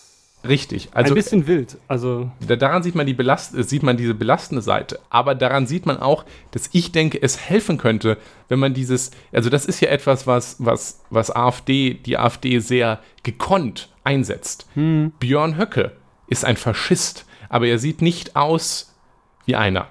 Richtig. 0.47 0.89
Also, 0.93 1.13
Ein 1.13 1.15
bisschen 1.15 1.47
wild. 1.47 1.77
Also 1.87 2.31
daran 2.47 2.83
sieht 2.83 2.95
man, 2.95 3.05
die 3.05 3.13
belast 3.13 3.55
sieht 3.67 3.83
man 3.83 3.97
diese 3.97 4.13
belastende 4.13 4.61
Seite. 4.61 4.99
Aber 5.09 5.35
daran 5.35 5.67
sieht 5.67 5.85
man 5.85 5.97
auch, 5.97 6.25
dass 6.51 6.69
ich 6.73 6.91
denke, 6.91 7.21
es 7.21 7.39
helfen 7.49 7.77
könnte, 7.77 8.17
wenn 8.47 8.59
man 8.59 8.73
dieses, 8.73 9.11
also 9.33 9.49
das 9.49 9.65
ist 9.65 9.81
ja 9.81 9.89
etwas, 9.89 10.27
was, 10.27 10.57
was, 10.59 11.03
was 11.09 11.35
AfD, 11.35 11.95
die 11.95 12.17
AfD 12.17 12.59
sehr 12.59 12.99
gekonnt 13.23 13.89
einsetzt. 14.03 14.67
Hm. 14.75 15.11
Björn 15.19 15.57
Höcke 15.57 15.93
ist 16.27 16.45
ein 16.45 16.55
Faschist, 16.55 17.25
aber 17.49 17.67
er 17.67 17.79
sieht 17.79 18.01
nicht 18.01 18.35
aus 18.35 18.95
wie 19.45 19.55
einer. 19.55 19.89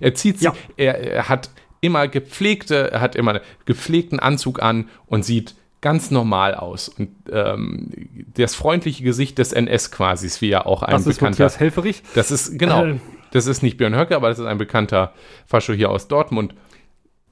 Er 0.00 0.14
zieht 0.14 0.38
sich, 0.38 0.48
ja. 0.48 0.54
er, 0.76 0.98
er 0.98 1.28
hat 1.28 1.50
immer 1.80 2.08
gepflegte, 2.08 2.92
er 2.92 3.00
hat 3.00 3.14
immer 3.14 3.32
einen 3.32 3.40
gepflegten 3.66 4.18
Anzug 4.18 4.62
an 4.62 4.88
und 5.06 5.24
sieht 5.24 5.54
ganz 5.84 6.10
normal 6.10 6.54
aus. 6.54 6.88
Und 6.88 7.10
ähm, 7.30 7.90
das 8.34 8.54
freundliche 8.54 9.04
Gesicht 9.04 9.36
des 9.36 9.52
NS 9.52 9.90
quasi, 9.90 10.30
wie 10.40 10.48
ja 10.48 10.64
auch 10.64 10.82
ein 10.82 10.92
das 10.92 11.04
bekannter. 11.04 11.28
Ist 11.28 11.30
Matthias 11.30 11.60
Helferich. 11.60 12.02
Das 12.14 12.30
ist, 12.30 12.58
genau. 12.58 12.86
Äh, 12.86 13.00
das 13.32 13.46
ist 13.46 13.62
nicht 13.62 13.76
Björn 13.76 13.94
Höcke, 13.94 14.16
aber 14.16 14.30
das 14.30 14.38
ist 14.38 14.46
ein 14.46 14.56
bekannter 14.56 15.12
Fascho 15.44 15.74
hier 15.74 15.90
aus 15.90 16.08
Dortmund. 16.08 16.54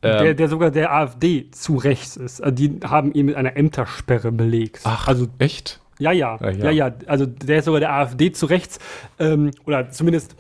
Der, 0.03 0.21
ähm, 0.21 0.37
der 0.37 0.49
sogar 0.49 0.71
der 0.71 0.93
AfD 0.93 1.51
zu 1.51 1.77
rechts 1.77 2.17
ist. 2.17 2.43
Also 2.43 2.55
die 2.55 2.81
haben 2.85 3.13
ihn 3.13 3.27
mit 3.27 3.37
einer 3.37 3.57
Ämtersperre 3.57 4.33
belegt. 4.33 4.81
Ach, 4.85 5.09
also, 5.09 5.29
echt? 5.39 5.81
Ja, 5.99 6.11
ja, 6.11 6.39
ja, 6.43 6.51
ja, 6.51 6.71
ja. 6.71 6.95
Also 7.07 7.25
der 7.25 7.59
ist 7.59 7.67
sogar 7.67 7.81
der 7.81 7.93
AfD 7.93 8.33
zu 8.33 8.47
rechts. 8.47 8.81
Ähm, 9.19 9.53
oder 9.65 9.91
zumindest 9.91 10.35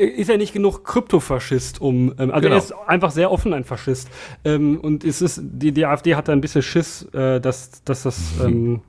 ist 0.00 0.30
er 0.30 0.38
nicht 0.38 0.52
genug 0.52 0.84
Kryptofaschist, 0.84 1.80
um. 1.80 2.14
Ähm, 2.18 2.30
also 2.30 2.42
genau. 2.42 2.54
er 2.54 2.58
ist 2.58 2.72
einfach 2.86 3.10
sehr 3.10 3.30
offen 3.30 3.52
ein 3.52 3.64
Faschist. 3.64 4.08
Ähm, 4.44 4.80
und 4.80 5.04
es 5.04 5.20
ist, 5.20 5.40
die, 5.42 5.72
die 5.72 5.84
AfD 5.86 6.14
hat 6.14 6.28
da 6.28 6.32
ein 6.32 6.40
bisschen 6.40 6.62
Schiss, 6.62 7.02
äh, 7.12 7.40
dass, 7.40 7.84
dass 7.84 8.02
das. 8.04 8.18
Mhm. 8.38 8.44
Ähm, 8.46 8.80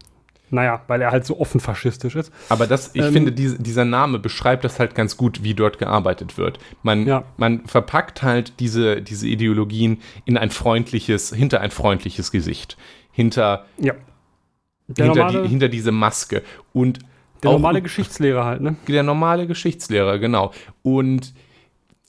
naja, 0.53 0.82
weil 0.88 1.01
er 1.01 1.12
halt 1.12 1.26
so 1.26 1.39
offen 1.39 1.62
faschistisch 1.62 2.16
ist. 2.16 2.32
Aber 2.49 2.68
das, 2.68 2.91
ich 2.93 3.01
ähm, 3.01 3.14
finde, 3.14 3.32
die, 3.32 3.57
dieser 3.57 3.86
Name 3.86 4.20
beschreibt 4.20 4.66
das 4.66 4.80
halt 4.80 4.95
ganz 4.95 5.16
gut, 5.16 5.43
wie 5.43 5.53
dort 5.53 5.80
gearbeitet 5.80 6.38
wird. 6.38 6.59
Man, 6.84 7.07
ja. 7.07 7.24
man 7.38 7.66
verpackt 7.68 8.22
halt 8.22 8.59
diese, 8.59 9.01
diese 9.01 9.30
Ideologien 9.30 10.01
in 10.26 10.38
ein 10.38 10.51
freundliches, 10.51 11.34
hinter 11.34 11.62
ein 11.62 11.72
freundliches 11.72 12.32
Gesicht. 12.32 12.76
Hinter, 13.14 13.66
ja. 13.78 13.93
hinter, 14.93 15.30
die, 15.30 15.47
hinter 15.47 15.70
diese 15.70 15.93
Maske. 15.93 16.43
Und 16.74 16.99
Der 17.44 17.52
normale 17.52 17.82
Geschichtslehrer 17.82 18.46
halt, 18.46 18.62
ne? 18.62 18.76
Der 18.88 19.04
normale 19.04 19.48
Geschichtslehrer, 19.48 20.20
genau. 20.20 20.52
Und 20.84 21.34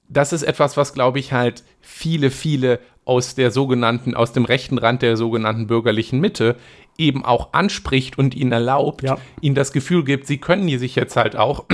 das 0.09 0.33
ist 0.33 0.43
etwas, 0.43 0.77
was, 0.77 0.93
glaube 0.93 1.19
ich, 1.19 1.33
halt 1.33 1.65
viele, 1.81 2.31
viele 2.31 2.81
aus 3.05 3.35
der 3.35 3.51
sogenannten, 3.51 4.15
aus 4.15 4.33
dem 4.33 4.45
rechten 4.45 4.79
Rand 4.79 5.03
der 5.03 5.17
sogenannten 5.17 5.67
bürgerlichen 5.67 6.21
Mitte 6.21 6.57
eben 6.99 7.25
auch 7.25 7.53
anspricht 7.53 8.19
und 8.19 8.35
ihnen 8.35 8.53
erlaubt, 8.53 9.03
ja. 9.03 9.19
ihnen 9.41 9.55
das 9.55 9.73
Gefühl 9.73 10.05
gibt, 10.05 10.27
sie 10.27 10.39
können 10.39 10.69
sich 10.79 10.95
jetzt 10.95 11.17
halt 11.17 11.37
auch 11.37 11.65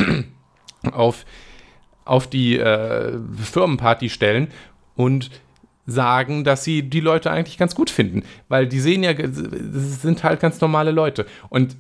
auf, 0.92 1.26
auf 2.04 2.28
die 2.28 2.59
äh, 2.59 3.18
Firmenparty 3.36 4.09
stellen 4.09 4.48
und 4.94 5.30
sagen, 5.86 6.44
dass 6.44 6.64
sie 6.64 6.82
die 6.82 7.00
Leute 7.00 7.30
eigentlich 7.30 7.59
ganz 7.59 7.74
gut 7.74 7.90
finden, 7.90 8.22
weil 8.48 8.66
die 8.66 8.78
sehen 8.78 9.02
ja, 9.02 9.12
sind 9.16 10.22
halt 10.22 10.40
ganz 10.40 10.61
normale 10.61 10.90
Leute. 10.90 11.26
Und 11.48 11.76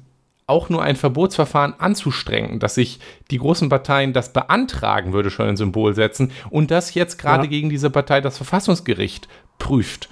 auch 0.48 0.70
nur 0.70 0.82
ein 0.82 0.96
Verbotsverfahren 0.96 1.74
anzustrengen, 1.78 2.58
dass 2.58 2.74
sich 2.74 3.00
die 3.30 3.38
großen 3.38 3.68
Parteien 3.68 4.12
das 4.12 4.32
beantragen, 4.32 5.12
würde 5.12 5.30
schon 5.30 5.46
ein 5.46 5.56
Symbol 5.56 5.94
setzen 5.94 6.32
und 6.50 6.70
das 6.70 6.94
jetzt 6.94 7.18
gerade 7.18 7.44
ja. 7.44 7.50
gegen 7.50 7.68
diese 7.68 7.90
Partei 7.90 8.20
das 8.20 8.38
Verfassungsgericht 8.38 9.28
prüft. 9.58 10.08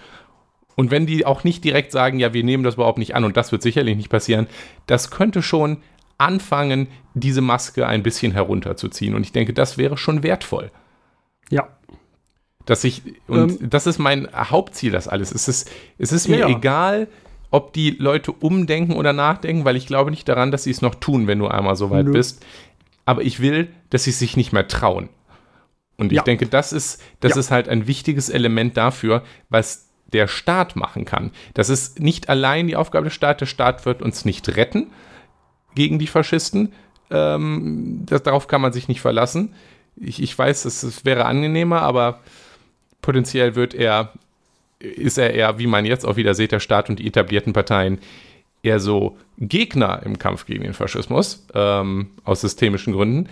Und 0.76 0.91
wenn 0.91 1.07
die 1.07 1.24
auch 1.24 1.43
nicht 1.43 1.64
direkt 1.64 1.91
sagen, 1.91 2.18
ja, 2.18 2.34
wir 2.34 2.45
nehmen 2.45 2.62
das 2.62 2.74
überhaupt 2.74 2.99
nicht 2.99 3.14
an 3.14 3.24
und 3.24 3.37
das 3.37 3.51
wird 3.51 3.62
sicherlich 3.62 3.97
nicht 3.97 4.11
passieren, 4.11 4.47
das 4.87 5.11
könnte 5.11 5.41
schon 5.41 5.78
anfangen, 6.18 6.89
diese 7.14 7.41
Maske 7.41 7.87
ein 7.87 8.03
bisschen 8.03 8.32
herunterzuziehen. 8.32 9.14
Und 9.14 9.22
ich 9.22 9.32
denke, 9.32 9.55
das 9.55 9.78
wäre 9.78 9.97
schon 9.97 10.22
wertvoll. 10.22 10.70
Ja. 11.51 11.68
Dass 12.66 12.84
ich, 12.84 13.03
und 13.26 13.62
ähm, 13.62 13.70
das 13.70 13.87
ist 13.87 13.99
mein 13.99 14.28
Hauptziel, 14.34 14.93
das 14.93 15.09
alles. 15.09 15.32
Es 15.32 15.49
ist, 15.49 15.70
es 15.99 16.12
ist 16.12 16.28
mir 16.28 16.41
ja. 16.41 16.49
egal, 16.49 17.09
ob 17.51 17.73
die 17.73 17.91
Leute 17.91 18.33
umdenken 18.33 18.95
oder 18.95 19.13
nachdenken, 19.13 19.65
weil 19.65 19.77
ich 19.77 19.87
glaube 19.87 20.11
nicht 20.11 20.29
daran, 20.29 20.51
dass 20.51 20.65
sie 20.65 20.71
es 20.71 20.83
noch 20.83 20.95
tun, 20.95 21.27
wenn 21.27 21.39
du 21.39 21.49
einmal 21.49 21.77
so 21.77 21.91
weit 21.91 22.07
Nö. 22.07 22.13
bist. 22.13 22.45
Aber 23.05 23.23
ich 23.23 23.41
will, 23.41 23.69
dass 23.91 24.05
sie 24.05 24.11
sich 24.11 24.37
nicht 24.37 24.53
mehr 24.53 24.67
trauen. 24.67 25.09
Und 25.97 26.13
ich 26.13 26.17
ja. 26.17 26.23
denke, 26.23 26.47
das 26.47 26.73
ist, 26.73 27.03
das 27.21 27.35
ja. 27.35 27.41
ist 27.41 27.51
halt 27.51 27.69
ein 27.69 27.87
wichtiges 27.87 28.29
Element 28.29 28.77
dafür, 28.77 29.23
was 29.49 29.89
der 30.13 30.29
Staat 30.29 30.77
machen 30.77 31.05
kann. 31.05 31.33
Das 31.55 31.69
ist 31.69 32.01
nicht 32.01 32.29
allein 32.29 32.67
die 32.67 32.77
Aufgabe 32.77 33.05
des 33.05 33.15
Staates. 33.15 33.39
Der 33.41 33.47
Staat 33.47 33.87
wird 33.87 34.03
uns 34.03 34.25
nicht 34.25 34.57
retten 34.57 34.89
gegen 35.75 35.99
die 35.99 36.07
Faschisten. 36.07 36.73
Ähm, 37.11 38.03
das, 38.07 38.23
darauf 38.23 38.49
kann 38.49 38.61
man 38.61 38.73
sich 38.73 38.89
nicht 38.89 39.01
verlassen. 39.01 39.55
Ich, 39.97 40.23
ich 40.23 40.37
weiß, 40.37 40.65
es, 40.65 40.83
es 40.83 41.05
wäre 41.05 41.25
angenehmer, 41.25 41.83
aber 41.83 42.21
potenziell 43.01 43.55
wird 43.55 43.75
er 43.75 44.13
ist 44.79 45.18
er 45.18 45.33
eher, 45.35 45.59
wie 45.59 45.66
man 45.66 45.85
jetzt 45.85 46.05
auch 46.05 46.16
wieder 46.16 46.35
sieht, 46.35 46.53
der 46.53 46.61
Staat 46.61 46.91
und 46.91 46.99
die 46.99 47.07
etablierten 47.07 47.53
Parteien 47.53 47.99
eher 48.62 48.81
so 48.81 49.16
Gegner 49.39 50.03
im 50.05 50.18
Kampf 50.18 50.47
gegen 50.47 50.64
den 50.64 50.74
Faschismus, 50.74 51.47
ähm, 51.55 52.11
aus 52.24 52.41
systemischen 52.41 52.93
Gründen. 52.93 53.29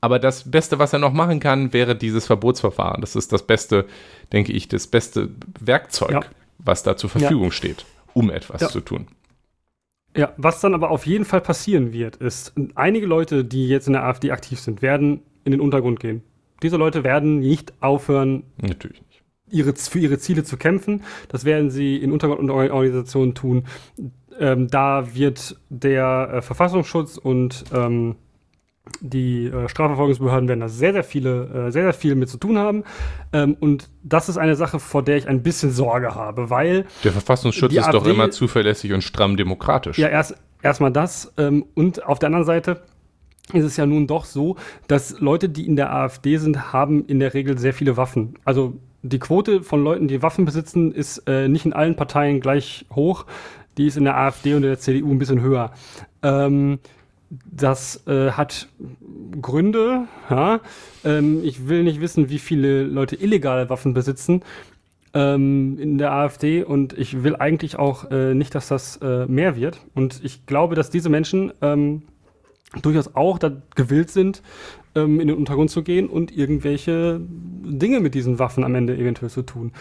Aber 0.00 0.18
das 0.18 0.48
Beste, 0.48 0.78
was 0.78 0.92
er 0.92 1.00
noch 1.00 1.12
machen 1.12 1.40
kann, 1.40 1.72
wäre 1.72 1.96
dieses 1.96 2.26
Verbotsverfahren. 2.26 3.00
Das 3.00 3.16
ist 3.16 3.32
das 3.32 3.46
beste, 3.46 3.86
denke 4.32 4.52
ich, 4.52 4.68
das 4.68 4.86
beste 4.86 5.30
Werkzeug, 5.58 6.10
ja. 6.10 6.20
was 6.58 6.84
da 6.84 6.96
zur 6.96 7.10
Verfügung 7.10 7.46
ja. 7.46 7.50
steht, 7.50 7.84
um 8.14 8.30
etwas 8.30 8.60
ja. 8.60 8.68
zu 8.68 8.80
tun. 8.80 9.08
Ja, 10.16 10.32
was 10.36 10.60
dann 10.60 10.74
aber 10.74 10.90
auf 10.90 11.06
jeden 11.06 11.24
Fall 11.24 11.40
passieren 11.40 11.92
wird, 11.92 12.16
ist, 12.16 12.52
einige 12.74 13.06
Leute, 13.06 13.44
die 13.44 13.68
jetzt 13.68 13.88
in 13.88 13.92
der 13.92 14.04
AfD 14.04 14.30
aktiv 14.30 14.60
sind, 14.60 14.82
werden 14.82 15.22
in 15.44 15.52
den 15.52 15.60
Untergrund 15.60 16.00
gehen. 16.00 16.22
Diese 16.62 16.76
Leute 16.76 17.04
werden 17.04 17.40
nicht 17.40 17.72
aufhören, 17.80 18.44
Natürlich 18.60 19.00
ihre, 19.50 19.74
für 19.74 19.98
ihre 19.98 20.18
Ziele 20.18 20.44
zu 20.44 20.56
kämpfen. 20.56 21.02
Das 21.28 21.44
werden 21.44 21.70
sie 21.70 21.96
in 21.96 22.12
Untergrundorganisationen 22.12 23.34
tun. 23.34 23.64
Ähm, 24.38 24.68
da 24.68 25.14
wird 25.14 25.56
der 25.68 26.30
äh, 26.32 26.42
Verfassungsschutz 26.42 27.16
und 27.16 27.64
ähm, 27.72 28.16
die 29.00 29.46
äh, 29.46 29.68
Strafverfolgungsbehörden 29.68 30.48
werden 30.48 30.60
da 30.60 30.68
sehr, 30.68 30.92
sehr 30.92 31.04
viele, 31.04 31.66
äh, 31.68 31.70
sehr, 31.70 31.82
sehr 31.82 31.92
viel 31.92 32.14
mit 32.14 32.28
zu 32.28 32.38
tun 32.38 32.58
haben. 32.58 32.84
Ähm, 33.32 33.56
und 33.58 33.90
das 34.02 34.28
ist 34.28 34.38
eine 34.38 34.56
Sache, 34.56 34.78
vor 34.78 35.02
der 35.02 35.16
ich 35.16 35.28
ein 35.28 35.42
bisschen 35.42 35.70
Sorge 35.70 36.14
habe, 36.14 36.50
weil. 36.50 36.86
Der 37.04 37.12
Verfassungsschutz 37.12 37.72
ist 37.72 37.78
AfD, 37.78 37.92
doch 37.92 38.06
immer 38.06 38.30
zuverlässig 38.30 38.92
und 38.92 39.02
stramm 39.02 39.36
demokratisch. 39.36 39.98
Ja, 39.98 40.08
erst 40.08 40.36
erstmal 40.62 40.92
das. 40.92 41.32
Ähm, 41.36 41.66
und 41.74 42.04
auf 42.04 42.18
der 42.18 42.28
anderen 42.28 42.44
Seite 42.44 42.82
ist 43.52 43.64
es 43.64 43.76
ja 43.76 43.86
nun 43.86 44.06
doch 44.06 44.24
so, 44.24 44.56
dass 44.88 45.20
Leute, 45.20 45.48
die 45.48 45.66
in 45.66 45.76
der 45.76 45.92
AfD 45.92 46.36
sind, 46.36 46.72
haben 46.72 47.06
in 47.06 47.18
der 47.18 47.34
Regel 47.34 47.58
sehr 47.58 47.72
viele 47.72 47.96
Waffen. 47.96 48.34
Also 48.44 48.78
die 49.08 49.18
Quote 49.18 49.62
von 49.62 49.82
Leuten, 49.82 50.08
die 50.08 50.22
Waffen 50.22 50.44
besitzen, 50.44 50.92
ist 50.92 51.18
äh, 51.26 51.48
nicht 51.48 51.66
in 51.66 51.72
allen 51.72 51.96
Parteien 51.96 52.40
gleich 52.40 52.86
hoch. 52.94 53.26
Die 53.76 53.86
ist 53.86 53.96
in 53.96 54.04
der 54.04 54.16
AfD 54.16 54.54
und 54.54 54.62
in 54.62 54.70
der 54.70 54.78
CDU 54.78 55.12
ein 55.12 55.18
bisschen 55.18 55.40
höher. 55.40 55.72
Ähm, 56.22 56.78
das 57.30 58.06
äh, 58.06 58.32
hat 58.32 58.68
Gründe. 59.40 60.06
Ja? 60.30 60.60
Ähm, 61.04 61.42
ich 61.44 61.68
will 61.68 61.84
nicht 61.84 62.00
wissen, 62.00 62.30
wie 62.30 62.38
viele 62.38 62.84
Leute 62.84 63.16
illegale 63.16 63.68
Waffen 63.70 63.94
besitzen 63.94 64.42
ähm, 65.14 65.78
in 65.78 65.98
der 65.98 66.12
AfD 66.12 66.62
und 66.62 66.96
ich 66.98 67.22
will 67.22 67.36
eigentlich 67.36 67.78
auch 67.78 68.10
äh, 68.10 68.34
nicht, 68.34 68.54
dass 68.54 68.68
das 68.68 68.98
äh, 68.98 69.26
mehr 69.26 69.56
wird. 69.56 69.80
Und 69.94 70.20
ich 70.24 70.46
glaube, 70.46 70.74
dass 70.74 70.90
diese 70.90 71.08
Menschen 71.08 71.52
ähm, 71.62 72.02
durchaus 72.82 73.14
auch 73.14 73.38
da 73.38 73.50
gewillt 73.74 74.10
sind, 74.10 74.42
ähm, 74.94 75.20
in 75.20 75.28
den 75.28 75.36
Untergrund 75.36 75.70
zu 75.70 75.82
gehen 75.82 76.08
und 76.08 76.36
irgendwelche 76.36 77.20
Dinge 77.20 78.00
mit 78.00 78.14
diesen 78.14 78.38
Waffen 78.38 78.64
am 78.64 78.74
Ende 78.74 78.96
eventuell 78.96 79.30
zu 79.30 79.42
tun. 79.42 79.72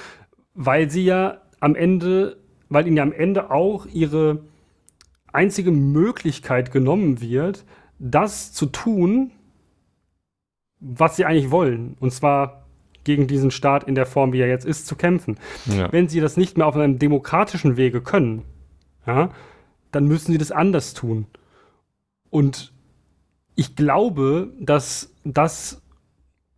Weil 0.53 0.89
sie 0.89 1.03
ja 1.03 1.41
am 1.59 1.75
Ende, 1.75 2.37
weil 2.69 2.87
ihnen 2.87 2.97
ja 2.97 3.03
am 3.03 3.13
Ende 3.13 3.51
auch 3.51 3.85
ihre 3.87 4.39
einzige 5.31 5.71
Möglichkeit 5.71 6.71
genommen 6.71 7.21
wird, 7.21 7.65
das 7.99 8.53
zu 8.53 8.67
tun, 8.67 9.31
was 10.79 11.15
sie 11.15 11.25
eigentlich 11.25 11.51
wollen. 11.51 11.95
Und 11.99 12.11
zwar 12.11 12.65
gegen 13.03 13.27
diesen 13.27 13.51
Staat 13.51 13.85
in 13.85 13.95
der 13.95 14.05
Form, 14.05 14.33
wie 14.33 14.41
er 14.41 14.47
jetzt 14.47 14.65
ist, 14.65 14.85
zu 14.85 14.95
kämpfen. 14.95 15.37
Ja. 15.65 15.91
Wenn 15.91 16.09
sie 16.09 16.19
das 16.19 16.37
nicht 16.37 16.57
mehr 16.57 16.67
auf 16.67 16.75
einem 16.75 16.99
demokratischen 16.99 17.77
Wege 17.77 18.01
können, 18.01 18.43
ja, 19.05 19.31
dann 19.91 20.07
müssen 20.07 20.33
sie 20.33 20.37
das 20.37 20.51
anders 20.51 20.93
tun. 20.93 21.25
Und 22.29 22.73
ich 23.57 23.75
glaube, 23.75 24.53
dass 24.59 25.11
das 25.25 25.81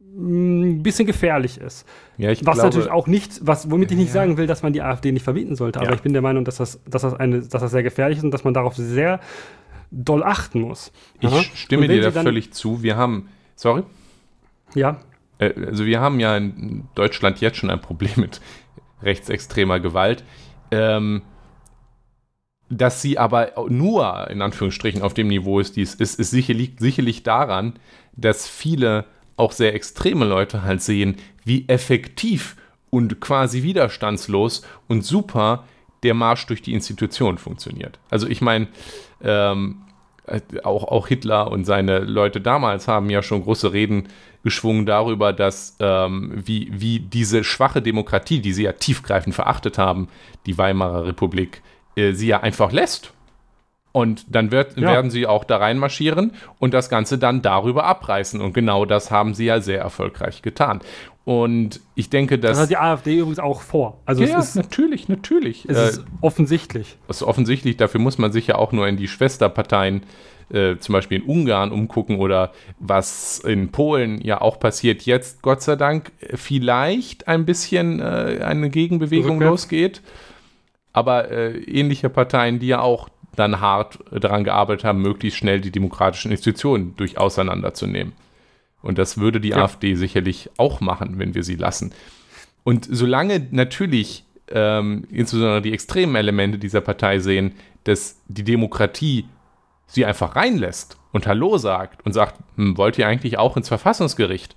ein 0.01 0.83
bisschen 0.83 1.07
gefährlich 1.07 1.57
ist. 1.57 1.87
Ja, 2.17 2.29
ich 2.29 2.45
was 2.45 2.55
glaube, 2.55 2.69
natürlich 2.69 2.91
auch 2.91 3.07
nicht, 3.07 3.39
was, 3.41 3.71
womit 3.71 3.91
ich 3.91 3.97
nicht 3.97 4.07
ja. 4.07 4.13
sagen 4.13 4.37
will, 4.37 4.47
dass 4.47 4.63
man 4.63 4.73
die 4.73 4.81
AfD 4.81 5.11
nicht 5.11 5.23
verbieten 5.23 5.55
sollte, 5.55 5.79
aber 5.79 5.89
ja. 5.89 5.95
ich 5.95 6.01
bin 6.01 6.13
der 6.13 6.21
Meinung, 6.21 6.43
dass 6.43 6.57
das, 6.57 6.83
dass, 6.85 7.03
das 7.03 7.13
eine, 7.13 7.39
dass 7.39 7.61
das 7.61 7.71
sehr 7.71 7.83
gefährlich 7.83 8.17
ist 8.17 8.23
und 8.25 8.31
dass 8.31 8.43
man 8.43 8.53
darauf 8.53 8.75
sehr 8.75 9.21
doll 9.91 10.23
achten 10.23 10.61
muss. 10.61 10.91
Ich 11.21 11.31
Aha. 11.31 11.41
stimme 11.55 11.87
dir 11.87 12.01
da 12.01 12.11
völlig 12.11 12.51
zu. 12.51 12.83
Wir 12.83 12.97
haben, 12.97 13.29
sorry? 13.55 13.83
Ja. 14.75 14.99
Äh, 15.37 15.53
also 15.67 15.85
wir 15.85 16.01
haben 16.01 16.19
ja 16.19 16.35
in 16.35 16.89
Deutschland 16.95 17.39
jetzt 17.39 17.57
schon 17.57 17.69
ein 17.69 17.81
Problem 17.81 18.11
mit 18.17 18.41
rechtsextremer 19.01 19.79
Gewalt. 19.79 20.25
Ähm, 20.71 21.21
dass 22.69 23.01
sie 23.01 23.17
aber 23.17 23.51
nur 23.67 24.29
in 24.29 24.41
Anführungsstrichen 24.41 25.01
auf 25.01 25.13
dem 25.13 25.27
Niveau 25.27 25.59
ist, 25.59 25.75
dies 25.75 25.95
ist, 25.95 26.19
ist 26.19 26.31
sicherlich, 26.31 26.73
sicherlich 26.77 27.23
daran, 27.23 27.73
dass 28.15 28.47
viele 28.47 29.05
auch 29.37 29.51
sehr 29.51 29.73
extreme 29.73 30.25
Leute 30.25 30.63
halt 30.63 30.81
sehen, 30.81 31.15
wie 31.43 31.67
effektiv 31.67 32.55
und 32.89 33.19
quasi 33.19 33.63
widerstandslos 33.63 34.63
und 34.87 35.03
super 35.03 35.65
der 36.03 36.13
Marsch 36.13 36.45
durch 36.45 36.61
die 36.61 36.73
Institution 36.73 37.37
funktioniert. 37.37 37.99
Also 38.09 38.27
ich 38.27 38.41
meine, 38.41 38.67
ähm, 39.21 39.81
auch, 40.63 40.83
auch 40.83 41.07
Hitler 41.07 41.51
und 41.51 41.65
seine 41.65 41.99
Leute 41.99 42.39
damals 42.39 42.87
haben 42.87 43.09
ja 43.09 43.23
schon 43.23 43.43
große 43.43 43.73
Reden 43.73 44.09
geschwungen 44.43 44.85
darüber, 44.85 45.33
dass 45.33 45.75
ähm, 45.79 46.31
wie, 46.35 46.69
wie 46.71 46.99
diese 46.99 47.43
schwache 47.43 47.81
Demokratie, 47.81 48.39
die 48.39 48.53
sie 48.53 48.63
ja 48.63 48.73
tiefgreifend 48.73 49.35
verachtet 49.35 49.77
haben, 49.77 50.07
die 50.45 50.57
Weimarer 50.57 51.05
Republik, 51.05 51.61
äh, 51.99 52.13
sie 52.13 52.27
ja 52.27 52.41
einfach 52.41 52.71
lässt. 52.71 53.13
Und 53.91 54.25
dann 54.29 54.51
wird, 54.51 54.77
ja. 54.77 54.83
werden 54.83 55.09
sie 55.09 55.25
auch 55.25 55.43
da 55.43 55.57
reinmarschieren 55.57 56.33
und 56.59 56.75
das 56.75 56.89
Ganze 56.89 57.17
dann 57.17 57.41
darüber 57.41 57.85
abreißen. 57.85 58.39
Und 58.39 58.53
genau 58.53 58.85
das 58.85 59.09
haben 59.09 59.33
sie 59.33 59.45
ja 59.45 59.61
sehr 59.61 59.79
erfolgreich 59.79 60.43
getan. 60.43 60.81
Und 61.25 61.81
ich 61.95 62.09
denke, 62.09 62.37
dass. 62.39 62.51
Das 62.51 62.61
hat 62.61 62.69
die 62.69 62.77
AfD 62.77 63.17
übrigens 63.17 63.39
auch 63.39 63.61
vor. 63.61 63.99
Also 64.05 64.23
ja, 64.23 64.39
es 64.39 64.49
ist, 64.49 64.55
natürlich, 64.55 65.09
natürlich. 65.09 65.65
Es 65.67 65.77
äh, 65.77 65.89
ist 65.89 66.05
offensichtlich. 66.21 66.97
Es 67.07 67.17
ist 67.17 67.23
offensichtlich, 67.23 67.77
dafür 67.77 67.99
muss 67.99 68.17
man 68.17 68.31
sich 68.31 68.47
ja 68.47 68.55
auch 68.55 68.71
nur 68.71 68.87
in 68.87 68.95
die 68.95 69.07
Schwesterparteien, 69.07 70.03
äh, 70.51 70.77
zum 70.77 70.93
Beispiel 70.93 71.19
in 71.21 71.23
Ungarn, 71.25 71.71
umgucken 71.71 72.17
oder 72.17 72.51
was 72.79 73.39
in 73.39 73.71
Polen 73.71 74.21
ja 74.21 74.41
auch 74.41 74.59
passiert. 74.59 75.03
Jetzt, 75.03 75.41
Gott 75.41 75.61
sei 75.61 75.75
Dank, 75.75 76.11
vielleicht 76.33 77.27
ein 77.27 77.45
bisschen 77.45 77.99
äh, 77.99 78.39
eine 78.43 78.69
Gegenbewegung 78.69 79.33
Rückwärts. 79.33 79.51
losgeht 79.51 80.01
aber 80.93 81.29
äh, 81.29 81.57
ähnliche 81.63 82.09
Parteien, 82.09 82.59
die 82.59 82.67
ja 82.67 82.81
auch 82.81 83.09
dann 83.35 83.61
hart 83.61 83.99
daran 84.11 84.43
gearbeitet 84.43 84.83
haben, 84.83 85.01
möglichst 85.01 85.37
schnell 85.37 85.61
die 85.61 85.71
demokratischen 85.71 86.31
Institutionen 86.31 86.95
durch 86.97 87.17
auseinanderzunehmen. 87.17 88.13
Und 88.81 88.97
das 88.97 89.17
würde 89.17 89.39
die 89.39 89.49
ja. 89.49 89.57
AfD 89.57 89.95
sicherlich 89.95 90.49
auch 90.57 90.81
machen, 90.81 91.19
wenn 91.19 91.35
wir 91.35 91.43
sie 91.43 91.55
lassen. 91.55 91.93
Und 92.63 92.87
solange 92.89 93.47
natürlich 93.51 94.25
ähm, 94.51 95.05
insbesondere 95.11 95.61
die 95.61 95.73
extremen 95.73 96.15
Elemente 96.15 96.57
dieser 96.57 96.81
Partei 96.81 97.19
sehen, 97.19 97.53
dass 97.83 98.21
die 98.27 98.43
Demokratie 98.43 99.25
sie 99.87 100.05
einfach 100.05 100.35
reinlässt 100.35 100.97
und 101.11 101.27
Hallo 101.27 101.57
sagt 101.57 102.05
und 102.05 102.13
sagt, 102.13 102.39
hm, 102.55 102.77
wollt 102.77 102.97
ihr 102.97 103.07
eigentlich 103.07 103.37
auch 103.37 103.57
ins 103.57 103.67
Verfassungsgericht, 103.67 104.55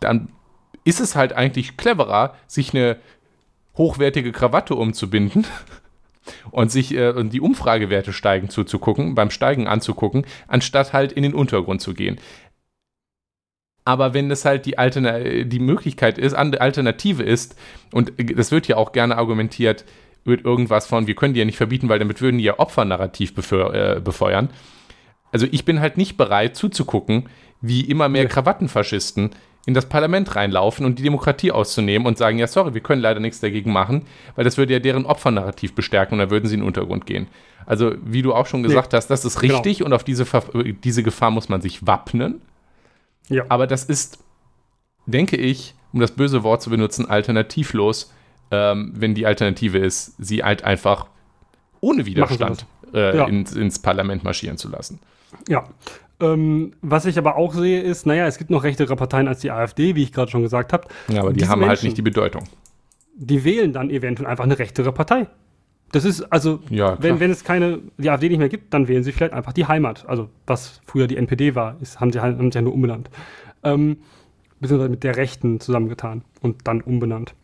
dann 0.00 0.28
ist 0.84 1.00
es 1.00 1.16
halt 1.16 1.32
eigentlich 1.32 1.76
cleverer, 1.76 2.34
sich 2.46 2.72
eine 2.72 2.96
hochwertige 3.76 4.32
Krawatte 4.32 4.74
umzubinden 4.74 5.46
und 6.50 6.70
sich 6.70 6.94
äh, 6.94 7.10
und 7.10 7.32
die 7.32 7.40
Umfragewerte 7.40 8.12
steigen 8.12 8.48
zuzugucken, 8.48 9.14
beim 9.14 9.30
Steigen 9.30 9.66
anzugucken, 9.66 10.26
anstatt 10.48 10.92
halt 10.92 11.12
in 11.12 11.22
den 11.22 11.34
Untergrund 11.34 11.80
zu 11.80 11.94
gehen. 11.94 12.18
Aber 13.84 14.14
wenn 14.14 14.28
das 14.28 14.44
halt 14.44 14.66
die, 14.66 14.78
Alterna 14.78 15.20
die 15.44 15.60
Möglichkeit 15.60 16.18
ist, 16.18 16.34
Alternative 16.34 17.22
ist, 17.22 17.56
und 17.92 18.12
das 18.34 18.50
wird 18.50 18.66
ja 18.66 18.76
auch 18.76 18.90
gerne 18.90 19.16
argumentiert, 19.16 19.84
wird 20.24 20.44
irgendwas 20.44 20.88
von, 20.88 21.06
wir 21.06 21.14
können 21.14 21.34
die 21.34 21.38
ja 21.38 21.46
nicht 21.46 21.56
verbieten, 21.56 21.88
weil 21.88 22.00
damit 22.00 22.20
würden 22.20 22.38
die 22.38 22.44
ja 22.44 22.58
Opfernarrativ 22.58 23.32
äh, 23.52 24.00
befeuern. 24.00 24.50
Also 25.30 25.46
ich 25.50 25.64
bin 25.64 25.80
halt 25.80 25.98
nicht 25.98 26.16
bereit 26.16 26.56
zuzugucken, 26.56 27.28
wie 27.60 27.82
immer 27.82 28.08
mehr 28.08 28.26
Krawattenfaschisten 28.26 29.30
in 29.66 29.74
das 29.74 29.86
Parlament 29.86 30.34
reinlaufen 30.36 30.86
und 30.86 30.98
die 30.98 31.02
Demokratie 31.02 31.50
auszunehmen 31.50 32.06
und 32.06 32.16
sagen, 32.16 32.38
ja, 32.38 32.46
sorry, 32.46 32.72
wir 32.72 32.80
können 32.80 33.02
leider 33.02 33.18
nichts 33.18 33.40
dagegen 33.40 33.72
machen, 33.72 34.06
weil 34.36 34.44
das 34.44 34.56
würde 34.56 34.72
ja 34.72 34.78
deren 34.78 35.04
Opfernarrativ 35.04 35.74
bestärken 35.74 36.14
und 36.14 36.20
dann 36.20 36.30
würden 36.30 36.46
sie 36.46 36.54
in 36.54 36.60
den 36.60 36.66
Untergrund 36.66 37.04
gehen. 37.04 37.26
Also, 37.66 37.94
wie 38.00 38.22
du 38.22 38.32
auch 38.32 38.46
schon 38.46 38.62
gesagt 38.62 38.92
nee, 38.92 38.96
hast, 38.96 39.08
das 39.08 39.24
ist 39.24 39.40
genau. 39.40 39.54
richtig 39.54 39.78
genau. 39.78 39.88
und 39.88 39.92
auf 39.92 40.04
diese, 40.04 40.24
diese 40.84 41.02
Gefahr 41.02 41.32
muss 41.32 41.48
man 41.48 41.60
sich 41.60 41.84
wappnen. 41.84 42.40
Ja. 43.28 43.44
Aber 43.48 43.66
das 43.66 43.84
ist, 43.84 44.22
denke 45.06 45.36
ich, 45.36 45.74
um 45.92 45.98
das 45.98 46.12
böse 46.12 46.44
Wort 46.44 46.62
zu 46.62 46.70
benutzen, 46.70 47.10
alternativlos, 47.10 48.12
ähm, 48.52 48.92
wenn 48.94 49.14
die 49.14 49.26
Alternative 49.26 49.78
ist, 49.78 50.14
sie 50.18 50.44
halt 50.44 50.62
einfach 50.62 51.06
ohne 51.80 52.06
Widerstand 52.06 52.66
äh, 52.94 53.16
ja. 53.16 53.26
ins, 53.26 53.52
ins 53.52 53.80
Parlament 53.80 54.22
marschieren 54.22 54.58
zu 54.58 54.68
lassen. 54.68 55.00
Ja, 55.48 55.64
ähm, 56.20 56.72
was 56.82 57.06
ich 57.06 57.18
aber 57.18 57.36
auch 57.36 57.52
sehe, 57.52 57.80
ist, 57.80 58.06
naja, 58.06 58.26
es 58.26 58.38
gibt 58.38 58.50
noch 58.50 58.64
rechtere 58.64 58.96
Parteien 58.96 59.28
als 59.28 59.40
die 59.40 59.50
AfD, 59.50 59.94
wie 59.94 60.02
ich 60.02 60.12
gerade 60.12 60.30
schon 60.30 60.42
gesagt 60.42 60.72
habe. 60.72 60.88
Ja, 61.08 61.20
aber 61.20 61.32
die 61.32 61.40
Diese 61.40 61.50
haben 61.50 61.60
halt 61.60 61.68
Menschen, 61.68 61.82
halt 61.82 61.84
nicht 61.84 61.98
die 61.98 62.02
Bedeutung. 62.02 62.44
Die 63.16 63.44
wählen 63.44 63.72
dann 63.72 63.90
eventuell 63.90 64.28
einfach 64.28 64.44
eine 64.44 64.58
rechtere 64.58 64.92
Partei. 64.92 65.26
Das 65.92 66.04
ist, 66.04 66.22
also, 66.32 66.60
ja, 66.68 67.00
wenn, 67.00 67.20
wenn 67.20 67.30
es 67.30 67.44
keine, 67.44 67.80
die 67.96 68.10
AfD 68.10 68.28
nicht 68.28 68.38
mehr 68.38 68.48
gibt, 68.48 68.74
dann 68.74 68.88
wählen 68.88 69.04
sie 69.04 69.12
vielleicht 69.12 69.32
einfach 69.32 69.52
die 69.52 69.66
Heimat. 69.66 70.04
Also, 70.08 70.28
was 70.46 70.80
früher 70.84 71.06
die 71.06 71.16
NPD 71.16 71.54
war, 71.54 71.76
ist, 71.80 72.00
haben 72.00 72.12
sie 72.12 72.20
halt 72.20 72.38
haben 72.38 72.50
sie 72.50 72.58
ja 72.58 72.62
nur 72.62 72.74
umbenannt. 72.74 73.08
Ähm, 73.62 73.98
beziehungsweise 74.58 74.90
mit 74.90 75.04
der 75.04 75.16
Rechten 75.16 75.60
zusammengetan 75.60 76.22
und 76.40 76.66
dann 76.66 76.80
umbenannt. 76.80 77.34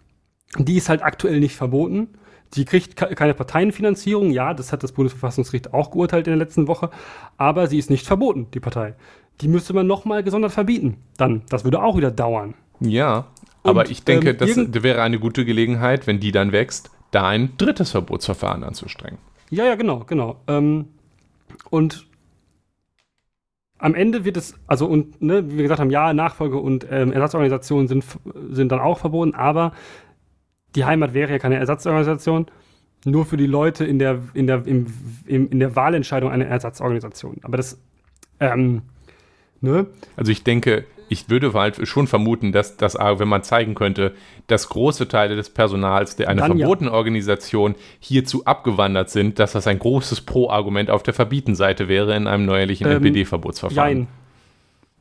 Die 0.58 0.76
ist 0.76 0.88
halt 0.88 1.02
aktuell 1.02 1.40
nicht 1.40 1.56
verboten. 1.56 2.08
Die 2.54 2.64
kriegt 2.64 2.96
keine 2.96 3.34
Parteienfinanzierung, 3.34 4.30
ja, 4.30 4.52
das 4.52 4.72
hat 4.72 4.82
das 4.82 4.92
Bundesverfassungsgericht 4.92 5.72
auch 5.72 5.90
geurteilt 5.90 6.26
in 6.26 6.32
der 6.32 6.44
letzten 6.44 6.68
Woche, 6.68 6.90
aber 7.38 7.66
sie 7.66 7.78
ist 7.78 7.88
nicht 7.88 8.06
verboten, 8.06 8.48
die 8.52 8.60
Partei. 8.60 8.94
Die 9.40 9.48
müsste 9.48 9.72
man 9.72 9.86
nochmal 9.86 10.22
gesondert 10.22 10.52
verbieten. 10.52 10.98
Dann, 11.16 11.42
das 11.48 11.64
würde 11.64 11.82
auch 11.82 11.96
wieder 11.96 12.10
dauern. 12.10 12.54
Ja, 12.80 13.26
aber 13.62 13.80
Und, 13.80 13.90
ich 13.90 14.04
denke, 14.04 14.30
ähm, 14.30 14.36
das 14.38 14.82
wäre 14.82 15.02
eine 15.02 15.18
gute 15.18 15.44
Gelegenheit, 15.44 16.06
wenn 16.06 16.20
die 16.20 16.32
dann 16.32 16.52
wächst, 16.52 16.90
da 17.10 17.28
ein 17.28 17.56
drittes 17.56 17.92
Verbotsverfahren 17.92 18.64
anzustrengen. 18.64 19.18
Ja, 19.50 19.64
ja, 19.64 19.74
genau, 19.74 20.00
genau. 20.06 20.36
Ähm, 20.46 20.88
und 21.70 22.06
am 23.78 23.94
Ende 23.94 24.24
wird 24.24 24.36
es, 24.36 24.54
also 24.66 24.86
und 24.86 25.20
ne, 25.20 25.50
wie 25.50 25.56
wir 25.56 25.62
gesagt 25.64 25.80
haben, 25.80 25.90
ja, 25.90 26.12
Nachfolge 26.12 26.56
und 26.58 26.86
ähm, 26.90 27.12
Ersatzorganisationen 27.12 27.88
sind, 27.88 28.04
sind 28.50 28.72
dann 28.72 28.80
auch 28.80 28.98
verboten, 28.98 29.34
aber 29.34 29.72
die 30.74 30.84
Heimat 30.84 31.14
wäre 31.14 31.32
ja 31.32 31.38
keine 31.38 31.56
Ersatzorganisation, 31.56 32.46
nur 33.04 33.26
für 33.26 33.36
die 33.36 33.46
Leute 33.46 33.84
in 33.84 33.98
der, 33.98 34.20
in 34.34 34.46
der, 34.46 34.66
im, 34.66 34.86
im, 35.26 35.50
in 35.50 35.58
der 35.58 35.74
Wahlentscheidung 35.76 36.30
eine 36.30 36.46
Ersatzorganisation. 36.46 37.38
Aber 37.42 37.56
das, 37.56 37.80
ähm, 38.40 38.82
ne? 39.60 39.86
Also 40.16 40.30
ich 40.30 40.44
denke, 40.44 40.84
ich 41.12 41.28
würde 41.28 41.52
halt 41.52 41.86
schon 41.86 42.06
vermuten, 42.06 42.52
dass 42.52 42.76
das, 42.78 42.94
wenn 42.94 43.28
man 43.28 43.42
zeigen 43.42 43.74
könnte, 43.74 44.14
dass 44.46 44.68
große 44.68 45.08
Teile 45.08 45.36
des 45.36 45.50
Personals 45.50 46.16
der 46.16 46.28
einer 46.28 46.46
verbotenen 46.46 46.92
ja. 46.92 46.98
Organisation 46.98 47.74
hierzu 48.00 48.46
abgewandert 48.46 49.10
sind, 49.10 49.38
dass 49.38 49.52
das 49.52 49.66
ein 49.66 49.78
großes 49.78 50.22
Pro-Argument 50.22 50.90
auf 50.90 51.02
der 51.02 51.12
Verbietenseite 51.12 51.88
wäre 51.88 52.16
in 52.16 52.26
einem 52.26 52.46
neuerlichen 52.46 52.86
ähm, 52.86 52.96
NPD-Verbotsverfahren. 52.96 53.98
Nein. 53.98 54.08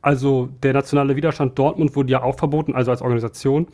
Also 0.02 0.48
der 0.62 0.74
nationale 0.74 1.16
Widerstand 1.16 1.58
Dortmund 1.58 1.94
wurde 1.96 2.10
ja 2.10 2.22
auch 2.22 2.36
verboten, 2.36 2.74
also 2.74 2.90
als 2.90 3.02
Organisation. 3.02 3.68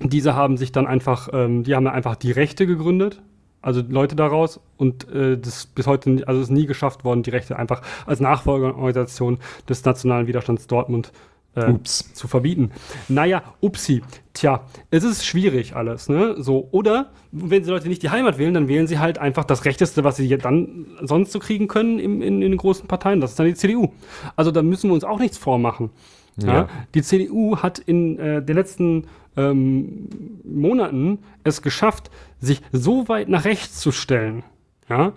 Diese 0.00 0.34
haben 0.34 0.56
sich 0.56 0.72
dann 0.72 0.86
einfach, 0.86 1.28
ähm, 1.32 1.62
die 1.62 1.74
haben 1.74 1.86
einfach 1.86 2.16
die 2.16 2.32
Rechte 2.32 2.66
gegründet, 2.66 3.22
also 3.62 3.82
Leute 3.88 4.16
daraus 4.16 4.60
und 4.76 5.08
äh, 5.10 5.38
das 5.38 5.66
bis 5.66 5.86
heute, 5.86 6.22
also 6.26 6.40
es 6.40 6.48
ist 6.48 6.54
nie 6.54 6.66
geschafft 6.66 7.04
worden, 7.04 7.22
die 7.22 7.30
Rechte 7.30 7.56
einfach 7.56 7.82
als 8.04 8.20
Nachfolgeorganisation 8.20 9.38
des 9.68 9.84
Nationalen 9.84 10.26
Widerstands 10.26 10.66
Dortmund 10.66 11.12
äh, 11.54 11.74
zu 11.82 12.28
verbieten. 12.28 12.72
Naja, 13.08 13.42
upsi. 13.60 14.02
Tja, 14.32 14.62
es 14.90 15.04
ist 15.04 15.24
schwierig 15.24 15.76
alles, 15.76 16.08
ne? 16.08 16.34
So, 16.38 16.68
oder 16.72 17.10
wenn 17.30 17.62
die 17.62 17.70
Leute 17.70 17.88
nicht 17.88 18.02
die 18.02 18.10
Heimat 18.10 18.38
wählen, 18.38 18.54
dann 18.54 18.68
wählen 18.68 18.88
sie 18.88 18.98
halt 18.98 19.18
einfach 19.18 19.44
das 19.44 19.64
Rechteste, 19.64 20.02
was 20.02 20.16
sie 20.16 20.28
dann 20.36 20.86
sonst 21.02 21.30
so 21.30 21.38
kriegen 21.38 21.68
können 21.68 22.00
im, 22.00 22.20
in, 22.20 22.42
in 22.42 22.50
den 22.50 22.56
großen 22.56 22.88
Parteien. 22.88 23.20
Das 23.20 23.30
ist 23.30 23.38
dann 23.38 23.46
die 23.46 23.54
CDU. 23.54 23.92
Also 24.34 24.50
da 24.50 24.62
müssen 24.62 24.90
wir 24.90 24.94
uns 24.94 25.04
auch 25.04 25.20
nichts 25.20 25.38
vormachen. 25.38 25.90
Ja. 26.36 26.52
ja? 26.52 26.68
Die 26.94 27.02
CDU 27.02 27.58
hat 27.58 27.78
in 27.78 28.18
äh, 28.18 28.42
den 28.42 28.56
letzten 28.56 29.06
ähm, 29.36 30.08
Monaten 30.44 31.18
es 31.42 31.62
geschafft, 31.62 32.10
sich 32.40 32.60
so 32.72 33.08
weit 33.08 33.28
nach 33.28 33.44
rechts 33.44 33.80
zu 33.80 33.92
stellen, 33.92 34.44
ja, 34.88 35.12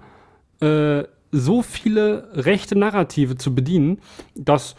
äh, 0.59 1.05
so 1.31 1.61
viele 1.61 2.29
rechte 2.33 2.77
Narrative 2.77 3.35
zu 3.35 3.53
bedienen, 3.53 3.99
dass, 4.35 4.75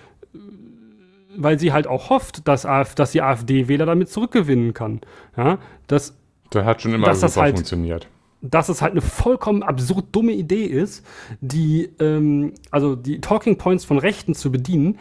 weil 1.37 1.59
sie 1.59 1.73
halt 1.73 1.87
auch 1.87 2.11
hofft, 2.11 2.49
dass, 2.49 2.65
AF, 2.67 2.95
dass 2.95 3.13
die 3.13 3.23
AfD-Wähler 3.23 3.87
damit 3.87 4.09
zurückgewinnen 4.09 4.73
kann. 4.73 5.01
Ja, 5.37 5.59
dass, 5.87 6.17
das 6.51 6.65
hat 6.65 6.83
schon 6.83 6.95
immer 6.95 7.15
super 7.15 7.43
halt, 7.43 7.57
funktioniert. 7.57 8.09
Dass 8.41 8.69
es 8.69 8.81
halt 8.81 8.93
eine 8.93 9.03
vollkommen 9.03 9.63
absurd 9.63 10.07
dumme 10.13 10.33
Idee 10.33 10.65
ist, 10.65 11.05
die, 11.41 11.91
ähm, 12.01 12.55
also 12.71 12.97
die 12.97 13.21
Talking 13.21 13.59
Points 13.59 13.85
von 13.85 13.99
Rechten 13.99 14.35
zu 14.35 14.51
bedienen, 14.51 14.99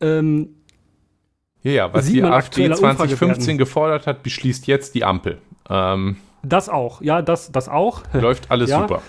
ähm, 0.00 0.54
ja, 1.62 1.72
ja, 1.72 1.94
was 1.94 2.06
die 2.06 2.22
AfD 2.22 2.72
2015 2.72 3.58
gefordert 3.58 4.06
hat, 4.06 4.22
beschließt 4.22 4.66
jetzt 4.66 4.94
die 4.94 5.04
Ampel. 5.04 5.38
Ähm, 5.68 6.16
das 6.42 6.68
auch, 6.68 7.02
ja, 7.02 7.22
das, 7.22 7.50
das 7.52 7.68
auch. 7.68 8.02
Läuft 8.12 8.50
alles 8.50 8.70
ja, 8.70 8.80
super. 8.80 9.02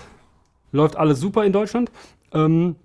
Läuft 0.72 0.96
alles 0.96 1.20
super 1.20 1.44
in 1.44 1.52
Deutschland. 1.52 1.90
Ähm, 2.32 2.76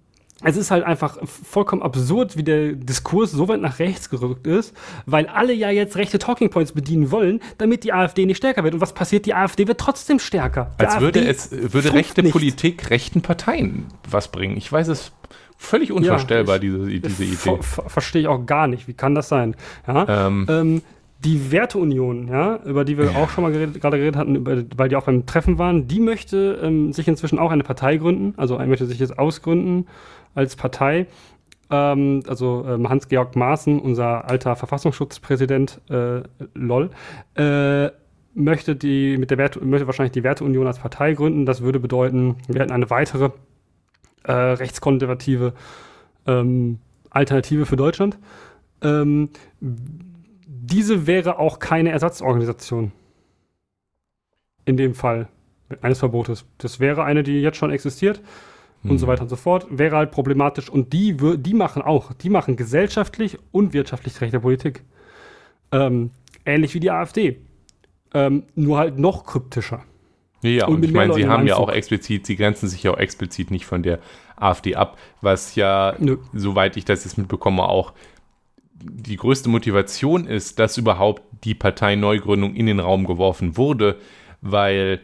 es 0.44 0.58
ist 0.58 0.70
halt 0.70 0.84
einfach 0.84 1.18
vollkommen 1.26 1.82
absurd, 1.82 2.36
wie 2.36 2.44
der 2.44 2.74
Diskurs 2.74 3.32
so 3.32 3.48
weit 3.48 3.62
nach 3.62 3.80
rechts 3.80 4.10
gerückt 4.10 4.46
ist, 4.46 4.76
weil 5.06 5.28
alle 5.28 5.54
ja 5.54 5.70
jetzt 5.70 5.96
rechte 5.96 6.20
Talking 6.20 6.50
Points 6.50 6.74
bedienen 6.74 7.10
wollen, 7.10 7.40
damit 7.58 7.84
die 7.84 7.94
AfD 7.94 8.26
nicht 8.26 8.38
stärker 8.38 8.64
wird. 8.64 8.74
Und 8.74 8.82
was 8.82 8.94
passiert? 8.94 9.26
Die 9.26 9.34
AfD 9.34 9.68
wird 9.68 9.80
trotzdem 9.80 10.20
stärker. 10.20 10.72
Die 10.80 10.86
Als 10.86 10.96
AfD 10.96 11.06
würde 11.06 11.26
es 11.26 11.52
würde 11.52 11.94
rechte 11.94 12.22
nicht. 12.22 12.34
Politik 12.34 12.90
rechten 12.90 13.22
Parteien 13.22 13.86
was 14.10 14.28
bringen. 14.28 14.58
Ich 14.58 14.70
weiß 14.70 14.90
es 14.90 15.14
Völlig 15.58 15.92
unvorstellbar, 15.92 16.58
ja, 16.58 16.64
ich, 16.64 17.02
diese, 17.02 17.08
diese 17.08 17.24
Idee. 17.24 17.36
Ver, 17.36 17.64
ver, 17.64 17.90
Verstehe 17.90 18.22
ich 18.22 18.28
auch 18.28 18.46
gar 18.46 18.68
nicht. 18.68 18.88
Wie 18.88 18.94
kann 18.94 19.16
das 19.16 19.30
sein? 19.30 19.56
Ja? 19.88 20.28
Ähm, 20.28 20.46
ähm, 20.50 20.82
die 21.24 21.52
Werteunion, 21.52 22.28
ja, 22.28 22.60
über 22.66 22.86
die 22.86 22.98
wir 22.98 23.06
ja. 23.06 23.18
auch 23.18 23.30
schon 23.30 23.44
mal 23.44 23.52
geredet, 23.52 23.82
gerade 23.82 23.98
geredet 23.98 24.16
hatten, 24.16 24.36
über, 24.36 24.64
weil 24.76 24.90
die 24.90 24.96
auch 24.96 25.06
beim 25.06 25.26
Treffen 25.26 25.58
waren, 25.58 25.88
die 25.88 26.00
möchte 26.00 26.60
ähm, 26.62 26.94
sich 26.94 27.08
inzwischen 27.08 27.40
auch 27.40 27.52
eine 27.52 27.64
Partei 27.64 27.98
gründen. 27.98 28.34
Also 28.38 28.58
er 28.58 28.68
möchte 28.68 28.86
sich 28.86 29.00
jetzt 29.00 29.18
ausgründen 29.18 29.88
als 30.36 30.56
Partei. 30.56 31.08
Ähm, 31.72 32.22
also 32.28 32.66
ähm, 32.68 32.88
Hans-Georg 32.90 33.36
Maaßen, 33.36 33.80
unser 33.80 34.30
alter 34.30 34.56
Verfassungsschutzpräsident, 34.56 35.82
äh, 35.90 36.22
LOL, 36.54 36.92
äh, 37.36 37.90
möchte 38.36 38.76
die 38.76 39.18
mit 39.18 39.32
der 39.32 39.38
Werte, 39.38 39.64
möchte 39.66 39.88
wahrscheinlich 39.88 40.12
die 40.12 40.24
Werteunion 40.24 40.68
als 40.68 40.80
Partei 40.80 41.14
gründen. 41.14 41.46
Das 41.46 41.62
würde 41.62 41.80
bedeuten, 41.80 42.36
wir 42.48 42.62
hätten 42.62 42.74
eine 42.74 42.90
weitere 42.90 43.32
äh, 44.28 44.32
rechtskonservative 44.32 45.54
ähm, 46.28 46.80
Alternative 47.10 47.66
für 47.66 47.76
Deutschland. 47.76 48.18
Ähm, 48.82 49.30
diese 49.62 51.08
wäre 51.08 51.40
auch 51.40 51.60
keine 51.60 51.92
Ersatzorganisation. 51.92 52.92
In 54.66 54.78
dem 54.78 54.96
Fall 54.96 55.28
eines 55.82 56.00
Verbotes. 56.00 56.46
Das 56.58 56.80
wäre 56.80 57.04
eine, 57.04 57.24
die 57.24 57.42
jetzt 57.42 57.58
schon 57.58 57.72
existiert 57.72 58.22
mhm. 58.84 58.92
und 58.92 58.98
so 58.98 59.06
mhm. 59.06 59.12
weiter 59.12 59.22
und 59.24 59.30
so 59.30 59.36
fort. 59.36 59.68
Wäre 59.70 59.96
halt 59.96 60.12
problematisch. 60.12 60.70
Und 60.70 60.94
die, 60.94 61.16
die 61.38 61.54
machen 61.54 61.82
auch, 61.82 62.14
die 62.14 62.30
machen 62.30 62.56
gesellschaftlich 62.56 63.38
und 63.52 63.74
wirtschaftlich 63.74 64.20
rechte 64.22 64.40
Politik. 64.40 64.84
Ähm, 65.72 66.12
ähnlich 66.46 66.74
wie 66.74 66.80
die 66.80 66.92
AfD. 66.92 67.42
Ähm, 68.14 68.44
nur 68.56 68.78
halt 68.78 68.98
noch 68.98 69.26
kryptischer. 69.26 69.84
Ja, 70.46 70.68
und, 70.68 70.76
und 70.76 70.86
ich 70.86 70.92
meine, 70.92 71.14
sie 71.14 71.28
haben 71.28 71.48
ja 71.48 71.56
auch 71.56 71.70
explizit, 71.70 72.26
sie 72.26 72.36
grenzen 72.36 72.68
sich 72.68 72.84
ja 72.84 72.92
auch 72.92 72.98
explizit 72.98 73.52
nicht 73.52 73.66
von 73.66 73.84
der 73.84 74.00
AfD 74.36 74.76
ab, 74.76 74.98
was 75.22 75.56
ja, 75.56 75.96
Nö. 75.98 76.18
soweit 76.34 76.78
ich 76.78 76.86
das 76.86 77.04
jetzt 77.04 77.18
mitbekomme, 77.18 77.64
auch 77.64 77.94
die 78.76 79.16
größte 79.16 79.50
Motivation 79.50 80.28
ist, 80.28 80.60
dass 80.60 80.78
überhaupt 80.78 81.24
die 81.44 81.56
Parteineugründung 81.56 82.56
in 82.56 82.66
den 82.66 82.80
Raum 82.80 83.06
geworfen 83.06 83.58
wurde, 83.58 83.98
weil 84.42 85.00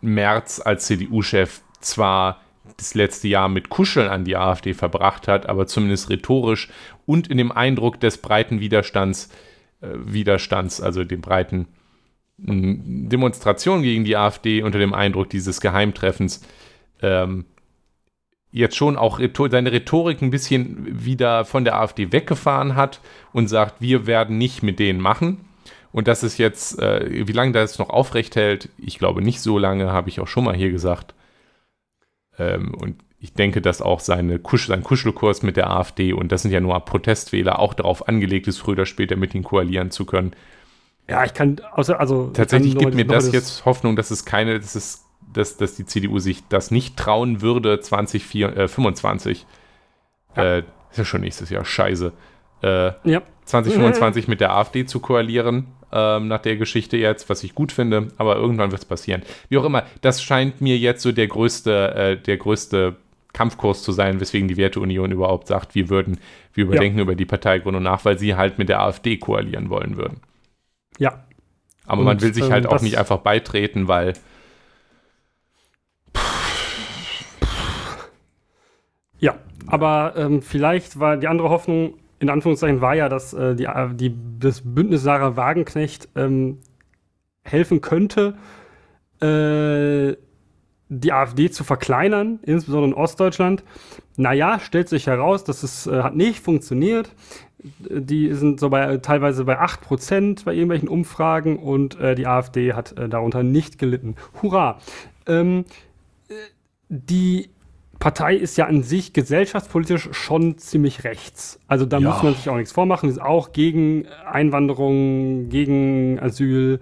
Merz 0.00 0.60
als 0.64 0.86
CDU-Chef 0.86 1.60
zwar 1.80 2.40
das 2.76 2.94
letzte 2.94 3.28
Jahr 3.28 3.48
mit 3.48 3.68
Kuscheln 3.68 4.08
an 4.08 4.24
die 4.24 4.36
AfD 4.36 4.74
verbracht 4.74 5.28
hat, 5.28 5.48
aber 5.48 5.66
zumindest 5.66 6.10
rhetorisch 6.10 6.68
und 7.04 7.28
in 7.28 7.38
dem 7.38 7.52
Eindruck 7.52 8.00
des 8.00 8.18
breiten 8.18 8.60
Widerstands, 8.60 9.30
äh, 9.80 9.88
Widerstands, 9.92 10.80
also 10.80 11.04
dem 11.04 11.20
breiten 11.20 11.68
Demonstration 12.38 13.82
gegen 13.82 14.04
die 14.04 14.16
AfD 14.16 14.62
unter 14.62 14.78
dem 14.78 14.92
Eindruck 14.92 15.30
dieses 15.30 15.60
Geheimtreffens, 15.60 16.42
ähm, 17.00 17.46
jetzt 18.52 18.76
schon 18.76 18.96
auch 18.96 19.20
seine 19.50 19.72
Rhetorik 19.72 20.22
ein 20.22 20.30
bisschen 20.30 21.04
wieder 21.04 21.44
von 21.44 21.64
der 21.64 21.78
AfD 21.78 22.12
weggefahren 22.12 22.74
hat 22.74 23.00
und 23.32 23.48
sagt, 23.48 23.80
wir 23.80 24.06
werden 24.06 24.38
nicht 24.38 24.62
mit 24.62 24.78
denen 24.78 25.00
machen. 25.00 25.44
Und 25.92 26.08
das 26.08 26.22
ist 26.22 26.38
jetzt, 26.38 26.78
äh, 26.78 27.26
wie 27.26 27.32
lange 27.32 27.52
das 27.52 27.78
noch 27.78 27.90
aufrecht 27.90 28.36
hält, 28.36 28.68
ich 28.78 28.98
glaube 28.98 29.22
nicht 29.22 29.40
so 29.40 29.58
lange, 29.58 29.92
habe 29.92 30.08
ich 30.10 30.20
auch 30.20 30.28
schon 30.28 30.44
mal 30.44 30.54
hier 30.54 30.70
gesagt. 30.70 31.14
Ähm, 32.38 32.74
und 32.74 32.96
ich 33.18 33.32
denke, 33.32 33.62
dass 33.62 33.80
auch 33.80 34.00
seine 34.00 34.38
Kusch 34.38 34.66
sein 34.66 34.84
Kuschelkurs 34.84 35.42
mit 35.42 35.56
der 35.56 35.70
AfD, 35.70 36.12
und 36.12 36.32
das 36.32 36.42
sind 36.42 36.50
ja 36.50 36.60
nur 36.60 36.78
Protestwähler, 36.80 37.58
auch 37.58 37.72
darauf 37.74 38.08
angelegt 38.08 38.46
ist, 38.46 38.58
früher 38.58 38.74
oder 38.74 38.86
später 38.86 39.16
mit 39.16 39.34
ihnen 39.34 39.44
koalieren 39.44 39.90
zu 39.90 40.04
können. 40.04 40.32
Ja, 41.08 41.24
ich 41.24 41.34
kann, 41.34 41.60
außer, 41.72 41.98
also. 42.00 42.30
Tatsächlich 42.32 42.76
gibt 42.76 42.94
mir 42.94 43.06
das 43.06 43.32
jetzt 43.32 43.64
Hoffnung, 43.64 43.96
dass 43.96 44.10
es 44.10 44.24
keine, 44.24 44.58
dass 44.58 44.74
es, 44.74 45.04
dass, 45.32 45.56
dass 45.56 45.76
die 45.76 45.86
CDU 45.86 46.18
sich 46.18 46.42
das 46.48 46.70
nicht 46.70 46.96
trauen 46.96 47.42
würde, 47.42 47.80
2025. 47.80 49.46
Äh, 50.34 50.40
ja. 50.40 50.56
Äh, 50.56 50.62
ist 50.90 50.98
ja 50.98 51.04
schon 51.04 51.20
nächstes 51.20 51.50
Jahr, 51.50 51.64
scheiße. 51.64 52.12
Äh, 52.62 52.92
ja. 53.04 53.22
2025 53.44 54.28
mit 54.28 54.40
der 54.40 54.52
AfD 54.52 54.86
zu 54.86 55.00
koalieren 55.00 55.66
ähm, 55.92 56.28
nach 56.28 56.40
der 56.40 56.56
Geschichte 56.56 56.96
jetzt, 56.96 57.28
was 57.28 57.44
ich 57.44 57.54
gut 57.54 57.72
finde, 57.72 58.08
aber 58.16 58.36
irgendwann 58.36 58.70
wird 58.70 58.82
es 58.82 58.88
passieren. 58.88 59.22
Wie 59.48 59.58
auch 59.58 59.64
immer, 59.64 59.84
das 60.00 60.22
scheint 60.22 60.60
mir 60.60 60.76
jetzt 60.76 61.02
so 61.02 61.12
der 61.12 61.28
größte, 61.28 61.94
äh, 61.94 62.16
der 62.16 62.36
größte 62.38 62.96
Kampfkurs 63.32 63.82
zu 63.82 63.92
sein, 63.92 64.18
weswegen 64.20 64.48
die 64.48 64.56
Werteunion 64.56 65.12
überhaupt 65.12 65.46
sagt, 65.46 65.74
wir 65.74 65.90
würden, 65.90 66.18
wir 66.54 66.64
überdenken 66.64 66.98
ja. 66.98 67.02
über 67.02 67.14
die 67.14 67.26
Parteigründung 67.26 67.82
nach, 67.82 68.04
weil 68.04 68.18
sie 68.18 68.34
halt 68.34 68.58
mit 68.58 68.68
der 68.68 68.80
AfD 68.80 69.18
koalieren 69.18 69.68
wollen 69.68 69.96
würden. 69.96 70.20
Ja. 70.98 71.24
Aber 71.86 72.00
Und, 72.00 72.06
man 72.06 72.20
will 72.20 72.34
sich 72.34 72.44
ähm, 72.44 72.52
halt 72.52 72.66
auch 72.66 72.80
nicht 72.80 72.98
einfach 72.98 73.18
beitreten, 73.18 73.88
weil 73.88 74.14
Ja, 79.18 79.36
aber 79.66 80.14
ähm, 80.16 80.42
vielleicht 80.42 81.00
war 81.00 81.16
die 81.16 81.28
andere 81.28 81.48
Hoffnung, 81.48 81.94
in 82.18 82.28
Anführungszeichen 82.28 82.80
war 82.80 82.94
ja, 82.94 83.08
dass 83.08 83.32
äh, 83.32 83.54
die, 83.54 83.68
die, 83.94 84.14
das 84.38 84.62
Bündnis 84.64 85.02
Sarah 85.02 85.36
Wagenknecht 85.36 86.08
ähm, 86.16 86.58
helfen 87.42 87.80
könnte, 87.80 88.34
äh, 89.22 90.16
die 90.88 91.12
AfD 91.12 91.50
zu 91.50 91.64
verkleinern, 91.64 92.38
insbesondere 92.42 92.90
in 92.90 92.94
Ostdeutschland. 92.94 93.64
Naja, 94.16 94.60
stellt 94.60 94.88
sich 94.88 95.06
heraus, 95.06 95.44
dass 95.44 95.62
es 95.62 95.86
äh, 95.86 96.02
hat 96.02 96.16
nicht 96.16 96.40
funktioniert. 96.40 97.10
Die 97.58 98.32
sind 98.32 98.60
so 98.60 98.70
bei, 98.70 98.98
teilweise 98.98 99.44
bei 99.44 99.60
8% 99.60 100.44
bei 100.44 100.52
irgendwelchen 100.52 100.88
Umfragen 100.88 101.58
und 101.58 101.98
äh, 101.98 102.14
die 102.14 102.26
AfD 102.26 102.74
hat 102.74 102.96
äh, 102.96 103.08
darunter 103.08 103.42
nicht 103.42 103.78
gelitten. 103.78 104.14
Hurra! 104.40 104.78
Ähm, 105.26 105.64
äh, 106.28 106.34
die 106.88 107.50
Partei 107.98 108.36
ist 108.36 108.56
ja 108.56 108.66
an 108.66 108.82
sich 108.82 109.12
gesellschaftspolitisch 109.12 110.10
schon 110.12 110.58
ziemlich 110.58 111.04
rechts. 111.04 111.58
Also 111.66 111.86
da 111.86 111.98
ja. 111.98 112.10
muss 112.10 112.22
man 112.22 112.34
sich 112.34 112.48
auch 112.48 112.56
nichts 112.56 112.72
vormachen. 112.72 113.08
Ist 113.08 113.20
auch 113.20 113.52
gegen 113.52 114.06
Einwanderung, 114.30 115.48
gegen 115.48 116.20
Asyl, 116.20 116.78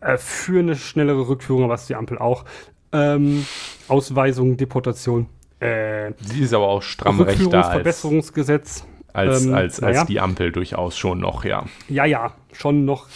äh, 0.00 0.16
für 0.16 0.60
eine 0.60 0.76
schnellere 0.76 1.28
Rückführung, 1.28 1.68
was 1.68 1.86
die 1.86 1.94
Ampel 1.94 2.18
auch. 2.18 2.44
Ähm, 2.92 3.46
Ausweisung, 3.88 4.56
Deportation. 4.56 5.26
Äh, 5.60 6.12
Sie 6.20 6.40
ist 6.40 6.54
aber 6.54 6.68
auch 6.68 6.82
stramm 6.82 7.20
rechter 7.20 7.58
als, 7.58 7.68
Verbesserungsgesetz. 7.68 8.84
Als, 9.12 9.44
ähm, 9.44 9.54
als, 9.54 9.80
als 9.80 9.96
ja. 9.96 10.04
die 10.04 10.20
Ampel 10.20 10.52
durchaus 10.52 10.96
schon 10.96 11.20
noch, 11.20 11.44
ja. 11.44 11.64
Ja, 11.88 12.04
ja, 12.04 12.34
schon 12.52 12.84
noch 12.84 13.08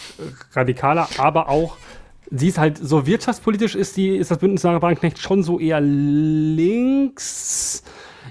radikaler, 0.53 1.09
aber 1.19 1.49
auch 1.49 1.77
sie 2.31 2.49
ist 2.49 2.59
halt 2.59 2.79
so 2.79 3.07
wirtschaftspolitisch 3.07 3.75
ist 3.75 3.97
die, 3.97 4.17
ist 4.17 4.31
das 4.31 4.39
Bündnis 4.39 4.63
Sarah 4.63 4.83
Wagenknecht 4.83 5.19
schon 5.19 5.43
so 5.43 5.59
eher 5.61 5.81
links. 5.81 7.05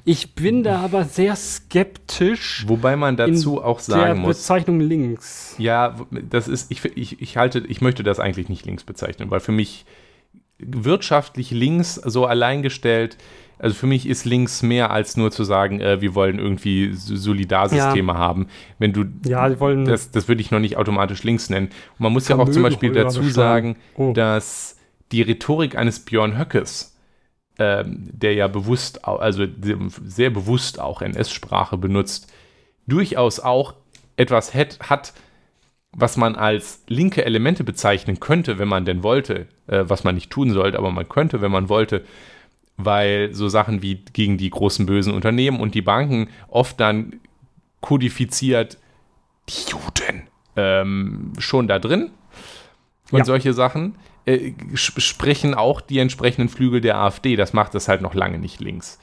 Ich 0.06 0.36
bin 0.36 0.64
da 0.64 0.82
aber 0.82 1.06
sehr 1.06 1.36
skeptisch. 1.36 2.66
Wobei 2.68 2.96
man 2.96 3.16
dazu 3.16 3.64
auch 3.64 3.80
sagen 3.80 4.22
muss. 4.22 4.38
Bezeichnung 4.38 4.80
links. 4.80 5.56
Ja, 5.58 5.96
das 6.12 6.48
ist, 6.48 6.72
ich, 6.72 6.84
ich, 6.98 7.22
ich 7.22 7.38
halte, 7.38 7.60
ich 7.60 7.80
möchte 7.82 8.04
das 8.04 8.20
eigentlich 8.20 8.50
nicht 8.50 8.66
links 8.66 8.84
bezeichnen, 8.84 9.32
weil 9.32 9.40
für 9.40 9.52
mich 9.52 9.86
wirtschaftlich 10.68 11.52
links 11.52 11.96
so 11.96 12.26
alleingestellt 12.26 13.18
also 13.64 13.76
für 13.76 13.88
mich 13.88 14.10
ist 14.10 14.26
links 14.26 14.62
mehr 14.62 14.92
als 14.92 15.16
nur 15.16 15.32
zu 15.32 15.46
sagen, 15.46 15.80
äh, 15.80 16.02
wir 16.02 16.16
wollen 16.16 16.38
irgendwie 16.38 16.92
Solidarsysteme 16.94 18.12
ja. 18.12 18.20
haben. 18.20 18.48
Wenn 18.78 18.92
du 18.92 19.06
ja, 19.26 19.58
wollen 19.58 19.86
das, 19.86 20.12
das 20.12 20.28
würde 20.28 20.42
ich 20.42 20.52
noch 20.52 20.60
nicht 20.60 20.76
automatisch 20.76 21.24
links 21.24 21.50
nennen. 21.50 21.68
Und 21.68 22.00
man 22.00 22.12
muss 22.12 22.28
ja 22.28 22.38
auch 22.38 22.50
zum 22.50 22.62
Beispiel 22.62 22.92
dazu 22.92 23.24
sagen, 23.24 23.78
oh. 23.96 24.12
dass 24.12 24.76
die 25.14 25.22
Rhetorik 25.22 25.78
eines 25.78 26.02
Björn 26.02 26.38
Höckes, 26.38 26.98
äh, 27.58 27.86
der 27.88 28.34
ja 28.34 28.48
bewusst, 28.50 29.06
also 29.06 29.46
sehr 30.06 30.30
bewusst 30.30 30.82
auch 30.82 31.02
NS-Sprache 31.02 31.78
benutzt, 31.78 32.34
durchaus 32.86 33.40
auch 33.40 33.76
etwas 34.18 34.54
hat, 34.54 34.78
hat, 34.82 35.14
was 35.96 36.18
man 36.18 36.36
als 36.36 36.84
linke 36.88 37.24
Elemente 37.24 37.64
bezeichnen 37.64 38.20
könnte, 38.20 38.58
wenn 38.58 38.68
man 38.68 38.86
denn 38.86 39.04
wollte, 39.04 39.48
äh, 39.68 39.84
was 39.86 40.04
man 40.04 40.16
nicht 40.16 40.32
tun 40.32 40.52
sollte, 40.52 40.78
aber 40.78 40.92
man 40.92 41.08
könnte, 41.08 41.42
wenn 41.42 41.52
man 41.52 41.70
wollte, 41.70 42.04
weil 42.78 43.34
so 43.34 43.48
Sachen 43.50 43.82
wie 43.82 44.04
gegen 44.14 44.38
die 44.38 44.50
großen 44.50 44.86
bösen 44.86 45.14
Unternehmen 45.14 45.60
und 45.60 45.76
die 45.76 45.82
Banken 45.82 46.30
oft 46.48 46.80
dann 46.80 47.20
kodifiziert 47.82 48.78
die 49.50 49.72
Juden 49.72 50.28
ähm, 50.56 51.34
schon 51.38 51.68
da 51.68 51.78
drin 51.78 52.10
und 53.12 53.20
ja. 53.20 53.26
solche 53.26 53.54
Sachen 53.54 53.96
äh, 54.26 54.54
sprechen 54.74 55.54
auch 55.54 55.82
die 55.82 56.00
entsprechenden 56.00 56.50
Flügel 56.50 56.82
der 56.82 56.98
AfD. 56.98 57.36
Das 57.36 57.54
macht 57.54 57.76
es 57.76 57.88
halt 57.88 58.02
noch 58.02 58.14
lange 58.14 58.40
nicht 58.40 58.60
links. 58.60 59.00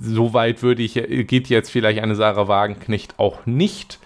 Soweit 0.00 0.62
würde 0.62 0.82
ich, 0.82 0.94
geht 0.94 1.48
jetzt 1.48 1.70
vielleicht 1.70 2.00
eine 2.00 2.14
Sarah 2.14 2.48
Wagenknecht 2.48 3.18
auch 3.18 3.46
nicht. 3.46 3.98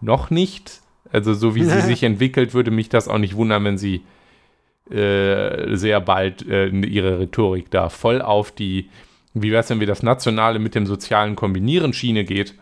Noch 0.00 0.30
nicht. 0.30 0.80
Also 1.12 1.34
so 1.34 1.54
wie 1.54 1.64
sie 1.64 1.80
sich 1.82 2.02
entwickelt, 2.02 2.54
würde 2.54 2.70
mich 2.70 2.88
das 2.88 3.08
auch 3.08 3.18
nicht 3.18 3.36
wundern, 3.36 3.64
wenn 3.64 3.78
sie 3.78 4.02
äh, 4.90 5.76
sehr 5.76 6.00
bald 6.00 6.46
äh, 6.48 6.68
ihre 6.68 7.18
Rhetorik 7.18 7.70
da 7.70 7.88
voll 7.88 8.22
auf 8.22 8.52
die, 8.52 8.88
wie 9.34 9.50
wäre 9.50 9.60
es 9.60 9.68
denn, 9.68 9.80
wie 9.80 9.86
das 9.86 10.02
Nationale 10.02 10.58
mit 10.58 10.74
dem 10.74 10.86
sozialen 10.86 11.34
Kombinieren 11.36 11.92
Schiene 11.92 12.24
geht. 12.24 12.54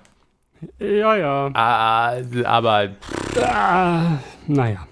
Ja, 0.78 1.16
ja. 1.16 1.50
Ah, 1.52 2.16
aber. 2.44 2.90
Ah, 3.38 4.18
naja. 4.46 4.86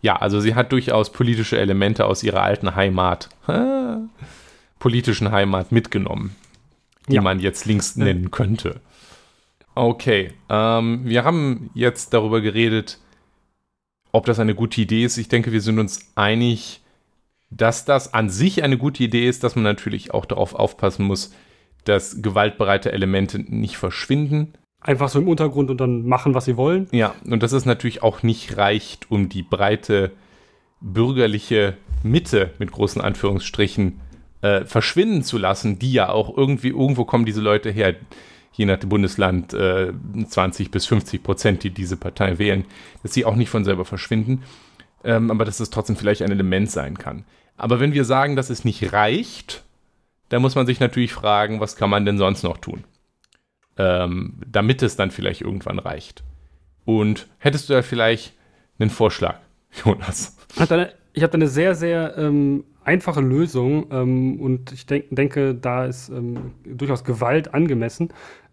Ja, 0.00 0.16
also 0.16 0.40
sie 0.40 0.54
hat 0.54 0.72
durchaus 0.72 1.12
politische 1.12 1.58
Elemente 1.58 2.06
aus 2.06 2.22
ihrer 2.22 2.42
alten 2.42 2.74
Heimat, 2.74 3.28
äh, 3.46 3.98
politischen 4.78 5.30
Heimat 5.30 5.70
mitgenommen, 5.70 6.34
die 7.08 7.16
ja. 7.16 7.22
man 7.22 7.38
jetzt 7.38 7.66
links 7.66 7.96
nennen 7.96 8.30
könnte. 8.30 8.80
Okay, 9.74 10.32
ähm, 10.50 11.00
wir 11.04 11.24
haben 11.24 11.70
jetzt 11.74 12.12
darüber 12.12 12.40
geredet, 12.40 12.98
ob 14.12 14.26
das 14.26 14.38
eine 14.38 14.54
gute 14.54 14.80
Idee 14.80 15.04
ist. 15.04 15.16
Ich 15.16 15.28
denke, 15.28 15.52
wir 15.52 15.62
sind 15.62 15.78
uns 15.78 16.12
einig, 16.14 16.82
dass 17.50 17.84
das 17.84 18.12
an 18.12 18.28
sich 18.28 18.62
eine 18.62 18.76
gute 18.76 19.02
Idee 19.02 19.26
ist, 19.28 19.44
dass 19.44 19.56
man 19.56 19.64
natürlich 19.64 20.12
auch 20.12 20.26
darauf 20.26 20.54
aufpassen 20.54 21.06
muss, 21.06 21.34
dass 21.84 22.20
gewaltbereite 22.22 22.92
Elemente 22.92 23.38
nicht 23.38 23.76
verschwinden. 23.76 24.52
Einfach 24.80 25.08
so 25.08 25.20
im 25.20 25.28
Untergrund 25.28 25.70
und 25.70 25.80
dann 25.80 26.06
machen, 26.06 26.34
was 26.34 26.44
sie 26.44 26.56
wollen. 26.56 26.88
Ja, 26.92 27.14
und 27.24 27.42
dass 27.42 27.52
es 27.52 27.64
natürlich 27.64 28.02
auch 28.02 28.22
nicht 28.22 28.56
reicht, 28.56 29.10
um 29.10 29.28
die 29.28 29.42
breite 29.42 30.12
bürgerliche 30.80 31.76
Mitte 32.02 32.50
mit 32.58 32.72
großen 32.72 33.00
Anführungsstrichen 33.00 34.00
äh, 34.42 34.64
verschwinden 34.64 35.22
zu 35.22 35.38
lassen, 35.38 35.78
die 35.78 35.92
ja 35.92 36.08
auch 36.08 36.36
irgendwie, 36.36 36.70
irgendwo 36.70 37.04
kommen 37.04 37.24
diese 37.24 37.40
Leute 37.40 37.70
her 37.70 37.94
je 38.52 38.66
nach 38.66 38.78
Bundesland 38.78 39.54
äh, 39.54 39.92
20 40.26 40.70
bis 40.70 40.86
50 40.86 41.22
Prozent, 41.22 41.62
die 41.62 41.70
diese 41.70 41.96
Partei 41.96 42.38
wählen, 42.38 42.64
dass 43.02 43.14
sie 43.14 43.24
auch 43.24 43.36
nicht 43.36 43.50
von 43.50 43.64
selber 43.64 43.84
verschwinden, 43.84 44.42
ähm, 45.04 45.30
aber 45.30 45.44
dass 45.44 45.60
es 45.60 45.70
trotzdem 45.70 45.96
vielleicht 45.96 46.22
ein 46.22 46.30
Element 46.30 46.70
sein 46.70 46.98
kann. 46.98 47.24
Aber 47.56 47.80
wenn 47.80 47.94
wir 47.94 48.04
sagen, 48.04 48.36
dass 48.36 48.50
es 48.50 48.64
nicht 48.64 48.92
reicht, 48.92 49.64
dann 50.28 50.42
muss 50.42 50.54
man 50.54 50.66
sich 50.66 50.80
natürlich 50.80 51.12
fragen, 51.12 51.60
was 51.60 51.76
kann 51.76 51.90
man 51.90 52.04
denn 52.04 52.18
sonst 52.18 52.42
noch 52.42 52.58
tun, 52.58 52.84
ähm, 53.76 54.40
damit 54.46 54.82
es 54.82 54.96
dann 54.96 55.10
vielleicht 55.10 55.40
irgendwann 55.40 55.78
reicht. 55.78 56.22
Und 56.84 57.28
hättest 57.38 57.68
du 57.68 57.74
da 57.74 57.82
vielleicht 57.82 58.34
einen 58.78 58.90
Vorschlag, 58.90 59.38
Jonas? 59.84 60.36
Ich 60.54 60.60
habe 60.60 60.90
da 61.14 61.36
eine 61.36 61.48
sehr, 61.48 61.74
sehr 61.74 62.16
ähm, 62.16 62.64
einfache 62.84 63.20
Lösung 63.20 63.86
ähm, 63.90 64.40
und 64.40 64.72
ich 64.72 64.86
denk, 64.86 65.06
denke, 65.10 65.54
da 65.54 65.84
ist 65.84 66.08
ähm, 66.08 66.52
durchaus 66.64 67.04
Gewalt 67.04 67.54
angemessen 67.54 68.08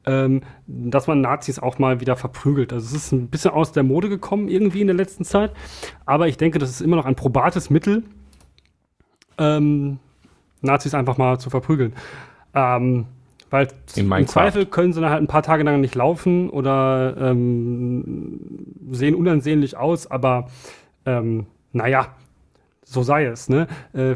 ähm, 0.06 0.42
dass 0.68 1.08
man 1.08 1.22
Nazis 1.22 1.60
auch 1.60 1.80
mal 1.80 2.00
wieder 2.00 2.16
verprügelt. 2.16 2.74
Also 2.74 2.86
es 2.88 2.94
ist 2.94 3.12
ein 3.12 3.28
bisschen 3.28 3.52
aus 3.52 3.72
der 3.72 3.84
Mode 3.84 4.10
gekommen 4.10 4.48
irgendwie 4.48 4.82
in 4.82 4.88
der 4.88 4.96
letzten 4.96 5.24
Zeit, 5.24 5.52
aber 6.06 6.28
ich 6.28 6.38
denke, 6.38 6.60
das 6.60 6.70
ist 6.70 6.82
immer 6.82 6.96
noch 6.96 7.06
ein 7.06 7.16
probates 7.16 7.70
Mittel, 7.70 8.04
ähm, 9.38 10.00
Nazis 10.62 10.94
einfach 10.94 11.18
mal 11.18 11.40
zu 11.40 11.50
verprügeln. 11.50 11.94
Ähm, 12.54 13.06
weil 13.50 13.68
im 13.96 14.28
Zweifel 14.28 14.66
können 14.68 14.94
sie 14.94 15.02
dann 15.02 15.10
halt 15.10 15.24
ein 15.24 15.28
paar 15.28 15.42
Tage 15.42 15.64
lang 15.64 15.82
nicht 15.82 15.96
laufen 15.96 16.50
oder 16.50 17.16
ähm, 17.20 18.40
sehen 18.92 19.16
unansehnlich 19.16 19.76
aus, 19.76 20.10
aber 20.10 20.50
ähm, 21.06 21.48
naja, 21.72 22.16
so 22.84 23.02
sei 23.04 23.26
es. 23.26 23.50
Ne? 23.50 23.68
Äh, 23.94 24.16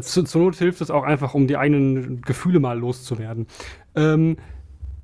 zu, 0.00 0.24
zur 0.24 0.42
Not 0.42 0.56
hilft 0.56 0.80
es 0.80 0.90
auch 0.90 1.04
einfach, 1.04 1.34
um 1.34 1.46
die 1.46 1.56
eigenen 1.56 2.22
Gefühle 2.22 2.60
mal 2.60 2.78
loszuwerden. 2.78 3.46
Ähm, 3.94 4.36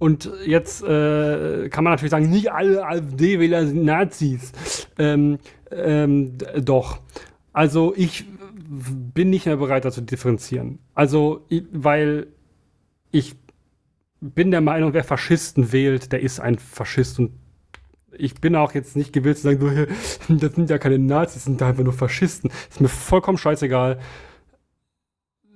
und 0.03 0.29
jetzt 0.45 0.83
äh, 0.83 1.69
kann 1.69 1.85
man 1.85 1.93
natürlich 1.93 2.11
sagen, 2.11 2.29
nicht 2.29 2.51
alle 2.51 2.85
AfD-Wähler 2.85 3.69
sind 3.69 3.85
Nazis. 3.85 4.51
Ähm, 4.99 5.39
ähm, 5.71 6.39
doch. 6.61 6.99
Also 7.53 7.95
ich 7.97 8.25
bin 8.69 9.31
nicht 9.31 9.47
mehr 9.47 9.59
bereit, 9.59 9.85
dazu 9.85 10.01
zu 10.01 10.07
differenzieren. 10.07 10.81
Also, 10.97 11.47
weil 11.71 12.27
ich 13.13 13.37
bin 14.21 14.51
der 14.51 14.61
Meinung, 14.61 14.93
wer 14.93 15.05
Faschisten 15.05 15.71
wählt, 15.71 16.11
der 16.11 16.19
ist 16.19 16.41
ein 16.41 16.59
Faschist 16.59 17.21
und 17.21 17.31
ich 18.11 18.35
bin 18.41 18.57
auch 18.57 18.75
jetzt 18.75 18.97
nicht 18.97 19.13
gewillt 19.13 19.37
zu 19.37 19.45
sagen, 19.45 19.87
das 20.29 20.55
sind 20.57 20.69
ja 20.69 20.79
keine 20.79 20.99
Nazis, 20.99 21.35
das 21.35 21.45
sind 21.45 21.63
einfach 21.63 21.85
nur 21.85 21.93
Faschisten. 21.93 22.51
ist 22.69 22.81
mir 22.81 22.89
vollkommen 22.89 23.39
scheißegal. 23.39 24.01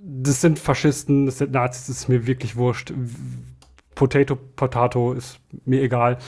Das 0.01 0.41
sind 0.41 0.61
Faschisten, 0.61 1.27
das 1.27 1.39
sind 1.39 1.51
Nazis, 1.51 1.89
das 1.89 1.97
ist 2.03 2.09
mir 2.09 2.29
wirklich 2.29 2.55
wurscht. 2.55 2.93
Potato, 3.97 4.37
Potato 4.37 5.13
ist 5.13 5.41
mir 5.65 5.83
egal. 5.83 6.19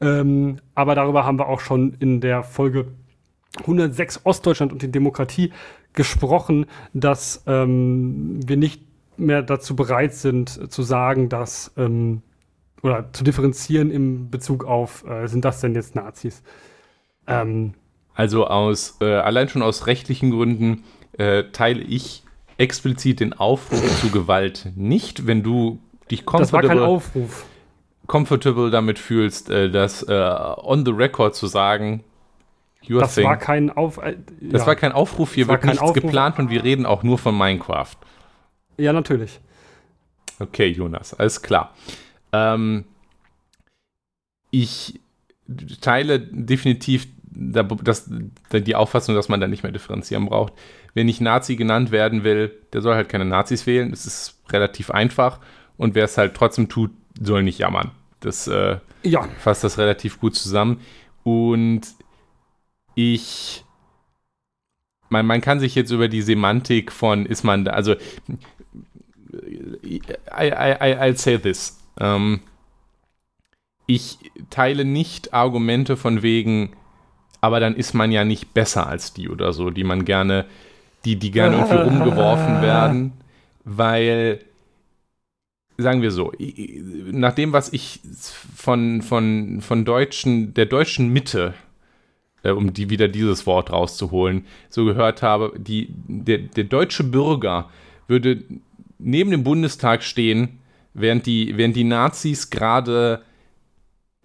Ähm, 0.00 0.56
aber 0.74 0.94
darüber 0.94 1.26
haben 1.26 1.38
wir 1.38 1.48
auch 1.48 1.60
schon 1.60 1.94
in 2.00 2.22
der 2.22 2.42
Folge 2.42 2.86
106 3.60 4.22
Ostdeutschland 4.24 4.72
und 4.72 4.80
die 4.80 4.90
Demokratie 4.90 5.52
gesprochen, 5.92 6.66
dass 6.94 7.42
ähm, 7.46 8.40
wir 8.46 8.56
nicht 8.56 8.82
mehr 9.18 9.42
dazu 9.42 9.76
bereit 9.76 10.14
sind 10.14 10.72
zu 10.72 10.82
sagen, 10.82 11.28
dass 11.28 11.72
ähm, 11.76 12.22
oder 12.82 13.12
zu 13.12 13.24
differenzieren 13.24 13.90
im 13.90 14.30
Bezug 14.30 14.64
auf, 14.64 15.04
äh, 15.08 15.26
sind 15.26 15.44
das 15.44 15.60
denn 15.60 15.74
jetzt 15.74 15.94
Nazis? 15.94 16.42
Ähm, 17.26 17.74
also 18.14 18.46
aus 18.46 18.98
äh, 19.00 19.06
allein 19.06 19.48
schon 19.48 19.62
aus 19.62 19.86
rechtlichen 19.86 20.30
Gründen 20.30 20.84
äh, 21.18 21.44
teile 21.52 21.82
ich 21.82 22.22
explizit 22.58 23.20
den 23.20 23.32
Aufruf 23.32 24.00
zu 24.00 24.10
Gewalt 24.10 24.72
nicht, 24.76 25.26
wenn 25.26 25.42
du 25.42 25.80
dich 26.10 26.24
comfortable, 26.24 27.00
comfortable 28.06 28.70
damit 28.70 28.98
fühlst, 28.98 29.50
äh, 29.50 29.70
das 29.70 30.02
äh, 30.02 30.12
on 30.12 30.84
the 30.84 30.92
record 30.92 31.34
zu 31.34 31.46
sagen, 31.46 32.04
Your 32.88 33.00
das 33.00 33.14
thing. 33.14 33.24
war 33.24 33.36
kein 33.36 33.70
Auf. 33.70 33.98
Äh, 33.98 34.16
das 34.40 34.62
ja. 34.62 34.66
war 34.68 34.76
kein 34.76 34.92
Aufruf, 34.92 35.34
hier 35.34 35.48
wird 35.48 35.64
nichts 35.64 35.80
Aufruf. 35.80 36.02
geplant 36.02 36.38
und 36.38 36.50
wir 36.50 36.62
reden 36.62 36.86
auch 36.86 37.02
nur 37.02 37.18
von 37.18 37.36
Minecraft. 37.36 37.96
Ja, 38.76 38.92
natürlich. 38.92 39.40
Okay, 40.38 40.68
Jonas, 40.68 41.14
alles 41.14 41.42
klar. 41.42 41.74
Ähm, 42.32 42.84
ich 44.50 45.00
teile 45.80 46.20
definitiv 46.20 47.08
das, 47.38 48.10
die 48.52 48.74
Auffassung, 48.74 49.14
dass 49.14 49.28
man 49.28 49.40
da 49.40 49.46
nicht 49.46 49.62
mehr 49.62 49.72
differenzieren 49.72 50.26
braucht. 50.26 50.54
Wer 50.94 51.04
nicht 51.04 51.20
Nazi 51.20 51.56
genannt 51.56 51.90
werden 51.90 52.24
will, 52.24 52.52
der 52.72 52.80
soll 52.80 52.94
halt 52.94 53.08
keine 53.08 53.26
Nazis 53.26 53.66
wählen. 53.66 53.90
Das 53.90 54.06
ist 54.06 54.40
relativ 54.50 54.90
einfach. 54.90 55.40
Und 55.76 55.94
wer 55.94 56.04
es 56.04 56.16
halt 56.18 56.34
trotzdem 56.34 56.68
tut, 56.68 56.90
soll 57.20 57.42
nicht 57.42 57.58
jammern. 57.58 57.90
Das 58.20 58.46
äh, 58.48 58.78
ja. 59.02 59.28
fasst 59.38 59.64
das 59.64 59.78
relativ 59.78 60.20
gut 60.20 60.34
zusammen. 60.34 60.80
Und 61.22 61.82
ich. 62.94 63.64
Man, 65.08 65.26
man 65.26 65.40
kann 65.40 65.60
sich 65.60 65.76
jetzt 65.76 65.92
über 65.92 66.08
die 66.08 66.22
Semantik 66.22 66.90
von, 66.90 67.26
ist 67.26 67.44
man 67.44 67.64
da, 67.64 67.72
also 67.72 67.94
I, 69.84 70.00
I, 70.32 70.96
I'll 70.98 71.16
say 71.16 71.38
this. 71.38 71.78
Ähm, 71.98 72.40
ich 73.86 74.18
teile 74.50 74.84
nicht 74.84 75.32
Argumente 75.32 75.96
von 75.96 76.22
wegen, 76.22 76.72
aber 77.40 77.60
dann 77.60 77.76
ist 77.76 77.94
man 77.94 78.10
ja 78.10 78.24
nicht 78.24 78.52
besser 78.54 78.86
als 78.86 79.12
die 79.12 79.28
oder 79.28 79.52
so, 79.52 79.70
die 79.70 79.84
man 79.84 80.04
gerne, 80.04 80.46
die, 81.04 81.16
die 81.16 81.30
gerne 81.30 81.56
irgendwie 81.56 81.88
umgeworfen 81.88 82.62
werden, 82.62 83.12
weil, 83.64 84.40
sagen 85.78 86.02
wir 86.02 86.10
so, 86.10 86.32
nach 87.12 87.34
dem, 87.34 87.52
was 87.52 87.72
ich 87.72 88.00
von, 88.54 89.02
von, 89.02 89.60
von 89.60 89.84
Deutschen, 89.84 90.54
der 90.54 90.66
deutschen 90.66 91.12
Mitte, 91.12 91.54
äh, 92.42 92.50
um 92.50 92.72
die 92.72 92.90
wieder 92.90 93.08
dieses 93.08 93.46
Wort 93.46 93.70
rauszuholen, 93.70 94.46
so 94.68 94.84
gehört 94.84 95.22
habe, 95.22 95.52
die, 95.58 95.88
der, 95.90 96.38
der 96.38 96.64
deutsche 96.64 97.04
Bürger 97.04 97.68
würde 98.08 98.42
neben 98.98 99.30
dem 99.30 99.44
Bundestag 99.44 100.02
stehen, 100.02 100.58
während 100.94 101.26
die, 101.26 101.56
während 101.56 101.76
die 101.76 101.84
Nazis 101.84 102.50
gerade 102.50 103.22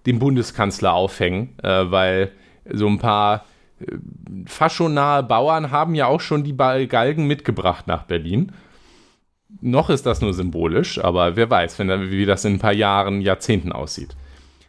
den 0.06 0.20
Bundeskanzler 0.20 0.94
aufhängen, 0.94 1.50
äh, 1.62 1.92
weil 1.92 2.32
so 2.72 2.88
ein 2.88 3.00
paar 3.00 3.46
äh, 3.80 3.86
faschonahe 4.46 5.24
Bauern 5.24 5.72
haben 5.72 5.96
ja 5.96 6.08
auch 6.08 6.22
schon 6.22 6.44
die 6.44 6.56
Galgen 6.56 7.28
mitgebracht 7.28 7.88
nach 7.88 8.04
Berlin. 8.04 8.54
Noch 9.60 9.90
ist 9.90 10.06
das 10.06 10.22
nur 10.22 10.34
symbolisch, 10.34 11.04
aber 11.04 11.36
wer 11.36 11.50
weiß, 11.50 11.78
wenn, 11.80 12.10
wie 12.10 12.26
das 12.26 12.46
in 12.46 12.54
ein 12.54 12.60
paar 12.60 12.74
Jahren, 12.74 13.22
Jahrzehnten 13.22 13.72
aussieht. 13.72 14.16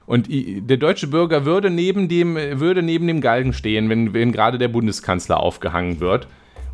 Und 0.06 0.28
der 0.30 0.76
deutsche 0.76 1.06
Bürger 1.06 1.44
würde 1.44 1.70
neben 1.70 2.08
dem, 2.08 2.34
würde 2.34 2.82
neben 2.82 3.06
dem 3.06 3.20
Galgen 3.20 3.52
stehen, 3.52 3.88
wenn, 3.88 4.12
wenn 4.12 4.32
gerade 4.32 4.58
der 4.58 4.68
Bundeskanzler 4.68 5.40
aufgehangen 5.40 6.00
wird 6.00 6.26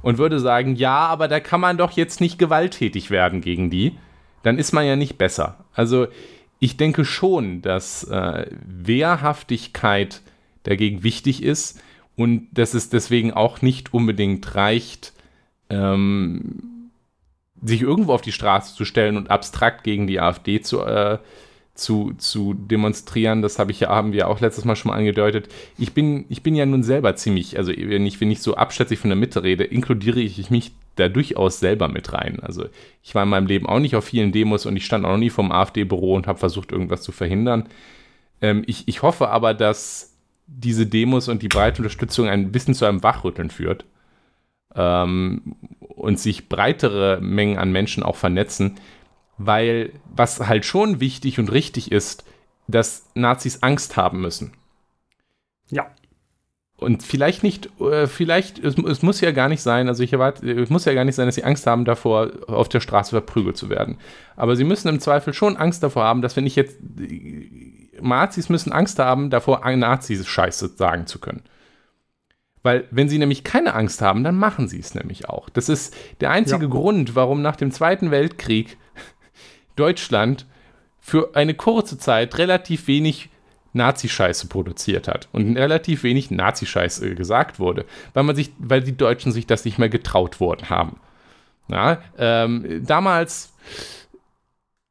und 0.02 0.18
würde 0.18 0.40
sagen, 0.40 0.76
ja, 0.76 1.06
aber 1.06 1.28
da 1.28 1.38
kann 1.38 1.60
man 1.60 1.76
doch 1.76 1.92
jetzt 1.92 2.20
nicht 2.20 2.38
gewalttätig 2.38 3.10
werden 3.10 3.40
gegen 3.40 3.70
die, 3.70 3.92
dann 4.42 4.58
ist 4.58 4.72
man 4.72 4.86
ja 4.86 4.96
nicht 4.96 5.18
besser. 5.18 5.64
Also 5.74 6.08
ich 6.58 6.76
denke 6.76 7.04
schon, 7.04 7.62
dass 7.62 8.04
äh, 8.04 8.46
Wehrhaftigkeit 8.66 10.22
dagegen 10.64 11.02
wichtig 11.02 11.42
ist 11.42 11.80
und 12.16 12.48
dass 12.52 12.74
es 12.74 12.90
deswegen 12.90 13.32
auch 13.32 13.62
nicht 13.62 13.94
unbedingt 13.94 14.54
reicht, 14.54 15.12
ähm, 15.70 16.77
sich 17.62 17.82
irgendwo 17.82 18.12
auf 18.12 18.22
die 18.22 18.32
Straße 18.32 18.74
zu 18.74 18.84
stellen 18.84 19.16
und 19.16 19.30
abstrakt 19.30 19.84
gegen 19.84 20.06
die 20.06 20.20
AfD 20.20 20.60
zu, 20.60 20.82
äh, 20.82 21.18
zu, 21.74 22.12
zu 22.18 22.54
demonstrieren. 22.54 23.42
Das 23.42 23.58
habe 23.58 23.70
ich 23.70 23.80
ja, 23.80 23.88
haben 23.88 24.12
wir 24.12 24.28
auch 24.28 24.40
letztes 24.40 24.64
Mal 24.64 24.76
schon 24.76 24.90
mal 24.90 24.98
angedeutet. 24.98 25.48
Ich 25.78 25.92
bin, 25.92 26.24
ich 26.28 26.42
bin 26.42 26.54
ja 26.54 26.66
nun 26.66 26.82
selber 26.82 27.16
ziemlich, 27.16 27.56
also 27.56 27.72
wenn 27.74 28.06
ich, 28.06 28.20
wenn 28.20 28.30
ich 28.30 28.42
so 28.42 28.56
abschätzig 28.56 28.98
von 28.98 29.10
der 29.10 29.16
Mitte 29.16 29.42
rede, 29.42 29.64
inkludiere 29.64 30.20
ich 30.20 30.50
mich 30.50 30.72
da 30.96 31.08
durchaus 31.08 31.60
selber 31.60 31.88
mit 31.88 32.12
rein. 32.12 32.40
Also 32.40 32.66
ich 33.02 33.14
war 33.14 33.22
in 33.22 33.28
meinem 33.28 33.46
Leben 33.46 33.66
auch 33.66 33.78
nicht 33.78 33.94
auf 33.94 34.04
vielen 34.04 34.32
Demos 34.32 34.66
und 34.66 34.76
ich 34.76 34.84
stand 34.84 35.04
auch 35.04 35.12
noch 35.12 35.18
nie 35.18 35.30
vom 35.30 35.52
AfD-Büro 35.52 36.14
und 36.14 36.26
habe 36.26 36.38
versucht, 36.38 36.72
irgendwas 36.72 37.02
zu 37.02 37.12
verhindern. 37.12 37.68
Ähm, 38.40 38.64
ich, 38.66 38.88
ich 38.88 39.02
hoffe 39.02 39.28
aber, 39.28 39.54
dass 39.54 40.16
diese 40.46 40.86
Demos 40.86 41.28
und 41.28 41.42
die 41.42 41.48
breite 41.48 41.82
Unterstützung 41.82 42.28
ein 42.28 42.50
bisschen 42.50 42.74
zu 42.74 42.84
einem 42.84 43.02
Wachrütteln 43.02 43.50
führt 43.50 43.84
ähm, 44.78 45.56
und 45.80 46.18
sich 46.18 46.48
breitere 46.48 47.18
Mengen 47.20 47.58
an 47.58 47.72
Menschen 47.72 48.02
auch 48.02 48.16
vernetzen, 48.16 48.76
weil 49.36 49.92
was 50.14 50.40
halt 50.40 50.64
schon 50.64 51.00
wichtig 51.00 51.38
und 51.38 51.52
richtig 51.52 51.92
ist, 51.92 52.24
dass 52.68 53.06
Nazis 53.14 53.62
Angst 53.62 53.96
haben 53.96 54.20
müssen. 54.20 54.52
Ja. 55.70 55.86
Und 56.76 57.02
vielleicht 57.02 57.42
nicht, 57.42 57.68
äh, 57.80 58.06
vielleicht, 58.06 58.60
es, 58.60 58.78
es, 58.78 59.02
muss 59.02 59.20
ja 59.20 59.32
gar 59.32 59.48
nicht 59.48 59.62
sein, 59.62 59.88
also 59.88 60.04
ich 60.04 60.12
erwarte, 60.12 60.48
es 60.48 60.70
muss 60.70 60.84
ja 60.84 60.94
gar 60.94 61.04
nicht 61.04 61.16
sein, 61.16 61.26
dass 61.26 61.34
sie 61.34 61.42
Angst 61.42 61.66
haben 61.66 61.84
davor, 61.84 62.30
auf 62.46 62.68
der 62.68 62.78
Straße 62.78 63.10
verprügelt 63.10 63.56
zu 63.56 63.68
werden. 63.68 63.98
Aber 64.36 64.54
sie 64.54 64.62
müssen 64.62 64.86
im 64.86 65.00
Zweifel 65.00 65.34
schon 65.34 65.56
Angst 65.56 65.82
davor 65.82 66.04
haben, 66.04 66.22
dass 66.22 66.36
wenn 66.36 66.46
ich 66.46 66.54
jetzt, 66.54 66.78
Nazis 68.00 68.48
müssen 68.48 68.70
Angst 68.70 69.00
haben, 69.00 69.28
davor 69.28 69.68
Nazis 69.74 70.24
Scheiße 70.24 70.68
sagen 70.76 71.08
zu 71.08 71.18
können. 71.18 71.42
Weil 72.62 72.86
wenn 72.90 73.08
sie 73.08 73.18
nämlich 73.18 73.44
keine 73.44 73.74
Angst 73.74 74.02
haben, 74.02 74.24
dann 74.24 74.36
machen 74.36 74.68
sie 74.68 74.80
es 74.80 74.94
nämlich 74.94 75.28
auch. 75.28 75.48
Das 75.48 75.68
ist 75.68 75.94
der 76.20 76.30
einzige 76.30 76.64
ja. 76.64 76.70
Grund, 76.70 77.14
warum 77.14 77.42
nach 77.42 77.56
dem 77.56 77.70
Zweiten 77.70 78.10
Weltkrieg 78.10 78.76
Deutschland 79.76 80.46
für 81.00 81.34
eine 81.34 81.54
kurze 81.54 81.98
Zeit 81.98 82.36
relativ 82.38 82.86
wenig 82.88 83.30
Nazi-Scheiße 83.72 84.48
produziert 84.48 85.08
hat 85.08 85.28
und 85.32 85.56
relativ 85.56 86.02
wenig 86.02 86.30
Nazi-Scheiße 86.30 87.14
gesagt 87.14 87.58
wurde, 87.58 87.84
weil 88.12 88.24
man 88.24 88.34
sich, 88.34 88.50
weil 88.58 88.82
die 88.82 88.96
Deutschen 88.96 89.32
sich 89.32 89.46
das 89.46 89.64
nicht 89.64 89.78
mehr 89.78 89.88
getraut 89.88 90.40
worden 90.40 90.68
haben. 90.68 90.96
Ja, 91.70 91.98
ähm, 92.16 92.82
damals 92.86 93.52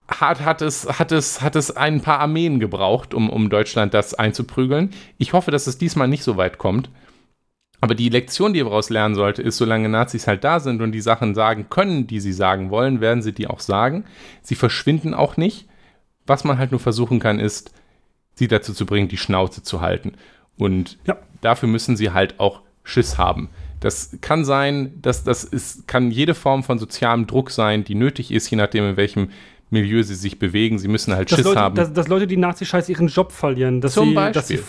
hat, 0.07 0.41
hat, 0.41 0.61
es, 0.61 0.87
hat, 0.99 1.11
es, 1.11 1.41
hat 1.41 1.55
es 1.55 1.75
ein 1.75 2.01
paar 2.01 2.19
Armeen 2.19 2.59
gebraucht, 2.59 3.13
um, 3.13 3.29
um 3.29 3.49
Deutschland 3.49 3.93
das 3.93 4.13
einzuprügeln. 4.13 4.91
Ich 5.17 5.33
hoffe, 5.33 5.51
dass 5.51 5.67
es 5.67 5.77
diesmal 5.77 6.07
nicht 6.07 6.23
so 6.23 6.37
weit 6.37 6.57
kommt. 6.57 6.89
Aber 7.79 7.93
die 7.93 8.09
Lektion, 8.09 8.53
die 8.53 8.59
ihr 8.59 8.65
daraus 8.65 8.89
lernen 8.89 9.15
sollte, 9.15 9.41
ist, 9.41 9.57
solange 9.57 9.87
Nazis 9.87 10.27
halt 10.27 10.43
da 10.43 10.59
sind 10.59 10.81
und 10.81 10.91
die 10.91 11.01
Sachen 11.01 11.35
sagen 11.35 11.67
können, 11.69 12.07
die 12.07 12.19
sie 12.19 12.33
sagen 12.33 12.71
wollen, 12.71 13.01
werden 13.01 13.21
sie 13.21 13.33
die 13.33 13.47
auch 13.47 13.59
sagen. 13.59 14.05
Sie 14.41 14.55
verschwinden 14.55 15.13
auch 15.13 15.37
nicht. 15.37 15.67
Was 16.25 16.43
man 16.43 16.57
halt 16.57 16.71
nur 16.71 16.79
versuchen 16.79 17.19
kann, 17.19 17.39
ist, 17.39 17.71
sie 18.33 18.47
dazu 18.47 18.73
zu 18.73 18.85
bringen, 18.85 19.07
die 19.07 19.17
Schnauze 19.17 19.63
zu 19.63 19.81
halten. 19.81 20.13
Und 20.57 20.97
ja. 21.05 21.17
dafür 21.41 21.69
müssen 21.69 21.95
sie 21.95 22.11
halt 22.11 22.39
auch 22.39 22.61
Schiss 22.83 23.17
haben. 23.17 23.49
Das 23.79 24.17
kann 24.21 24.43
sein, 24.43 24.99
dass 25.01 25.23
das 25.23 25.43
ist, 25.43 25.87
kann 25.87 26.09
jede 26.09 26.33
Form 26.33 26.63
von 26.63 26.79
sozialem 26.79 27.27
Druck 27.27 27.51
sein, 27.51 27.83
die 27.83 27.95
nötig 27.95 28.31
ist, 28.31 28.49
je 28.49 28.57
nachdem, 28.57 28.89
in 28.89 28.97
welchem 28.97 29.29
Milieu 29.69 30.01
sie 30.03 30.15
sich 30.15 30.39
bewegen. 30.39 30.79
Sie 30.79 30.87
müssen 30.87 31.13
halt 31.13 31.31
dass 31.31 31.37
Schiss 31.37 31.45
Leute, 31.45 31.59
haben. 31.59 31.75
Dass, 31.75 31.91
dass 31.91 32.07
Leute, 32.07 32.27
die 32.27 32.37
Nazi-Scheiß 32.37 32.89
ihren 32.89 33.07
Job 33.07 33.31
verlieren. 33.31 33.81
Dass 33.81 33.93
Zum 33.93 34.09
sie, 34.09 34.15
Beispiel. 34.15 34.33
Dass 34.33 34.47
sie, 34.47 34.59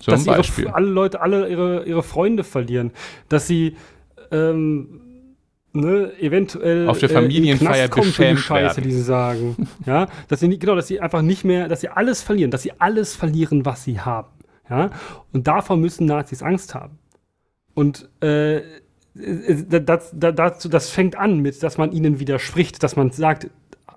Zum 0.00 0.12
dass 0.14 0.24
Beispiel. 0.24 0.64
ihre, 0.64 0.74
alle 0.74 0.86
Leute, 0.86 1.20
alle 1.20 1.48
ihre, 1.48 1.84
ihre 1.84 2.02
Freunde 2.02 2.44
verlieren. 2.44 2.92
Dass 3.28 3.46
sie 3.46 3.76
ähm, 4.30 5.00
ne, 5.76 6.12
eventuell 6.20 6.88
Auf 6.88 6.98
der 6.98 7.10
äh, 7.10 7.14
Familienfeier 7.14 7.88
kommen 7.88 8.10
für 8.10 8.22
die 8.22 8.32
beschämt 8.32 8.40
Scheiße, 8.40 8.76
werden. 8.76 8.88
die 8.88 8.94
sie 8.94 9.02
sagen. 9.02 9.68
ja, 9.86 10.08
dass 10.28 10.40
sie 10.40 10.48
nicht, 10.48 10.60
genau, 10.60 10.74
dass 10.74 10.88
sie 10.88 11.00
einfach 11.00 11.22
nicht 11.22 11.44
mehr, 11.44 11.68
dass 11.68 11.80
sie 11.80 11.88
alles 11.88 12.22
verlieren, 12.22 12.50
dass 12.50 12.62
sie 12.62 12.72
alles 12.78 13.14
verlieren, 13.14 13.64
was 13.64 13.84
sie 13.84 14.00
haben. 14.00 14.28
Ja, 14.68 14.90
und 15.32 15.46
davor 15.46 15.76
müssen 15.76 16.06
Nazis 16.06 16.42
Angst 16.42 16.74
haben. 16.74 16.98
Und 17.74 18.08
äh, 18.20 18.62
das, 19.14 20.10
das, 20.12 20.34
das, 20.34 20.58
das 20.68 20.90
fängt 20.90 21.16
an 21.16 21.40
mit, 21.40 21.62
dass 21.62 21.78
man 21.78 21.92
ihnen 21.92 22.18
widerspricht, 22.18 22.82
dass 22.82 22.96
man 22.96 23.12
sagt, 23.12 23.48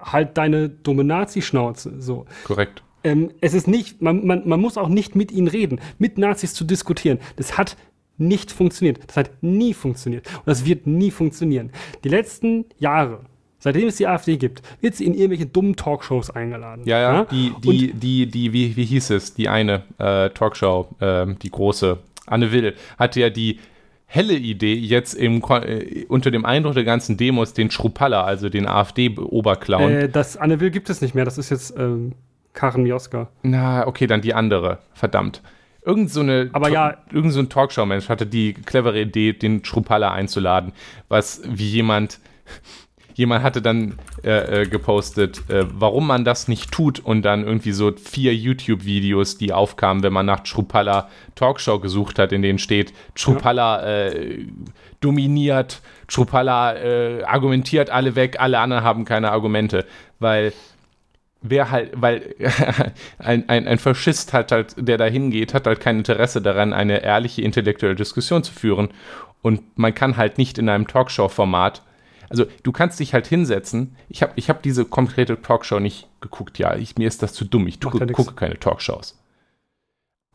halt 0.02 0.38
deine 0.38 0.70
dumme 0.70 1.04
Nazi-Schnauze. 1.04 2.02
So. 2.02 2.26
Korrekt. 2.44 2.84
Ähm, 3.04 3.32
es 3.42 3.54
ist 3.54 3.68
nicht, 3.68 4.02
man, 4.02 4.26
man, 4.26 4.48
man 4.48 4.60
muss 4.60 4.78
auch 4.78 4.90
nicht 4.90 5.16
mit 5.16 5.32
ihnen 5.32 5.48
reden, 5.48 5.80
mit 6.00 6.18
Nazis 6.18 6.54
zu 6.54 6.66
diskutieren. 6.66 7.20
Das 7.38 7.58
hat 7.58 7.78
nicht 8.18 8.52
funktioniert. 8.52 9.00
Das 9.08 9.16
hat 9.16 9.32
nie 9.42 9.74
funktioniert. 9.74 10.28
Und 10.38 10.48
das 10.48 10.66
wird 10.66 10.86
nie 10.86 11.10
funktionieren. 11.12 11.72
Die 12.04 12.10
letzten 12.10 12.66
Jahre, 12.78 13.22
seitdem 13.60 13.88
es 13.88 13.96
die 13.96 14.08
AfD 14.08 14.36
gibt, 14.36 14.62
wird 14.82 14.96
sie 14.96 15.06
in 15.06 15.14
irgendwelche 15.14 15.46
dummen 15.46 15.78
Talkshows 15.78 16.30
eingeladen. 16.30 16.84
Ja, 16.86 17.00
ja, 17.00 17.26
die, 17.26 17.52
Und- 17.52 17.64
die, 17.64 17.94
die, 17.94 18.26
die, 18.28 18.52
wie, 18.54 18.76
wie 18.76 18.86
hieß 18.86 19.12
es? 19.12 19.34
Die 19.34 19.48
eine 19.48 19.84
äh, 19.98 20.30
Talkshow, 20.32 20.90
ähm, 21.00 21.38
die 21.40 21.50
große, 21.52 21.98
Anne 22.26 22.52
Will, 22.52 22.76
hatte 22.98 23.22
ja 23.22 23.30
die 23.30 23.60
helle 24.12 24.34
Idee, 24.34 24.74
jetzt 24.74 25.14
im, 25.14 25.44
äh, 25.50 26.06
unter 26.08 26.32
dem 26.32 26.44
Eindruck 26.44 26.74
der 26.74 26.84
ganzen 26.84 27.16
Demos 27.16 27.54
den 27.54 27.70
Schruppalla, 27.70 28.24
also 28.24 28.50
den 28.50 28.68
AfD-Oberclown. 28.68 29.92
Äh, 29.92 30.10
das 30.10 30.36
Anne 30.36 30.60
Will 30.60 30.72
gibt 30.72 30.90
es 30.90 31.00
nicht 31.02 31.14
mehr. 31.14 31.26
Das 31.26 31.38
ist 31.38 31.52
jetzt 31.52 31.76
ähm, 31.78 32.14
Karen 32.54 32.82
Mioska. 32.84 33.30
Na, 33.44 33.86
okay, 33.86 34.08
dann 34.08 34.22
die 34.22 34.34
andere, 34.34 34.80
verdammt. 34.94 35.44
Irgend 35.86 36.10
so 36.10 36.22
eine, 36.22 36.50
Aber 36.54 36.70
ja- 36.70 36.98
irgend 37.14 37.34
so 37.34 37.40
ein 37.40 37.50
Talkshow-Mensch 37.50 38.10
hatte 38.10 38.26
die 38.26 38.54
clevere 38.54 39.00
Idee, 39.00 39.34
den 39.34 39.64
Schruppalla 39.64 40.12
einzuladen, 40.12 40.74
was 41.08 41.42
wie 41.48 41.70
jemand, 41.70 42.20
jemand 43.20 43.44
hatte 43.44 43.62
dann 43.62 44.00
äh, 44.24 44.62
äh, 44.62 44.66
gepostet, 44.66 45.50
äh, 45.50 45.66
warum 45.74 46.08
man 46.08 46.24
das 46.24 46.48
nicht 46.48 46.72
tut 46.72 47.02
und 47.02 47.24
dann 47.24 47.46
irgendwie 47.46 47.74
so 47.74 47.92
vier 47.92 48.34
YouTube-Videos, 48.34 49.38
die 49.38 49.52
aufkamen, 49.52 50.04
wenn 50.04 50.14
man 50.14 50.26
nach 50.26 50.46
Schruppalla 50.46 51.10
Talkshow 51.36 51.80
gesucht 51.80 52.18
hat, 52.18 52.32
in 52.32 52.42
denen 52.42 52.60
steht, 52.60 52.94
Schruppalla 53.16 53.84
äh, 53.84 54.46
dominiert, 55.02 55.82
Schruppalla 56.08 56.78
äh, 56.78 57.24
argumentiert 57.24 57.90
alle 57.90 58.16
weg, 58.16 58.38
alle 58.40 58.58
anderen 58.58 58.86
haben 58.86 59.04
keine 59.04 59.32
Argumente, 59.32 59.86
weil 60.20 60.54
wer 61.42 61.72
halt, 61.72 61.92
weil 61.96 62.36
ein, 63.20 63.50
ein, 63.50 63.68
ein 63.68 63.80
Faschist 63.80 64.32
hat 64.32 64.54
halt, 64.54 64.76
der 64.78 64.98
da 64.98 65.06
hingeht, 65.06 65.54
hat 65.54 65.68
halt 65.68 65.82
kein 65.82 65.98
Interesse 65.98 66.42
daran, 66.42 66.72
eine 66.72 67.04
ehrliche 67.04 67.42
intellektuelle 67.42 67.96
Diskussion 67.96 68.44
zu 68.44 68.54
führen. 68.54 68.88
Und 69.42 69.78
man 69.78 69.94
kann 69.94 70.16
halt 70.16 70.38
nicht 70.38 70.58
in 70.58 70.70
einem 70.70 70.88
Talkshow-Format, 70.88 71.82
also 72.30 72.46
du 72.64 72.72
kannst 72.72 73.00
dich 73.00 73.14
halt 73.14 73.28
hinsetzen. 73.28 73.96
Ich 74.08 74.22
habe 74.22 74.34
ich 74.36 74.50
hab 74.50 74.62
diese 74.62 74.86
konkrete 74.86 75.42
Talkshow 75.42 75.80
nicht 75.80 76.08
geguckt, 76.22 76.60
ja. 76.60 76.76
Ich, 76.76 76.98
mir 76.98 77.08
ist 77.08 77.24
das 77.24 77.34
zu 77.34 77.46
dumm. 77.46 77.68
Ich 77.68 77.80
gucke, 77.82 78.06
gucke 78.08 78.34
keine 78.34 78.60
Talkshows. 78.60 79.18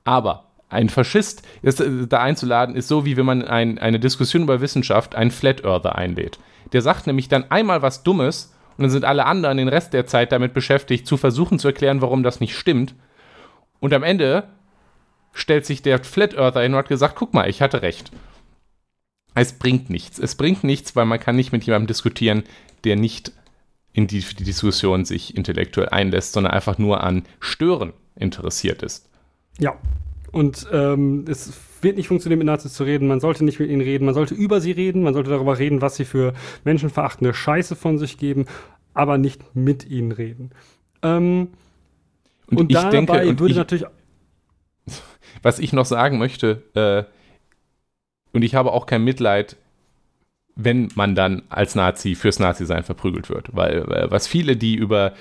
Aber 0.02 0.50
ein 0.68 0.88
Faschist 0.88 1.42
ist, 1.62 1.80
äh, 1.80 2.06
da 2.06 2.20
einzuladen, 2.20 2.74
ist 2.74 2.88
so, 2.88 3.04
wie 3.04 3.16
wenn 3.16 3.26
man 3.26 3.42
ein, 3.42 3.78
eine 3.78 4.00
Diskussion 4.00 4.42
über 4.42 4.60
Wissenschaft 4.60 5.14
einen 5.14 5.30
Flat 5.30 5.64
Earther 5.64 5.96
einlädt. 5.96 6.38
Der 6.72 6.82
sagt 6.82 7.06
nämlich 7.06 7.28
dann 7.28 7.50
einmal 7.50 7.82
was 7.82 8.02
Dummes 8.02 8.52
und 8.76 8.82
dann 8.82 8.90
sind 8.90 9.04
alle 9.04 9.26
anderen 9.26 9.58
den 9.58 9.68
Rest 9.68 9.92
der 9.92 10.06
Zeit 10.06 10.32
damit 10.32 10.52
beschäftigt, 10.52 11.06
zu 11.06 11.16
versuchen 11.16 11.58
zu 11.58 11.68
erklären, 11.68 12.02
warum 12.02 12.22
das 12.22 12.40
nicht 12.40 12.56
stimmt. 12.56 12.94
Und 13.78 13.92
am 13.92 14.02
Ende 14.02 14.44
stellt 15.32 15.66
sich 15.66 15.82
der 15.82 16.02
Flat 16.02 16.34
Earther 16.34 16.62
hin 16.62 16.72
und 16.72 16.78
hat 16.78 16.88
gesagt, 16.88 17.14
guck 17.16 17.34
mal, 17.34 17.48
ich 17.48 17.62
hatte 17.62 17.82
recht. 17.82 18.10
Es 19.34 19.52
bringt 19.52 19.90
nichts. 19.90 20.18
Es 20.18 20.34
bringt 20.34 20.64
nichts, 20.64 20.94
weil 20.96 21.06
man 21.06 21.20
kann 21.20 21.36
nicht 21.36 21.52
mit 21.52 21.64
jemandem 21.64 21.88
diskutieren, 21.88 22.44
der 22.84 22.96
nicht 22.96 23.32
in 23.92 24.06
die, 24.06 24.20
die 24.20 24.44
Diskussion 24.44 25.04
sich 25.04 25.36
intellektuell 25.36 25.88
einlässt, 25.88 26.32
sondern 26.32 26.52
einfach 26.52 26.78
nur 26.78 27.02
an 27.02 27.24
Stören 27.40 27.92
interessiert 28.16 28.82
ist. 28.82 29.08
Ja. 29.58 29.76
Und 30.32 30.66
ähm, 30.72 31.24
es 31.28 31.52
wird 31.80 31.96
nicht 31.96 32.08
funktionieren, 32.08 32.38
mit 32.38 32.46
Nazis 32.46 32.74
zu 32.74 32.82
reden. 32.82 33.06
Man 33.06 33.20
sollte 33.20 33.44
nicht 33.44 33.60
mit 33.60 33.70
ihnen 33.70 33.82
reden. 33.82 34.04
Man 34.04 34.14
sollte 34.14 34.34
über 34.34 34.60
sie 34.60 34.72
reden. 34.72 35.02
Man 35.02 35.14
sollte 35.14 35.30
darüber 35.30 35.58
reden, 35.58 35.80
was 35.80 35.94
sie 35.94 36.04
für 36.04 36.34
menschenverachtende 36.64 37.32
Scheiße 37.32 37.76
von 37.76 37.98
sich 37.98 38.18
geben, 38.18 38.46
aber 38.94 39.16
nicht 39.16 39.54
mit 39.54 39.88
ihnen 39.88 40.10
reden. 40.10 40.50
Ähm, 41.02 41.48
Und, 42.50 42.58
und, 42.58 42.70
ich 42.70 42.76
dabei 42.76 42.90
denke, 42.90 43.28
und 43.28 43.38
würde 43.38 43.52
ich, 43.52 43.56
natürlich 43.56 43.84
was 45.42 45.60
ich 45.60 45.72
noch 45.72 45.86
sagen 45.86 46.18
möchte, 46.18 46.62
äh, 46.74 47.04
und 48.34 48.42
ich 48.42 48.54
habe 48.54 48.72
auch 48.72 48.86
kein 48.86 49.04
Mitleid, 49.04 49.56
wenn 50.56 50.88
man 50.94 51.14
dann 51.14 51.42
als 51.48 51.74
Nazi 51.74 52.14
fürs 52.14 52.38
Nazi-Sein 52.38 52.84
verprügelt 52.84 53.28
wird. 53.28 53.48
Weil 53.52 53.90
äh, 53.90 54.10
was 54.10 54.26
viele, 54.26 54.56
die 54.56 54.74
über, 54.74 55.12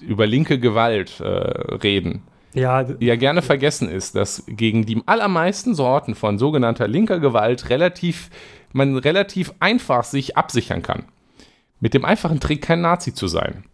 über 0.00 0.26
linke 0.26 0.58
Gewalt 0.58 1.20
äh, 1.20 1.24
reden, 1.24 2.22
ja, 2.54 2.84
ja 3.00 3.16
gerne 3.16 3.40
vergessen 3.40 3.88
ist, 3.88 4.14
dass 4.14 4.44
gegen 4.46 4.84
die 4.84 5.02
allermeisten 5.06 5.74
Sorten 5.74 6.14
von 6.14 6.38
sogenannter 6.38 6.86
linker 6.86 7.18
Gewalt 7.18 7.70
relativ, 7.70 8.28
man 8.72 8.96
relativ 8.98 9.54
einfach 9.60 10.04
sich 10.04 10.36
absichern 10.36 10.82
kann. 10.82 11.04
Mit 11.80 11.94
dem 11.94 12.04
einfachen 12.04 12.40
Trick, 12.40 12.62
kein 12.62 12.82
Nazi 12.82 13.14
zu 13.14 13.26
sein. 13.26 13.64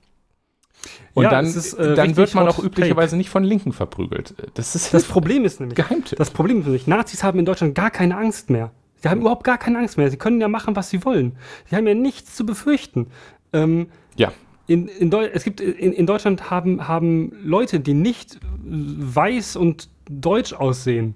Und 1.14 1.24
Ja, 1.24 1.30
dann, 1.30 1.46
ist, 1.46 1.74
äh, 1.74 1.94
dann 1.94 2.16
wird 2.16 2.34
man 2.34 2.46
auch 2.46 2.62
üblicherweise 2.62 3.16
nicht 3.16 3.30
von 3.30 3.42
Linken 3.42 3.72
verprügelt. 3.72 4.34
Das 4.55 4.76
ist 4.76 4.94
das 4.94 5.05
Problem 5.05 5.44
ist 5.44 5.59
nämlich, 5.61 5.76
Geheimtipp. 5.76 6.16
das 6.16 6.30
Problem 6.30 6.61
ist 6.61 6.66
nämlich, 6.66 6.86
Nazis 6.86 7.24
haben 7.24 7.40
in 7.40 7.44
Deutschland 7.44 7.74
gar 7.74 7.90
keine 7.90 8.16
Angst 8.16 8.51
mehr. 8.51 8.70
Sie 9.01 9.09
haben 9.09 9.20
überhaupt 9.20 9.44
gar 9.44 9.59
keine 9.59 9.78
Angst 9.78 9.96
mehr. 9.96 10.11
Sie 10.11 10.16
können 10.16 10.40
ja 10.40 10.49
machen, 10.49 10.74
was 10.76 10.90
sie 10.90 11.05
wollen. 11.05 11.36
Sie 11.70 11.76
haben 11.76 11.86
ja 11.86 11.94
nichts 11.94 12.34
zu 12.34 12.44
befürchten. 12.44 13.07
Ähm, 13.53 13.88
ja, 14.16 14.32
in, 14.66 14.88
in 14.88 15.11
Deu 15.11 15.24
es 15.26 15.44
gibt 15.44 15.61
in, 15.61 15.92
in 15.92 16.07
Deutschland 16.07 16.51
haben, 16.51 16.86
haben 16.88 17.32
Leute, 17.42 17.80
die 17.80 17.94
nicht 17.94 18.38
weiß 18.61 19.57
und 19.57 19.88
deutsch 20.11 20.53
aussehen, 20.53 21.14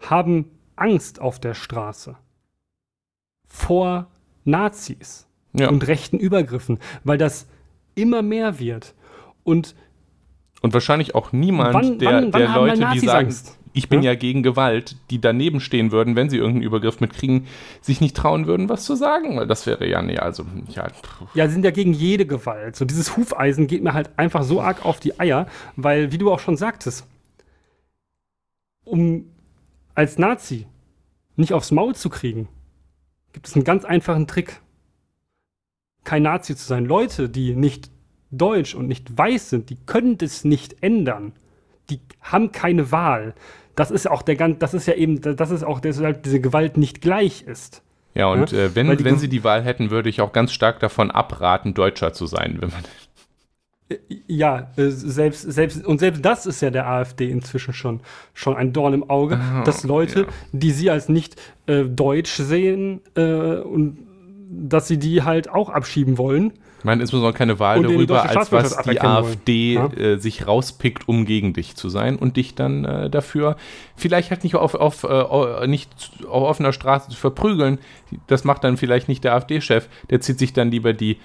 haben 0.00 0.50
Angst 0.76 1.20
auf 1.20 1.38
der 1.40 1.54
Straße 1.54 2.16
vor 3.48 4.06
Nazis 4.44 5.26
ja. 5.52 5.68
und 5.68 5.86
rechten 5.86 6.18
Übergriffen, 6.18 6.78
weil 7.04 7.18
das 7.18 7.46
immer 7.94 8.22
mehr 8.22 8.58
wird. 8.58 8.94
Und 9.44 9.74
Und 10.62 10.72
wahrscheinlich 10.74 11.14
auch 11.14 11.32
niemand 11.32 11.74
Wann- 11.74 11.98
der, 11.98 12.12
wann- 12.12 12.32
wann 12.32 12.40
der 12.40 12.48
mal 12.50 12.66
Leute, 12.68 12.88
die 12.94 13.06
sagen, 13.06 13.26
Angst? 13.26 13.58
Ich 13.76 13.88
bin 13.88 14.02
Ja? 14.02 14.12
ja? 14.12 14.18
gegen 14.18 14.42
Gewalt, 14.42 14.96
die 15.10 15.20
daneben 15.20 15.60
stehen 15.60 15.92
würden, 15.92 16.16
wenn 16.16 16.30
sie 16.30 16.38
irgendeinen 16.38 16.64
Übergriff 16.64 17.00
mitkriegen, 17.00 17.46
sich 17.82 18.00
nicht 18.00 18.16
trauen 18.16 18.46
würden, 18.46 18.68
was 18.68 18.84
zu 18.84 18.96
sagen, 18.96 19.36
weil 19.36 19.46
das 19.46 19.66
wäre 19.66 19.86
ja, 19.86 20.00
nee, 20.00 20.18
also, 20.18 20.46
ja, 20.68 20.88
pff, 20.88 21.34
ja, 21.34 21.46
sie 21.46 21.52
sind 21.52 21.64
ja 21.64 21.70
gegen 21.70 21.92
jede 21.92 22.26
Gewalt. 22.26 22.74
So 22.74 22.84
dieses 22.86 23.16
Hufeisen 23.16 23.66
geht 23.66 23.82
mir 23.82 23.92
halt 23.92 24.10
einfach 24.18 24.44
so 24.44 24.60
arg 24.62 24.84
auf 24.84 24.98
die 24.98 25.20
Eier, 25.20 25.46
weil, 25.76 26.10
wie 26.10 26.18
du 26.18 26.32
auch 26.32 26.40
schon 26.40 26.56
sagtest, 26.56 27.06
um 28.84 29.26
als 29.94 30.18
Nazi 30.18 30.66
nicht 31.36 31.52
aufs 31.52 31.70
Maul 31.70 31.94
zu 31.94 32.08
kriegen, 32.08 32.48
gibt 33.34 33.46
es 33.46 33.54
einen 33.54 33.64
ganz 33.64 33.84
einfachen 33.84 34.26
Trick. 34.26 34.60
Kein 36.04 36.22
Nazi 36.22 36.56
zu 36.56 36.64
sein. 36.66 36.86
Leute, 36.86 37.28
die 37.28 37.54
nicht 37.54 37.90
deutsch 38.30 38.74
und 38.74 38.86
nicht 38.86 39.16
weiß 39.18 39.50
sind, 39.50 39.68
die 39.68 39.76
können 39.84 40.16
das 40.16 40.44
nicht 40.44 40.82
ändern. 40.82 41.32
Die 41.90 42.00
haben 42.20 42.52
keine 42.52 42.90
Wahl. 42.90 43.34
Das 43.76 43.90
ist 43.90 44.08
auch 44.10 44.22
der 44.22 44.36
ganz, 44.36 44.58
das 44.58 44.74
ist 44.74 44.86
ja 44.86 44.94
eben, 44.94 45.20
das 45.20 45.50
ist 45.50 45.62
auch 45.64 45.80
deshalb 45.80 46.22
diese 46.24 46.40
Gewalt 46.40 46.76
nicht 46.78 47.00
gleich 47.00 47.42
ist. 47.42 47.82
Ja, 48.14 48.28
und 48.28 48.50
Ja, 48.52 48.58
äh, 48.58 48.74
wenn, 48.74 48.88
wenn 48.88 48.96
Ge- 48.96 49.16
sie 49.18 49.28
die 49.28 49.44
Wahl 49.44 49.62
hätten, 49.62 49.90
würde 49.90 50.08
ich 50.08 50.20
auch 50.22 50.32
ganz 50.32 50.52
stark 50.52 50.80
davon 50.80 51.10
abraten, 51.10 51.74
Deutscher 51.74 52.12
zu 52.12 52.26
sein. 52.26 52.56
Wenn 52.60 52.70
man, 52.70 52.84
Ja, 54.26 54.72
äh, 54.76 54.88
selbst, 54.90 55.42
selbst, 55.42 55.84
und 55.86 55.98
selbst 56.00 56.24
das 56.24 56.46
ist 56.46 56.60
ja 56.60 56.70
der 56.70 56.88
AfD 56.88 57.30
inzwischen 57.30 57.72
schon, 57.72 58.00
schon 58.34 58.56
ein 58.56 58.72
Dorn 58.72 58.94
im 58.94 59.08
Auge, 59.08 59.38
Ah, 59.38 59.62
dass 59.62 59.84
Leute, 59.84 60.20
ja. 60.22 60.26
die 60.52 60.72
sie 60.72 60.90
als 60.90 61.08
nicht 61.08 61.36
äh, 61.66 61.84
deutsch 61.84 62.32
sehen 62.34 63.00
äh, 63.14 63.56
und 63.58 63.98
dass 64.50 64.88
sie 64.88 64.98
die 64.98 65.22
halt 65.22 65.48
auch 65.50 65.68
abschieben 65.70 66.18
wollen. 66.18 66.52
Ich 66.78 66.84
meine, 66.84 67.00
insbesondere 67.00 67.32
keine 67.32 67.58
Wahl 67.58 67.78
Und 67.78 67.84
darüber, 67.84 68.22
als 68.28 68.52
was 68.52 68.76
die. 68.82 69.00
AfD 69.00 69.74
Ja. 69.74 69.92
äh, 69.92 70.18
sich 70.18 70.46
rauspickt, 70.46 71.08
um 71.08 71.24
gegen 71.24 71.52
dich 71.52 71.74
zu 71.76 71.88
sein 71.88 72.16
und 72.16 72.36
dich 72.36 72.54
dann 72.54 72.84
äh, 72.84 73.10
dafür 73.10 73.56
vielleicht 73.96 74.30
halt 74.30 74.44
nicht 74.44 74.54
auf, 74.56 74.74
auf, 74.74 75.04
äh, 75.04 75.66
nicht 75.66 75.90
auf 76.28 76.42
offener 76.42 76.72
Straße 76.72 77.10
zu 77.10 77.16
verprügeln. 77.16 77.78
Das 78.26 78.44
macht 78.44 78.64
dann 78.64 78.76
vielleicht 78.76 79.08
nicht 79.08 79.24
der 79.24 79.34
AfD-Chef, 79.34 79.88
der 80.10 80.20
zieht 80.20 80.38
sich 80.38 80.52
dann 80.52 80.70
lieber 80.70 80.92
die 80.92 81.18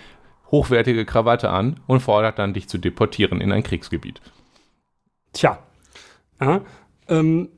hochwertige 0.52 1.06
Krawatte 1.06 1.50
an 1.50 1.80
und 1.88 2.02
fordert 2.02 2.40
dann, 2.40 2.54
dich 2.54 2.68
zu 2.68 2.78
deportieren 2.78 3.40
in 3.42 3.52
ein 3.52 3.64
Kriegsgebiet. 3.64 4.22
Tja. 5.34 5.60
Ja, 6.42 6.62
ähm, 7.08 7.50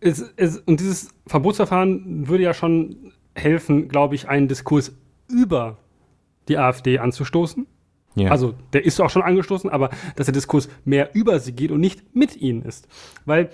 es, 0.00 0.20
es, 0.36 0.58
und 0.58 0.80
dieses 0.80 1.10
Verbotsverfahren 1.26 2.28
würde 2.28 2.44
ja 2.44 2.54
schon 2.54 3.12
helfen, 3.34 3.88
glaube 3.88 4.14
ich, 4.14 4.28
einen 4.28 4.48
Diskurs 4.48 4.92
über 5.28 5.76
die 6.48 6.58
AfD 6.58 6.98
anzustoßen. 6.98 7.66
Ja. 8.14 8.30
Also 8.30 8.54
der 8.72 8.84
ist 8.84 9.00
auch 9.00 9.10
schon 9.10 9.22
angestoßen, 9.22 9.70
aber 9.70 9.90
dass 10.16 10.26
der 10.26 10.34
Diskurs 10.34 10.68
mehr 10.84 11.14
über 11.14 11.38
sie 11.38 11.52
geht 11.52 11.70
und 11.70 11.80
nicht 11.80 12.14
mit 12.14 12.36
ihnen 12.36 12.62
ist. 12.62 12.88
Weil 13.24 13.50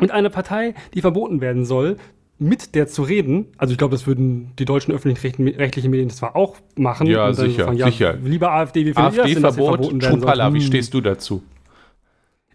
mit 0.00 0.10
einer 0.10 0.30
Partei, 0.30 0.74
die 0.94 1.00
verboten 1.00 1.40
werden 1.40 1.64
soll, 1.64 1.96
mit 2.38 2.74
der 2.74 2.86
zu 2.86 3.02
reden, 3.02 3.46
also 3.56 3.72
ich 3.72 3.78
glaube, 3.78 3.92
das 3.92 4.06
würden 4.06 4.52
die 4.58 4.66
deutschen 4.66 4.92
öffentlich-rechtlichen 4.92 5.90
Medien 5.90 6.10
zwar 6.10 6.36
auch 6.36 6.56
machen. 6.76 7.06
Ja, 7.06 7.32
sicher, 7.32 7.64
sagen, 7.64 7.78
ja, 7.78 7.86
sicher. 7.86 8.18
Lieber 8.22 8.52
AfD, 8.52 8.80
wie 8.80 8.92
findet 8.92 9.18
AfD 9.18 9.30
ihr 9.30 9.40
das 9.40 9.56
denn, 9.56 9.64
Verbot, 9.64 10.04
Schupala, 10.04 10.52
wie 10.52 10.58
hm. 10.58 10.66
stehst 10.66 10.92
du 10.92 11.00
dazu? 11.00 11.42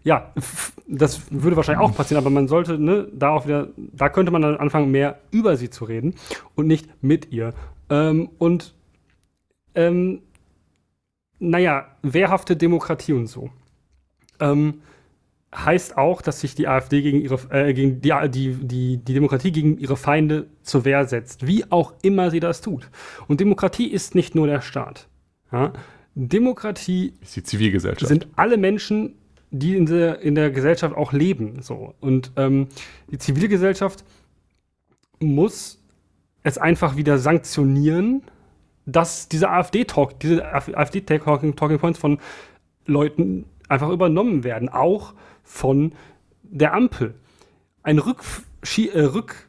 Ja, 0.04 0.32
das 0.88 1.22
würde 1.30 1.56
wahrscheinlich 1.56 1.84
auch 1.84 1.94
passieren, 1.94 2.22
aber 2.22 2.30
man 2.30 2.48
sollte, 2.48 2.78
ne, 2.78 3.08
da 3.12 3.30
auch 3.30 3.46
wieder, 3.46 3.68
da 3.76 4.08
könnte 4.08 4.32
man 4.32 4.42
dann 4.42 4.56
anfangen, 4.56 4.90
mehr 4.90 5.18
über 5.30 5.56
sie 5.56 5.70
zu 5.70 5.84
reden 5.84 6.14
und 6.54 6.66
nicht 6.66 6.88
mit 7.02 7.32
ihr. 7.32 7.54
Ähm, 7.88 8.30
und 8.38 8.74
ähm, 9.74 10.22
naja, 11.38 11.96
wehrhafte 12.02 12.56
Demokratie 12.56 13.12
und 13.12 13.26
so. 13.26 13.50
Ähm, 14.40 14.82
heißt 15.54 15.98
auch, 15.98 16.22
dass 16.22 16.40
sich 16.40 16.54
die 16.54 16.66
AfD 16.66 17.02
gegen 17.02 17.20
ihre 17.20 17.38
äh, 17.50 17.74
gegen 17.74 18.00
die, 18.00 18.12
die, 18.30 18.54
die, 18.54 18.96
die 18.96 19.14
Demokratie 19.14 19.52
gegen 19.52 19.76
ihre 19.78 19.96
Feinde 19.96 20.46
zur 20.62 20.84
Wehr 20.84 21.06
setzt, 21.06 21.46
wie 21.46 21.70
auch 21.70 21.92
immer 22.02 22.30
sie 22.30 22.40
das 22.40 22.60
tut. 22.60 22.88
Und 23.28 23.40
Demokratie 23.40 23.88
ist 23.88 24.14
nicht 24.14 24.34
nur 24.34 24.46
der 24.46 24.62
Staat. 24.62 25.08
Ja? 25.52 25.72
Demokratie 26.14 27.14
ist 27.20 27.36
die 27.36 27.42
Zivilgesellschaft. 27.42 28.08
Sind 28.08 28.28
alle 28.36 28.56
Menschen, 28.56 29.14
die 29.50 29.76
in 29.76 29.86
der, 29.86 30.20
in 30.20 30.34
der 30.34 30.50
Gesellschaft 30.50 30.96
auch 30.96 31.12
leben. 31.12 31.60
So. 31.62 31.94
Und 32.00 32.32
ähm, 32.36 32.68
die 33.10 33.18
Zivilgesellschaft 33.18 34.04
muss 35.20 35.82
es 36.42 36.58
einfach 36.58 36.96
wieder 36.96 37.18
sanktionieren, 37.18 38.22
dass 38.86 39.28
diese 39.28 39.50
AfD-Talk, 39.50 40.20
diese 40.20 40.44
AfD-Talking 40.52 41.54
Points 41.54 41.98
von 41.98 42.18
Leuten 42.86 43.44
einfach 43.68 43.88
übernommen 43.90 44.44
werden. 44.44 44.68
Auch 44.68 45.14
von 45.42 45.92
der 46.42 46.74
Ampel. 46.74 47.14
Ein 47.82 47.98
Rückschie 47.98 48.88
äh, 48.90 49.04
Rück 49.04 49.48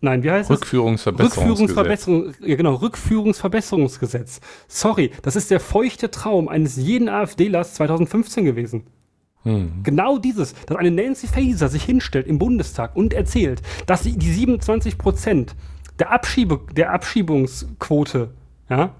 Nein, 0.00 0.22
wie 0.22 0.30
heißt 0.30 0.48
Rückführungsverbesserungsgesetz. 0.48 1.48
Rückführungsverbesserung, 1.48 2.34
ja, 2.40 2.54
genau, 2.54 2.74
Rückführungsverbesserungsgesetz. 2.74 4.40
Sorry, 4.68 5.10
das 5.22 5.34
ist 5.34 5.50
der 5.50 5.58
feuchte 5.58 6.10
Traum 6.10 6.48
eines 6.48 6.76
jeden 6.76 7.08
AfDlers 7.08 7.74
2015 7.74 8.44
gewesen. 8.44 8.84
Hm. 9.42 9.82
Genau 9.82 10.18
dieses, 10.18 10.54
dass 10.66 10.76
eine 10.76 10.92
Nancy 10.92 11.26
Faeser 11.26 11.68
sich 11.68 11.82
hinstellt 11.82 12.28
im 12.28 12.38
Bundestag 12.38 12.94
und 12.94 13.12
erzählt, 13.12 13.62
dass 13.86 14.04
sie 14.04 14.16
die 14.16 14.30
27 14.30 14.98
Prozent 14.98 15.56
der, 15.98 16.12
Abschiebe, 16.12 16.60
der 16.76 16.92
Abschiebungsquote 16.92 18.30
ja, 18.68 18.94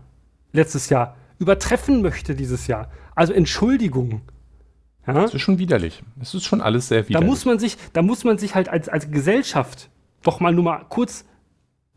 letztes 0.52 0.88
Jahr 0.88 1.16
übertreffen 1.38 2.02
möchte 2.02 2.34
dieses 2.34 2.66
Jahr. 2.66 2.90
Also 3.14 3.32
Entschuldigung. 3.32 4.22
Ja? 5.06 5.14
Das 5.14 5.34
ist 5.34 5.42
schon 5.42 5.58
widerlich. 5.58 6.02
Das 6.16 6.34
ist 6.34 6.44
schon 6.44 6.60
alles 6.60 6.88
sehr 6.88 7.08
widerlich. 7.08 7.26
Da 7.26 7.30
muss 7.30 7.44
man 7.44 7.58
sich, 7.58 7.76
da 7.92 8.02
muss 8.02 8.24
man 8.24 8.38
sich 8.38 8.54
halt 8.54 8.68
als, 8.68 8.88
als 8.88 9.10
Gesellschaft 9.10 9.90
doch 10.22 10.40
mal 10.40 10.52
nur 10.52 10.64
mal 10.64 10.84
kurz, 10.88 11.24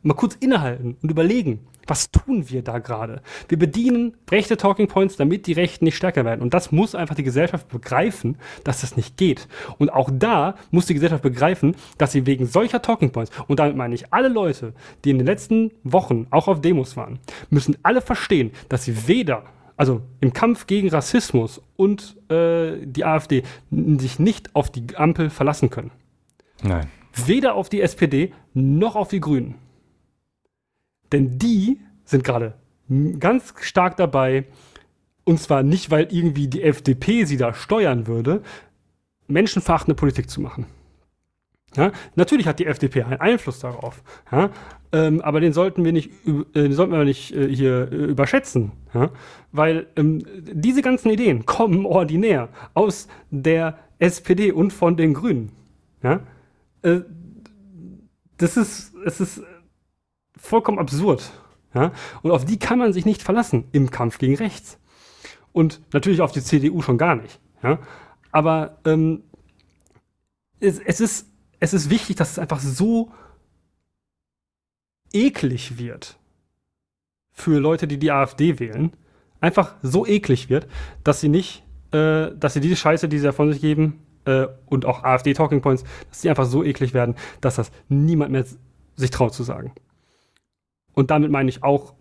mal 0.03 0.13
kurz 0.13 0.35
innehalten 0.35 0.97
und 1.01 1.09
überlegen, 1.11 1.67
was 1.91 2.09
tun 2.09 2.49
wir 2.49 2.61
da 2.61 2.79
gerade? 2.79 3.21
Wir 3.49 3.59
bedienen 3.59 4.15
rechte 4.31 4.55
Talking 4.55 4.87
Points, 4.87 5.17
damit 5.17 5.45
die 5.45 5.51
Rechten 5.51 5.83
nicht 5.83 5.97
stärker 5.97 6.23
werden. 6.23 6.41
Und 6.41 6.53
das 6.53 6.71
muss 6.71 6.95
einfach 6.95 7.15
die 7.15 7.23
Gesellschaft 7.23 7.67
begreifen, 7.67 8.37
dass 8.63 8.79
das 8.79 8.95
nicht 8.95 9.17
geht. 9.17 9.49
Und 9.77 9.91
auch 9.91 10.09
da 10.09 10.55
muss 10.71 10.85
die 10.85 10.93
Gesellschaft 10.93 11.21
begreifen, 11.21 11.75
dass 11.97 12.13
sie 12.13 12.25
wegen 12.25 12.45
solcher 12.45 12.81
Talking 12.81 13.11
Points, 13.11 13.29
und 13.49 13.59
damit 13.59 13.75
meine 13.75 13.93
ich 13.93 14.13
alle 14.13 14.29
Leute, 14.29 14.73
die 15.03 15.09
in 15.09 15.17
den 15.17 15.27
letzten 15.27 15.71
Wochen 15.83 16.27
auch 16.29 16.47
auf 16.47 16.61
Demos 16.61 16.95
waren, 16.95 17.19
müssen 17.49 17.75
alle 17.83 17.99
verstehen, 17.99 18.51
dass 18.69 18.85
sie 18.85 19.09
weder 19.09 19.43
also 19.75 20.01
im 20.21 20.31
Kampf 20.31 20.67
gegen 20.67 20.87
Rassismus 20.87 21.61
und 21.75 22.15
äh, 22.31 22.85
die 22.85 23.03
AfD 23.03 23.43
sich 23.69 24.17
nicht 24.17 24.55
auf 24.55 24.69
die 24.69 24.95
Ampel 24.95 25.29
verlassen 25.29 25.69
können. 25.69 25.91
Nein. 26.63 26.87
Weder 27.25 27.55
auf 27.55 27.67
die 27.67 27.81
SPD 27.81 28.31
noch 28.53 28.95
auf 28.95 29.09
die 29.09 29.19
Grünen. 29.19 29.55
Denn 31.11 31.37
die 31.37 31.79
sind 32.05 32.23
gerade 32.23 32.55
ganz 33.19 33.53
stark 33.61 33.97
dabei, 33.97 34.45
und 35.23 35.39
zwar 35.39 35.63
nicht, 35.63 35.91
weil 35.91 36.07
irgendwie 36.11 36.47
die 36.47 36.63
FDP 36.63 37.25
sie 37.25 37.37
da 37.37 37.53
steuern 37.53 38.07
würde, 38.07 38.41
menschenverachtende 39.27 39.95
Politik 39.95 40.29
zu 40.29 40.41
machen. 40.41 40.65
Ja, 41.75 41.91
natürlich 42.15 42.47
hat 42.47 42.59
die 42.59 42.65
FDP 42.65 43.03
einen 43.03 43.21
Einfluss 43.21 43.59
darauf, 43.59 44.03
ja, 44.29 44.49
ähm, 44.91 45.21
aber 45.21 45.39
den 45.39 45.53
sollten 45.53 45.85
wir 45.85 45.93
nicht, 45.93 46.11
äh, 46.53 46.69
sollten 46.71 46.91
wir 46.91 47.05
nicht 47.05 47.33
äh, 47.33 47.47
hier 47.47 47.89
äh, 47.89 47.95
überschätzen, 47.95 48.73
ja, 48.93 49.09
weil 49.53 49.87
ähm, 49.95 50.21
diese 50.35 50.81
ganzen 50.81 51.09
Ideen 51.11 51.45
kommen 51.45 51.85
ordinär 51.85 52.49
aus 52.73 53.07
der 53.29 53.77
SPD 53.99 54.51
und 54.51 54.73
von 54.73 54.97
den 54.97 55.13
Grünen. 55.13 55.53
Äh, 56.81 57.01
das 58.35 58.57
ist, 58.57 58.93
es 59.05 59.21
ist 59.21 59.41
vollkommen 60.41 60.79
absurd, 60.79 61.31
ja, 61.73 61.91
und 62.21 62.31
auf 62.31 62.45
die 62.45 62.59
kann 62.59 62.79
man 62.79 62.93
sich 62.93 63.05
nicht 63.05 63.21
verlassen 63.21 63.65
im 63.71 63.91
Kampf 63.91 64.17
gegen 64.17 64.35
Rechts 64.35 64.79
und 65.53 65.81
natürlich 65.93 66.21
auf 66.21 66.31
die 66.31 66.41
CDU 66.41 66.81
schon 66.81 66.97
gar 66.97 67.15
nicht, 67.15 67.39
ja, 67.63 67.79
aber 68.31 68.77
ähm, 68.85 69.23
es, 70.59 70.79
es 70.79 70.99
ist 70.99 71.31
es 71.61 71.73
ist 71.73 71.89
wichtig, 71.89 72.17
dass 72.17 72.31
es 72.31 72.39
einfach 72.39 72.59
so 72.59 73.11
eklig 75.13 75.77
wird 75.77 76.17
für 77.31 77.59
Leute, 77.59 77.87
die 77.87 77.99
die 77.99 78.11
AfD 78.11 78.59
wählen. 78.59 78.91
Einfach 79.39 79.75
so 79.81 80.05
eklig 80.05 80.49
wird, 80.49 80.67
dass 81.03 81.21
sie 81.21 81.29
nicht, 81.29 81.63
äh, 81.91 82.31
dass 82.35 82.55
sie 82.55 82.61
diese 82.61 82.75
Scheiße, 82.75 83.07
die 83.07 83.19
sie 83.19 83.25
ja 83.25 83.31
von 83.31 83.53
sich 83.53 83.61
geben, 83.61 84.03
äh, 84.25 84.47
und 84.65 84.85
auch 84.85 85.03
AfD-Talking 85.03 85.61
Points, 85.61 85.83
dass 86.09 86.21
sie 86.21 86.29
einfach 86.29 86.45
so 86.45 86.63
eklig 86.63 86.93
werden, 86.93 87.15
dass 87.41 87.55
das 87.55 87.71
niemand 87.89 88.31
mehr 88.31 88.45
sich 88.95 89.11
traut 89.11 89.33
zu 89.33 89.43
sagen. 89.43 89.73
Und 90.93 91.11
damit 91.11 91.31
meine 91.31 91.49
ich 91.49 91.63
auch 91.63 91.93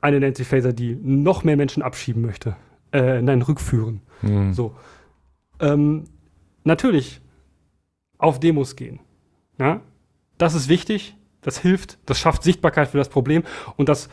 eine 0.00 0.20
Nancy 0.20 0.44
Faeser, 0.44 0.72
die 0.72 0.96
noch 0.96 1.44
mehr 1.44 1.56
Menschen 1.56 1.82
abschieben 1.82 2.22
möchte. 2.22 2.56
Äh, 2.92 3.22
nein, 3.22 3.42
rückführen. 3.42 4.02
Mhm. 4.22 4.52
So. 4.52 4.74
Ähm, 5.60 6.04
natürlich 6.64 7.20
auf 8.18 8.40
Demos 8.40 8.76
gehen. 8.76 9.00
Ja? 9.58 9.80
Das 10.38 10.54
ist 10.54 10.68
wichtig, 10.68 11.16
das 11.42 11.58
hilft, 11.58 11.98
das 12.06 12.18
schafft 12.18 12.42
Sichtbarkeit 12.42 12.88
für 12.88 12.98
das 12.98 13.08
Problem 13.08 13.42
und 13.76 13.88
das 13.88 14.08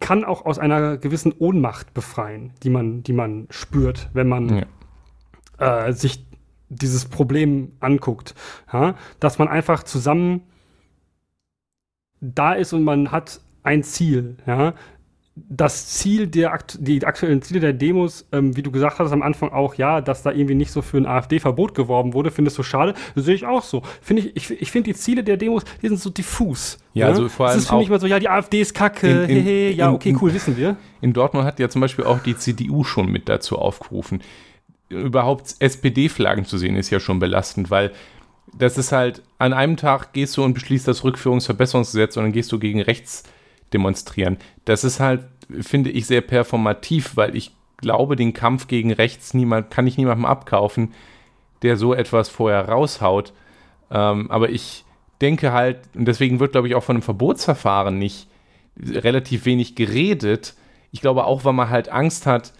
kann 0.00 0.24
auch 0.24 0.44
aus 0.44 0.58
einer 0.58 0.96
gewissen 0.96 1.32
Ohnmacht 1.32 1.94
befreien, 1.94 2.52
die 2.62 2.70
man, 2.70 3.02
die 3.02 3.12
man 3.12 3.46
spürt, 3.50 4.10
wenn 4.12 4.28
man 4.28 4.66
ja. 5.58 5.86
äh, 5.86 5.92
sich 5.92 6.26
dieses 6.68 7.04
Problem 7.04 7.72
anguckt. 7.80 8.34
Ja? 8.72 8.96
Dass 9.20 9.38
man 9.38 9.48
einfach 9.48 9.84
zusammen 9.84 10.42
da 12.22 12.54
ist 12.54 12.72
und 12.72 12.84
man 12.84 13.12
hat 13.12 13.40
ein 13.62 13.82
Ziel. 13.82 14.36
Ja? 14.46 14.74
das 15.34 15.86
Ziel 15.88 16.26
der 16.26 16.58
die 16.78 17.04
aktuellen 17.06 17.40
Ziele 17.40 17.60
der 17.60 17.72
Demos, 17.72 18.26
ähm, 18.32 18.54
wie 18.54 18.62
du 18.62 18.70
gesagt 18.70 18.98
hast 18.98 19.12
am 19.12 19.22
Anfang 19.22 19.50
auch, 19.50 19.74
ja, 19.76 20.02
dass 20.02 20.22
da 20.22 20.30
irgendwie 20.30 20.54
nicht 20.54 20.70
so 20.70 20.82
für 20.82 20.98
ein 20.98 21.06
AfD-Verbot 21.06 21.74
geworben 21.74 22.12
wurde, 22.12 22.30
findest 22.30 22.58
du 22.58 22.62
schade? 22.62 22.92
Das 23.14 23.24
sehe 23.24 23.34
ich 23.34 23.46
auch 23.46 23.62
so. 23.62 23.82
Finde 24.02 24.22
ich, 24.22 24.36
ich, 24.36 24.62
ich 24.62 24.70
finde 24.70 24.92
die 24.92 24.98
Ziele 24.98 25.24
der 25.24 25.38
Demos, 25.38 25.64
die 25.80 25.88
sind 25.88 26.00
so 26.00 26.10
diffus. 26.10 26.78
Ja, 26.92 27.06
ne? 27.06 27.12
also 27.12 27.28
vor 27.30 27.46
allem. 27.46 27.56
Das 27.56 27.64
ist 27.64 27.70
für 27.70 27.78
mich 27.78 27.88
mal 27.88 27.98
so, 27.98 28.06
ja, 28.06 28.18
die 28.18 28.28
AfD 28.28 28.60
ist 28.60 28.74
kacke, 28.74 29.08
in, 29.08 29.36
in, 29.36 29.42
hehe, 29.42 29.70
ja, 29.72 29.90
okay, 29.90 30.10
in, 30.10 30.18
cool, 30.20 30.34
wissen 30.34 30.56
wir. 30.58 30.76
In 31.00 31.14
Dortmund 31.14 31.46
hat 31.46 31.58
ja 31.58 31.70
zum 31.70 31.80
Beispiel 31.80 32.04
auch 32.04 32.18
die 32.18 32.36
CDU 32.36 32.84
schon 32.84 33.10
mit 33.10 33.30
dazu 33.30 33.58
aufgerufen. 33.58 34.22
Überhaupt 34.90 35.54
SPD-Flaggen 35.60 36.44
zu 36.44 36.58
sehen, 36.58 36.76
ist 36.76 36.90
ja 36.90 37.00
schon 37.00 37.18
belastend, 37.18 37.70
weil 37.70 37.92
das 38.54 38.78
ist 38.78 38.92
halt, 38.92 39.22
an 39.38 39.52
einem 39.52 39.76
Tag 39.76 40.12
gehst 40.12 40.36
du 40.36 40.44
und 40.44 40.54
beschließt 40.54 40.86
das 40.86 41.04
Rückführungsverbesserungsgesetz 41.04 42.16
und 42.16 42.24
dann 42.24 42.32
gehst 42.32 42.52
du 42.52 42.58
gegen 42.58 42.80
rechts 42.80 43.24
demonstrieren. 43.72 44.36
Das 44.64 44.84
ist 44.84 45.00
halt, 45.00 45.22
finde 45.60 45.90
ich, 45.90 46.06
sehr 46.06 46.20
performativ, 46.20 47.16
weil 47.16 47.34
ich 47.34 47.52
glaube, 47.78 48.16
den 48.16 48.32
Kampf 48.32 48.68
gegen 48.68 48.92
rechts 48.92 49.34
niemand, 49.34 49.70
kann 49.70 49.86
ich 49.86 49.96
niemandem 49.96 50.26
abkaufen, 50.26 50.94
der 51.62 51.76
so 51.76 51.94
etwas 51.94 52.28
vorher 52.28 52.68
raushaut. 52.68 53.32
Ähm, 53.90 54.30
aber 54.30 54.50
ich 54.50 54.84
denke 55.20 55.52
halt, 55.52 55.80
und 55.94 56.06
deswegen 56.06 56.40
wird, 56.40 56.52
glaube 56.52 56.68
ich, 56.68 56.74
auch 56.74 56.84
von 56.84 56.96
einem 56.96 57.02
Verbotsverfahren 57.02 57.98
nicht 57.98 58.28
relativ 58.78 59.44
wenig 59.44 59.74
geredet. 59.74 60.54
Ich 60.90 61.00
glaube 61.00 61.24
auch, 61.24 61.44
weil 61.44 61.52
man 61.52 61.70
halt 61.70 61.88
Angst 61.88 62.26
hat. 62.26 62.52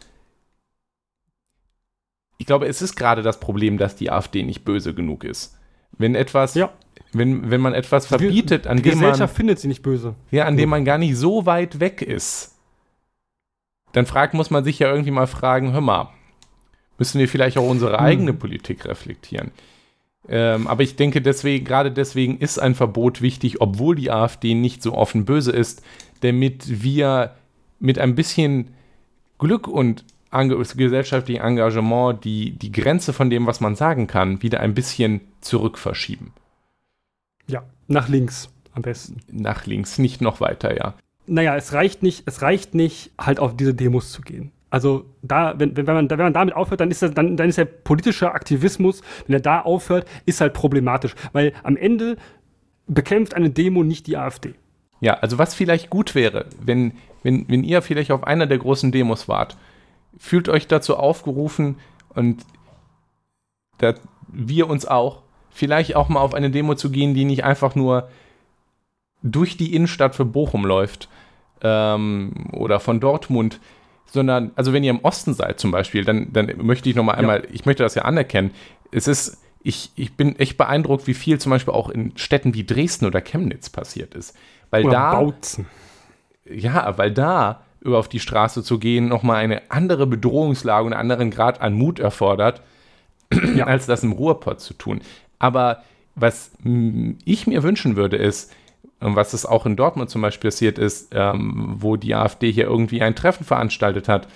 Ich 2.38 2.46
glaube, 2.46 2.66
es 2.66 2.82
ist 2.82 2.96
gerade 2.96 3.22
das 3.22 3.40
Problem, 3.40 3.78
dass 3.78 3.96
die 3.96 4.10
AfD 4.10 4.42
nicht 4.42 4.64
böse 4.64 4.94
genug 4.94 5.24
ist. 5.24 5.58
Wenn 5.98 6.14
etwas 6.14 6.54
ja 6.54 6.70
wenn, 7.12 7.50
wenn 7.50 7.60
man 7.60 7.74
etwas 7.74 8.06
verbietet, 8.06 8.66
an 8.66 8.78
die 8.78 8.84
dem 8.84 8.92
Gesellschaft 8.92 9.32
man, 9.32 9.36
findet 9.36 9.58
sie 9.58 9.68
nicht 9.68 9.82
böse. 9.82 10.14
Ja, 10.30 10.46
an 10.46 10.56
dem 10.56 10.70
man 10.70 10.84
gar 10.84 10.98
nicht 10.98 11.16
so 11.16 11.44
weit 11.46 11.78
weg 11.78 12.00
ist, 12.00 12.56
dann 13.92 14.06
fragt, 14.06 14.34
muss 14.34 14.50
man 14.50 14.64
sich 14.64 14.78
ja 14.78 14.90
irgendwie 14.90 15.10
mal 15.10 15.26
fragen, 15.26 15.72
hör 15.72 15.82
mal, 15.82 16.08
müssen 16.98 17.18
wir 17.18 17.28
vielleicht 17.28 17.58
auch 17.58 17.68
unsere 17.68 17.98
hm. 17.98 18.04
eigene 18.04 18.32
Politik 18.32 18.86
reflektieren? 18.86 19.50
Ähm, 20.28 20.66
aber 20.66 20.82
ich 20.82 20.96
denke, 20.96 21.20
deswegen, 21.20 21.64
gerade 21.64 21.90
deswegen 21.90 22.38
ist 22.38 22.58
ein 22.58 22.74
Verbot 22.74 23.20
wichtig, 23.20 23.60
obwohl 23.60 23.96
die 23.96 24.10
AfD 24.10 24.54
nicht 24.54 24.82
so 24.82 24.94
offen 24.94 25.24
böse 25.24 25.52
ist, 25.52 25.82
damit 26.20 26.82
wir 26.82 27.34
mit 27.80 27.98
ein 27.98 28.14
bisschen 28.14 28.68
Glück 29.38 29.66
und 29.66 30.04
gesellschaftlichem 30.32 31.44
Engagement 31.44 32.24
die, 32.24 32.52
die 32.52 32.72
Grenze 32.72 33.12
von 33.12 33.30
dem, 33.30 33.46
was 33.46 33.60
man 33.60 33.76
sagen 33.76 34.06
kann, 34.06 34.42
wieder 34.42 34.60
ein 34.60 34.74
bisschen 34.74 35.20
zurück 35.40 35.78
verschieben. 35.78 36.32
Ja, 37.46 37.62
nach 37.86 38.08
links 38.08 38.48
am 38.74 38.82
besten. 38.82 39.20
Nach 39.30 39.66
links, 39.66 39.98
nicht 39.98 40.20
noch 40.20 40.40
weiter, 40.40 40.76
ja. 40.76 40.94
Naja, 41.26 41.56
es 41.56 41.72
reicht 41.72 42.02
nicht, 42.02 42.24
es 42.26 42.42
reicht 42.42 42.74
nicht, 42.74 43.12
halt 43.18 43.38
auf 43.38 43.56
diese 43.56 43.74
Demos 43.74 44.10
zu 44.10 44.22
gehen. 44.22 44.50
Also 44.70 45.04
da, 45.20 45.54
wenn, 45.58 45.76
wenn, 45.76 45.84
man, 45.84 46.08
wenn 46.08 46.18
man 46.18 46.32
damit 46.32 46.54
aufhört, 46.56 46.80
dann 46.80 46.90
ist, 46.90 47.02
das, 47.02 47.12
dann, 47.12 47.36
dann 47.36 47.50
ist 47.50 47.58
der 47.58 47.66
politische 47.66 48.32
Aktivismus, 48.32 49.02
wenn 49.26 49.34
er 49.34 49.40
da 49.40 49.60
aufhört, 49.60 50.08
ist 50.24 50.40
halt 50.40 50.54
problematisch. 50.54 51.14
Weil 51.32 51.52
am 51.62 51.76
Ende 51.76 52.16
bekämpft 52.86 53.34
eine 53.34 53.50
Demo 53.50 53.84
nicht 53.84 54.06
die 54.06 54.16
AfD. 54.16 54.54
Ja, 55.00 55.14
also 55.14 55.36
was 55.36 55.54
vielleicht 55.54 55.90
gut 55.90 56.14
wäre, 56.14 56.46
wenn, 56.60 56.92
wenn, 57.22 57.48
wenn 57.48 57.64
ihr 57.64 57.82
vielleicht 57.82 58.12
auf 58.12 58.24
einer 58.24 58.46
der 58.46 58.58
großen 58.58 58.92
Demos 58.92 59.28
wart, 59.28 59.58
fühlt 60.18 60.48
euch 60.48 60.66
dazu 60.66 60.96
aufgerufen 60.96 61.76
und 62.14 62.44
da, 63.78 63.94
wir 64.28 64.68
uns 64.68 64.86
auch, 64.86 65.22
vielleicht 65.50 65.96
auch 65.96 66.08
mal 66.08 66.20
auf 66.20 66.34
eine 66.34 66.50
Demo 66.50 66.74
zu 66.74 66.90
gehen, 66.90 67.14
die 67.14 67.24
nicht 67.24 67.44
einfach 67.44 67.74
nur 67.74 68.08
durch 69.22 69.56
die 69.56 69.74
Innenstadt 69.74 70.14
für 70.14 70.24
Bochum 70.24 70.64
läuft 70.64 71.08
ähm, 71.62 72.48
oder 72.52 72.80
von 72.80 73.00
Dortmund, 73.00 73.60
sondern, 74.06 74.50
also 74.56 74.72
wenn 74.72 74.84
ihr 74.84 74.90
im 74.90 75.04
Osten 75.04 75.34
seid 75.34 75.60
zum 75.60 75.70
Beispiel, 75.70 76.04
dann, 76.04 76.32
dann 76.32 76.52
möchte 76.58 76.88
ich 76.88 76.96
nochmal 76.96 77.16
einmal, 77.16 77.44
ja. 77.44 77.50
ich 77.52 77.64
möchte 77.64 77.82
das 77.82 77.94
ja 77.94 78.02
anerkennen, 78.02 78.52
es 78.90 79.08
ist, 79.08 79.42
ich, 79.62 79.92
ich 79.94 80.16
bin 80.16 80.36
echt 80.38 80.56
beeindruckt, 80.56 81.06
wie 81.06 81.14
viel 81.14 81.38
zum 81.40 81.50
Beispiel 81.50 81.72
auch 81.72 81.88
in 81.88 82.16
Städten 82.16 82.54
wie 82.54 82.64
Dresden 82.64 83.06
oder 83.06 83.20
Chemnitz 83.20 83.70
passiert 83.70 84.14
ist. 84.14 84.36
Weil 84.70 84.84
oder 84.84 84.92
da. 84.92 85.14
Bautzen. 85.14 85.66
Ja, 86.44 86.98
weil 86.98 87.12
da 87.12 87.62
über 87.82 87.98
auf 87.98 88.08
die 88.08 88.20
Straße 88.20 88.62
zu 88.62 88.78
gehen 88.78 89.08
nochmal 89.08 89.36
eine 89.36 89.70
andere 89.70 90.06
Bedrohungslage 90.06 90.86
und 90.86 90.92
einen 90.92 91.10
anderen 91.10 91.30
Grad 91.30 91.60
an 91.60 91.74
Mut 91.74 91.98
erfordert, 91.98 92.62
ja. 93.54 93.66
als 93.66 93.86
das 93.86 94.02
im 94.02 94.12
Ruhrpott 94.12 94.60
zu 94.60 94.74
tun. 94.74 95.00
Aber 95.38 95.82
was 96.14 96.52
ich 97.24 97.46
mir 97.46 97.62
wünschen 97.62 97.96
würde, 97.96 98.16
ist, 98.16 98.52
und 99.00 99.16
was 99.16 99.32
es 99.32 99.44
auch 99.44 99.66
in 99.66 99.76
Dortmund 99.76 100.10
zum 100.10 100.22
Beispiel 100.22 100.50
passiert 100.50 100.78
ist, 100.78 101.08
ähm, 101.12 101.74
wo 101.78 101.96
die 101.96 102.14
AfD 102.14 102.52
hier 102.52 102.64
irgendwie 102.64 103.02
ein 103.02 103.16
Treffen 103.16 103.44
veranstaltet 103.44 104.08
hat, 104.08 104.28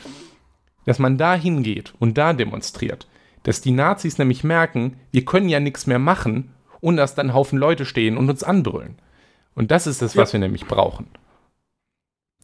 dass 0.86 0.98
man 0.98 1.18
da 1.18 1.34
hingeht 1.34 1.94
und 2.00 2.18
da 2.18 2.32
demonstriert. 2.32 3.06
Dass 3.44 3.60
die 3.60 3.70
Nazis 3.70 4.18
nämlich 4.18 4.42
merken, 4.42 4.98
wir 5.12 5.24
können 5.24 5.48
ja 5.48 5.60
nichts 5.60 5.86
mehr 5.86 6.00
machen 6.00 6.52
und 6.80 6.96
dass 6.96 7.14
dann 7.14 7.32
Haufen 7.32 7.58
Leute 7.58 7.84
stehen 7.84 8.16
und 8.16 8.28
uns 8.28 8.42
anbrüllen. 8.42 8.98
Und 9.54 9.70
das 9.70 9.86
ist 9.86 10.02
das, 10.02 10.16
was 10.16 10.32
ja. 10.32 10.34
wir 10.34 10.40
nämlich 10.40 10.66
brauchen. 10.66 11.06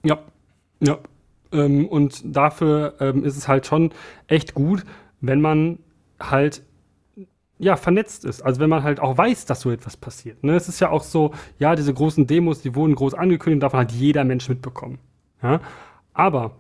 Ja, 0.05 0.19
ja. 0.83 0.99
Ähm, 1.53 1.87
und 1.87 2.23
dafür 2.25 2.95
ähm, 3.01 3.25
ist 3.25 3.37
es 3.37 3.47
halt 3.47 3.67
schon 3.67 3.91
echt 4.27 4.55
gut, 4.55 4.85
wenn 5.21 5.41
man 5.41 5.79
halt 6.19 6.63
ja, 7.59 7.77
vernetzt 7.77 8.25
ist. 8.25 8.43
Also 8.43 8.61
wenn 8.61 8.71
man 8.71 8.83
halt 8.83 8.99
auch 8.99 9.17
weiß, 9.17 9.45
dass 9.47 9.61
so 9.61 9.71
etwas 9.71 9.97
passiert. 9.97 10.43
Ne? 10.43 10.57
Es 10.57 10.69
ist 10.69 10.81
ja 10.81 10.91
auch 10.91 11.05
so, 11.05 11.33
ja, 11.59 11.77
diese 11.77 11.95
großen 11.95 12.27
Demos, 12.27 12.61
die 12.61 12.75
wurden 12.75 12.97
groß 12.97 13.15
angekündigt, 13.15 13.63
davon 13.63 13.81
hat 13.81 13.93
jeder 13.93 14.25
Mensch 14.25 14.49
mitbekommen. 14.49 14.99
Ja? 15.43 15.61
Aber 16.13 16.57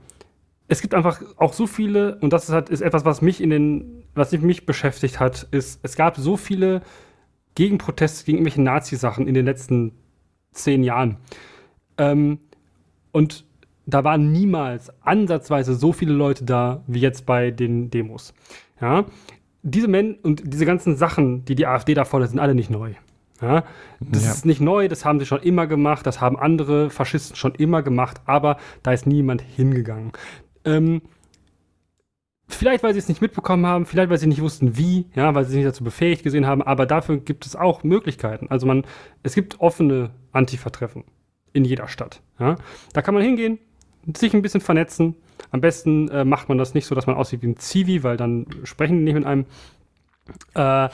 es 0.68 0.80
gibt 0.80 0.94
einfach 0.94 1.20
auch 1.38 1.54
so 1.54 1.66
viele, 1.66 2.18
und 2.20 2.32
das 2.32 2.44
ist 2.44 2.54
halt 2.54 2.68
ist 2.68 2.82
etwas, 2.82 3.04
was 3.04 3.20
mich 3.20 3.40
in 3.40 3.50
den, 3.50 4.04
was 4.14 4.30
mich 4.32 4.64
beschäftigt 4.64 5.18
hat, 5.18 5.48
ist, 5.50 5.80
es 5.82 5.96
gab 5.96 6.16
so 6.16 6.36
viele 6.36 6.82
Gegenproteste 7.56 8.24
gegen 8.24 8.38
irgendwelche 8.38 8.62
Nazi-Sachen 8.62 9.26
in 9.26 9.34
den 9.34 9.44
letzten 9.44 9.92
zehn 10.52 10.84
Jahren. 10.84 11.16
Ähm, 11.98 12.38
und 13.10 13.44
da 13.86 14.04
waren 14.04 14.32
niemals 14.32 14.92
ansatzweise 15.02 15.74
so 15.74 15.92
viele 15.92 16.12
Leute 16.12 16.44
da 16.44 16.82
wie 16.86 17.00
jetzt 17.00 17.26
bei 17.26 17.50
den 17.50 17.90
Demos. 17.90 18.34
Ja, 18.80 19.04
diese 19.62 19.88
Men 19.88 20.14
und 20.22 20.42
diese 20.44 20.66
ganzen 20.66 20.96
Sachen, 20.96 21.44
die 21.44 21.54
die 21.54 21.66
AfD 21.66 21.94
da 21.94 22.04
fordert, 22.04 22.30
sind 22.30 22.40
alle 22.40 22.54
nicht 22.54 22.70
neu. 22.70 22.94
Ja? 23.40 23.64
Das 24.00 24.24
ja. 24.24 24.30
ist 24.30 24.46
nicht 24.46 24.60
neu, 24.60 24.88
das 24.88 25.04
haben 25.04 25.18
sie 25.18 25.26
schon 25.26 25.40
immer 25.40 25.66
gemacht, 25.66 26.06
das 26.06 26.20
haben 26.20 26.38
andere 26.38 26.90
Faschisten 26.90 27.36
schon 27.36 27.54
immer 27.54 27.82
gemacht, 27.82 28.20
aber 28.26 28.56
da 28.82 28.92
ist 28.92 29.06
niemand 29.06 29.42
hingegangen. 29.42 30.12
Ähm, 30.64 31.02
vielleicht, 32.48 32.82
weil 32.82 32.92
sie 32.92 33.00
es 33.00 33.08
nicht 33.08 33.20
mitbekommen 33.20 33.66
haben, 33.66 33.86
vielleicht, 33.86 34.10
weil 34.10 34.18
sie 34.18 34.26
nicht 34.28 34.42
wussten, 34.42 34.76
wie, 34.76 35.06
ja, 35.14 35.34
weil 35.34 35.44
sie 35.44 35.50
sich 35.50 35.58
nicht 35.58 35.68
dazu 35.68 35.84
befähigt 35.84 36.22
gesehen 36.22 36.46
haben, 36.46 36.62
aber 36.62 36.86
dafür 36.86 37.18
gibt 37.18 37.46
es 37.46 37.56
auch 37.56 37.82
Möglichkeiten. 37.82 38.46
Also 38.48 38.66
man, 38.66 38.84
es 39.22 39.34
gibt 39.34 39.60
offene 39.60 40.10
Antifa-Treffen 40.32 41.04
in 41.52 41.64
jeder 41.64 41.88
Stadt. 41.88 42.22
Ja? 42.38 42.56
Da 42.92 43.02
kann 43.02 43.14
man 43.14 43.22
hingehen, 43.22 43.58
sich 44.16 44.34
ein 44.34 44.42
bisschen 44.42 44.60
vernetzen, 44.60 45.14
am 45.50 45.60
besten 45.60 46.08
äh, 46.08 46.24
macht 46.24 46.48
man 46.48 46.58
das 46.58 46.74
nicht 46.74 46.86
so, 46.86 46.94
dass 46.94 47.06
man 47.06 47.16
aussieht 47.16 47.42
wie 47.42 47.48
ein 47.48 47.56
Zivi, 47.56 48.02
weil 48.02 48.16
dann 48.16 48.46
sprechen 48.64 48.98
die 48.98 49.04
nicht 49.04 49.14
mit 49.14 49.26
einem. 49.26 49.46
Äh, 50.54 50.88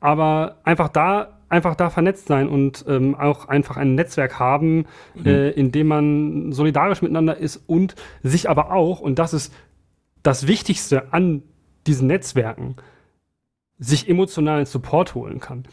aber 0.00 0.56
einfach 0.64 0.88
da, 0.88 1.38
einfach 1.48 1.76
da 1.76 1.90
vernetzt 1.90 2.26
sein 2.26 2.48
und 2.48 2.84
ähm, 2.88 3.14
auch 3.14 3.46
einfach 3.48 3.76
ein 3.76 3.94
Netzwerk 3.94 4.38
haben, 4.38 4.86
mhm. 5.14 5.26
äh, 5.26 5.50
in 5.50 5.70
dem 5.70 5.86
man 5.86 6.52
solidarisch 6.52 7.02
miteinander 7.02 7.36
ist 7.36 7.62
und 7.66 7.94
sich 8.22 8.50
aber 8.50 8.72
auch, 8.72 9.00
und 9.00 9.18
das 9.18 9.32
ist 9.32 9.54
das 10.22 10.46
Wichtigste 10.46 11.12
an 11.12 11.42
diesen 11.86 12.08
Netzwerken, 12.08 12.76
sich 13.78 14.08
emotionalen 14.08 14.66
Support 14.66 15.14
holen 15.14 15.40
kann. 15.40 15.64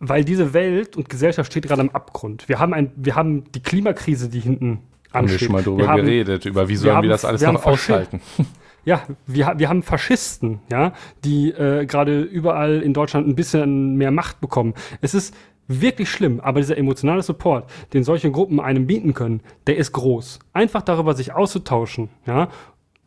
Weil 0.00 0.24
diese 0.24 0.54
Welt 0.54 0.96
und 0.96 1.08
Gesellschaft 1.08 1.50
steht 1.50 1.66
gerade 1.66 1.80
am 1.80 1.90
Abgrund. 1.90 2.48
Wir 2.48 2.58
haben, 2.58 2.72
ein, 2.72 2.92
wir 2.96 3.16
haben 3.16 3.50
die 3.52 3.62
Klimakrise, 3.62 4.28
die 4.28 4.40
hinten 4.40 4.82
haben 5.12 5.30
wir 5.30 5.38
schon 5.38 5.52
mal 5.52 5.62
drüber 5.62 5.86
haben, 5.86 6.04
geredet, 6.04 6.44
über 6.44 6.68
wie 6.68 6.76
sollen 6.76 6.90
wir, 6.90 6.96
haben, 6.96 7.02
wir 7.04 7.10
das 7.10 7.24
alles 7.24 7.40
wir 7.40 7.52
noch 7.52 7.64
aushalten. 7.64 8.20
Ja, 8.84 9.02
wir, 9.26 9.52
wir 9.58 9.68
haben 9.68 9.82
Faschisten, 9.82 10.60
ja, 10.72 10.94
die 11.22 11.50
äh, 11.50 11.84
gerade 11.84 12.22
überall 12.22 12.80
in 12.80 12.94
Deutschland 12.94 13.28
ein 13.28 13.34
bisschen 13.34 13.96
mehr 13.96 14.10
Macht 14.10 14.40
bekommen. 14.40 14.72
Es 15.02 15.12
ist 15.12 15.34
wirklich 15.66 16.10
schlimm, 16.10 16.40
aber 16.40 16.60
dieser 16.60 16.78
emotionale 16.78 17.22
Support, 17.22 17.70
den 17.92 18.02
solche 18.02 18.30
Gruppen 18.30 18.60
einem 18.60 18.86
bieten 18.86 19.12
können, 19.12 19.42
der 19.66 19.76
ist 19.76 19.92
groß. 19.92 20.38
Einfach 20.54 20.80
darüber 20.80 21.14
sich 21.14 21.34
auszutauschen, 21.34 22.08
ja, 22.24 22.48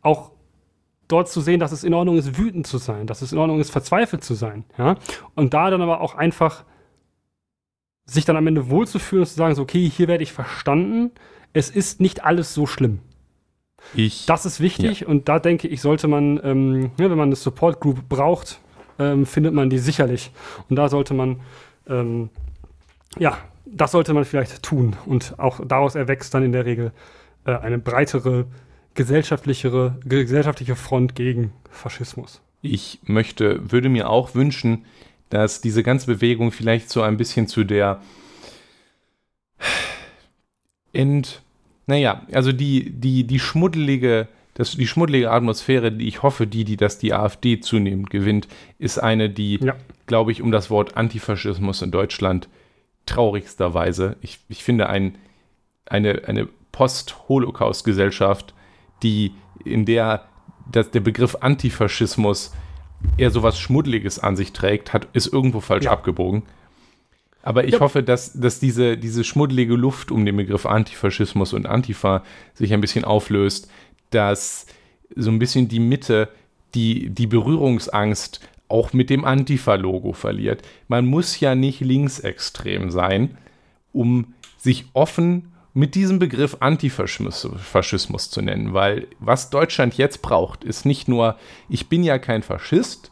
auch 0.02 0.32
dort 1.08 1.30
zu 1.30 1.41
sehen, 1.41 1.60
dass 1.60 1.72
es 1.72 1.84
in 1.84 1.95
Ordnung 1.95 2.18
ist, 2.18 2.38
wütend 2.38 2.68
zu 2.68 2.78
sein, 2.78 3.08
dass 3.08 3.24
es 3.24 3.32
in 3.32 3.39
Ordnung 3.39 3.60
ist, 3.60 3.72
verzweifelt 3.72 4.24
zu 4.24 4.36
sein, 4.36 4.66
ja, 4.78 4.97
und 5.34 5.56
da 5.56 5.72
dann 5.72 5.82
aber 5.82 6.02
auch 6.02 6.14
einfach 6.14 6.64
sich 8.06 8.26
dann 8.26 8.38
am 8.38 8.45
Ende 8.45 8.70
wohlzufühlen 8.70 9.24
und 9.24 9.28
zu 9.28 9.36
sagen, 9.36 9.56
so, 9.56 9.64
okay, 9.64 9.89
hier 9.89 10.08
werde 10.08 10.24
ich 10.24 10.34
verstanden, 10.34 11.12
es 11.54 11.70
ist 11.70 11.99
nicht 11.99 12.24
alles 12.24 12.54
so 12.54 12.66
schlimm. 12.66 12.99
Ich, 13.94 14.26
das 14.26 14.45
ist 14.45 14.60
wichtig 14.60 15.02
ja. 15.02 15.07
und 15.07 15.28
da 15.28 15.40
denke 15.40 15.68
ich, 15.68 15.82
sollte 15.82 16.07
man, 16.07 16.40
ähm, 16.44 16.91
ja, 16.98 17.10
wenn 17.10 17.18
man 17.18 17.30
eine 17.30 17.36
Support 17.36 17.80
Group 17.80 18.07
braucht, 18.07 18.60
ähm, 18.99 19.26
findet 19.26 19.53
man 19.53 19.69
die 19.69 19.80
sicherlich. 19.80 20.32
Und 20.69 20.76
da 20.76 20.88
sollte 20.88 21.14
man, 21.14 21.41
ähm, 21.88 22.30
ja, 23.18 23.38
das 23.65 23.91
sollte 23.91 24.14
man 24.14 24.26
vielleicht 24.26 24.61
tun. 24.64 24.95
Und 25.06 25.40
auch 25.40 25.60
daraus 25.65 25.95
erwächst 25.95 26.34
dann 26.34 26.44
in 26.44 26.52
der 26.52 26.65
Regel 26.65 26.91
äh, 27.45 27.56
eine 27.56 27.80
breitere, 27.80 28.45
gesellschaftlichere, 28.94 29.98
gesellschaftliche 30.06 30.76
Front 30.76 31.15
gegen 31.15 31.52
Faschismus. 31.69 32.41
Ich 32.61 32.99
möchte, 33.03 33.72
würde 33.72 33.90
mir 33.90 34.10
auch 34.10 34.36
wünschen, 34.36 34.86
dass 35.30 35.61
diese 35.61 35.82
ganze 35.82 36.07
Bewegung 36.07 36.52
vielleicht 36.52 36.90
so 36.90 37.02
ein 37.02 37.18
bisschen 37.18 37.48
zu 37.48 37.64
der 37.64 38.02
ent, 40.93 41.41
naja, 41.88 42.26
also 42.31 42.51
die, 42.51 42.91
die, 42.91 43.26
die 43.26 43.39
schmuddelige, 43.39 44.27
das, 44.53 44.72
die 44.72 44.88
schmuddelige 44.88 45.31
Atmosphäre, 45.31 45.91
die 45.91 46.07
ich 46.07 46.23
hoffe, 46.23 46.47
die, 46.47 46.63
die 46.63 46.77
das 46.77 46.99
die 46.99 47.13
AfD 47.13 47.59
zunehmend 47.59 48.09
gewinnt, 48.09 48.47
ist 48.80 48.97
eine, 48.97 49.30
die, 49.30 49.59
ja. 49.61 49.76
glaube 50.07 50.31
ich, 50.31 50.41
um 50.41 50.51
das 50.51 50.69
Wort 50.69 50.97
Antifaschismus 50.97 51.81
in 51.81 51.91
Deutschland 51.91 52.49
traurigsterweise, 53.05 54.18
ich, 54.22 54.39
ich 54.47 54.63
finde, 54.63 54.88
ein, 54.89 55.18
eine, 55.85 56.23
eine 56.27 56.47
Post-Holocaust-Gesellschaft, 56.72 58.53
die, 59.03 59.34
in 59.65 59.85
der 59.85 60.26
das, 60.72 60.91
der 60.91 60.99
Begriff 60.99 61.38
Antifaschismus 61.39 62.53
eher 63.18 63.31
so 63.31 63.43
was 63.43 63.59
Schmuddeliges 63.59 64.19
an 64.19 64.35
sich 64.35 64.53
trägt, 64.53 64.93
hat, 64.93 65.07
ist 65.13 65.27
irgendwo 65.27 65.59
falsch 65.59 65.85
ja. 65.85 65.91
abgebogen. 65.91 66.43
Aber 67.43 67.65
ich 67.65 67.73
ja. 67.73 67.80
hoffe, 67.80 68.03
dass, 68.03 68.34
dass 68.34 68.59
diese, 68.59 68.97
diese 68.97 69.23
schmuddelige 69.23 69.76
Luft 69.76 70.11
um 70.11 70.26
den 70.26 70.38
Begriff 70.38 70.65
Antifaschismus 70.65 71.53
und 71.53 71.65
Antifa 71.65 72.23
sich 72.53 72.73
ein 72.73 72.81
bisschen 72.81 73.03
auflöst, 73.03 73.69
dass 74.11 74.65
so 75.15 75.31
ein 75.31 75.39
bisschen 75.39 75.68
die 75.68 75.80
Mitte, 75.80 76.30
die, 76.76 77.09
die 77.09 77.27
Berührungsangst 77.27 78.39
auch 78.68 78.93
mit 78.93 79.09
dem 79.09 79.26
Antifa-Logo 79.26 80.13
verliert. 80.13 80.61
Man 80.88 81.05
muss 81.05 81.39
ja 81.39 81.55
nicht 81.55 81.81
linksextrem 81.81 82.89
sein, 82.89 83.38
um 83.91 84.34
sich 84.57 84.85
offen 84.93 85.51
mit 85.73 85.95
diesem 85.95 86.19
Begriff 86.19 86.57
Antifaschismus 86.59 88.30
zu 88.30 88.41
nennen, 88.41 88.73
weil 88.73 89.07
was 89.19 89.49
Deutschland 89.49 89.95
jetzt 89.95 90.22
braucht, 90.22 90.63
ist 90.63 90.85
nicht 90.85 91.07
nur, 91.07 91.38
ich 91.69 91.88
bin 91.88 92.03
ja 92.03 92.19
kein 92.19 92.43
Faschist 92.43 93.09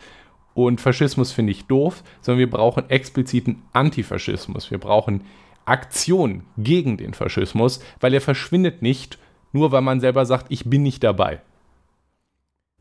und 0.54 0.82
Faschismus 0.82 1.32
finde 1.32 1.52
ich 1.52 1.66
doof, 1.66 2.04
sondern 2.22 2.40
wir 2.40 2.50
brauchen 2.50 2.90
expliziten 2.90 3.62
Antifaschismus. 3.74 4.72
Wir 4.72 4.78
brauchen 4.78 5.22
Aktion 5.66 6.44
gegen 6.58 6.98
den 6.98 7.14
Faschismus, 7.14 7.80
weil 8.00 8.14
er 8.14 8.22
verschwindet 8.22 8.82
nicht, 8.82 9.20
nur 9.54 9.72
weil 9.72 9.82
man 9.82 10.00
selber 10.00 10.26
sagt, 10.26 10.48
ich 10.50 10.70
bin 10.70 10.84
nicht 10.84 11.04
dabei. 11.04 11.42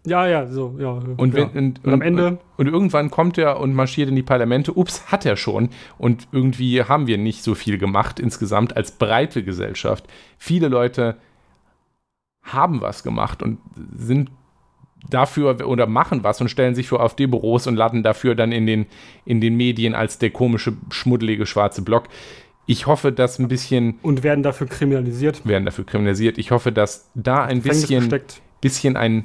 Ja, 0.06 0.26
ja, 0.26 0.46
so, 0.46 0.76
ja. 0.78 0.90
Und, 0.90 1.34
wenn, 1.34 1.42
ja. 1.42 1.58
und, 1.58 1.84
und 1.84 1.92
am 1.92 2.02
Ende. 2.02 2.26
Und, 2.26 2.40
und, 2.56 2.66
irgendwann 2.68 3.10
kommt 3.10 3.36
er 3.36 3.60
und 3.60 3.74
marschiert 3.74 4.08
in 4.08 4.16
die 4.16 4.22
Parlamente. 4.22 4.72
Ups, 4.72 5.10
hat 5.12 5.26
er 5.26 5.36
schon. 5.36 5.70
Und 5.98 6.28
irgendwie 6.32 6.82
haben 6.82 7.06
wir 7.06 7.18
nicht 7.18 7.42
so 7.42 7.54
viel 7.54 7.78
gemacht 7.78 8.20
insgesamt 8.20 8.76
als 8.76 8.92
breite 8.92 9.42
Gesellschaft. 9.42 10.06
Viele 10.38 10.68
Leute 10.68 11.16
haben 12.42 12.80
was 12.80 13.02
gemacht 13.02 13.42
und 13.42 13.58
sind 13.94 14.30
dafür 15.08 15.66
oder 15.66 15.86
machen 15.86 16.24
was 16.24 16.40
und 16.40 16.48
stellen 16.48 16.74
sich 16.74 16.88
vor 16.88 17.00
AfD-Büros 17.00 17.66
und 17.66 17.76
laden 17.76 18.02
dafür 18.02 18.34
dann 18.34 18.52
in 18.52 18.66
den, 18.66 18.86
in 19.24 19.40
den 19.40 19.56
Medien 19.56 19.94
als 19.94 20.18
der 20.18 20.30
komische, 20.30 20.76
schmuddelige 20.90 21.46
schwarze 21.46 21.82
Block. 21.82 22.04
Ich 22.66 22.86
hoffe, 22.86 23.12
dass 23.12 23.38
ein 23.38 23.48
bisschen. 23.48 23.98
Und 24.02 24.22
werden 24.22 24.42
dafür 24.42 24.66
kriminalisiert. 24.66 25.46
Werden 25.46 25.64
dafür 25.64 25.86
kriminalisiert. 25.86 26.36
Ich 26.36 26.50
hoffe, 26.50 26.70
dass 26.70 27.10
da 27.14 27.44
ein 27.44 27.62
bisschen, 27.62 28.20
bisschen 28.60 28.96
ein, 28.96 29.24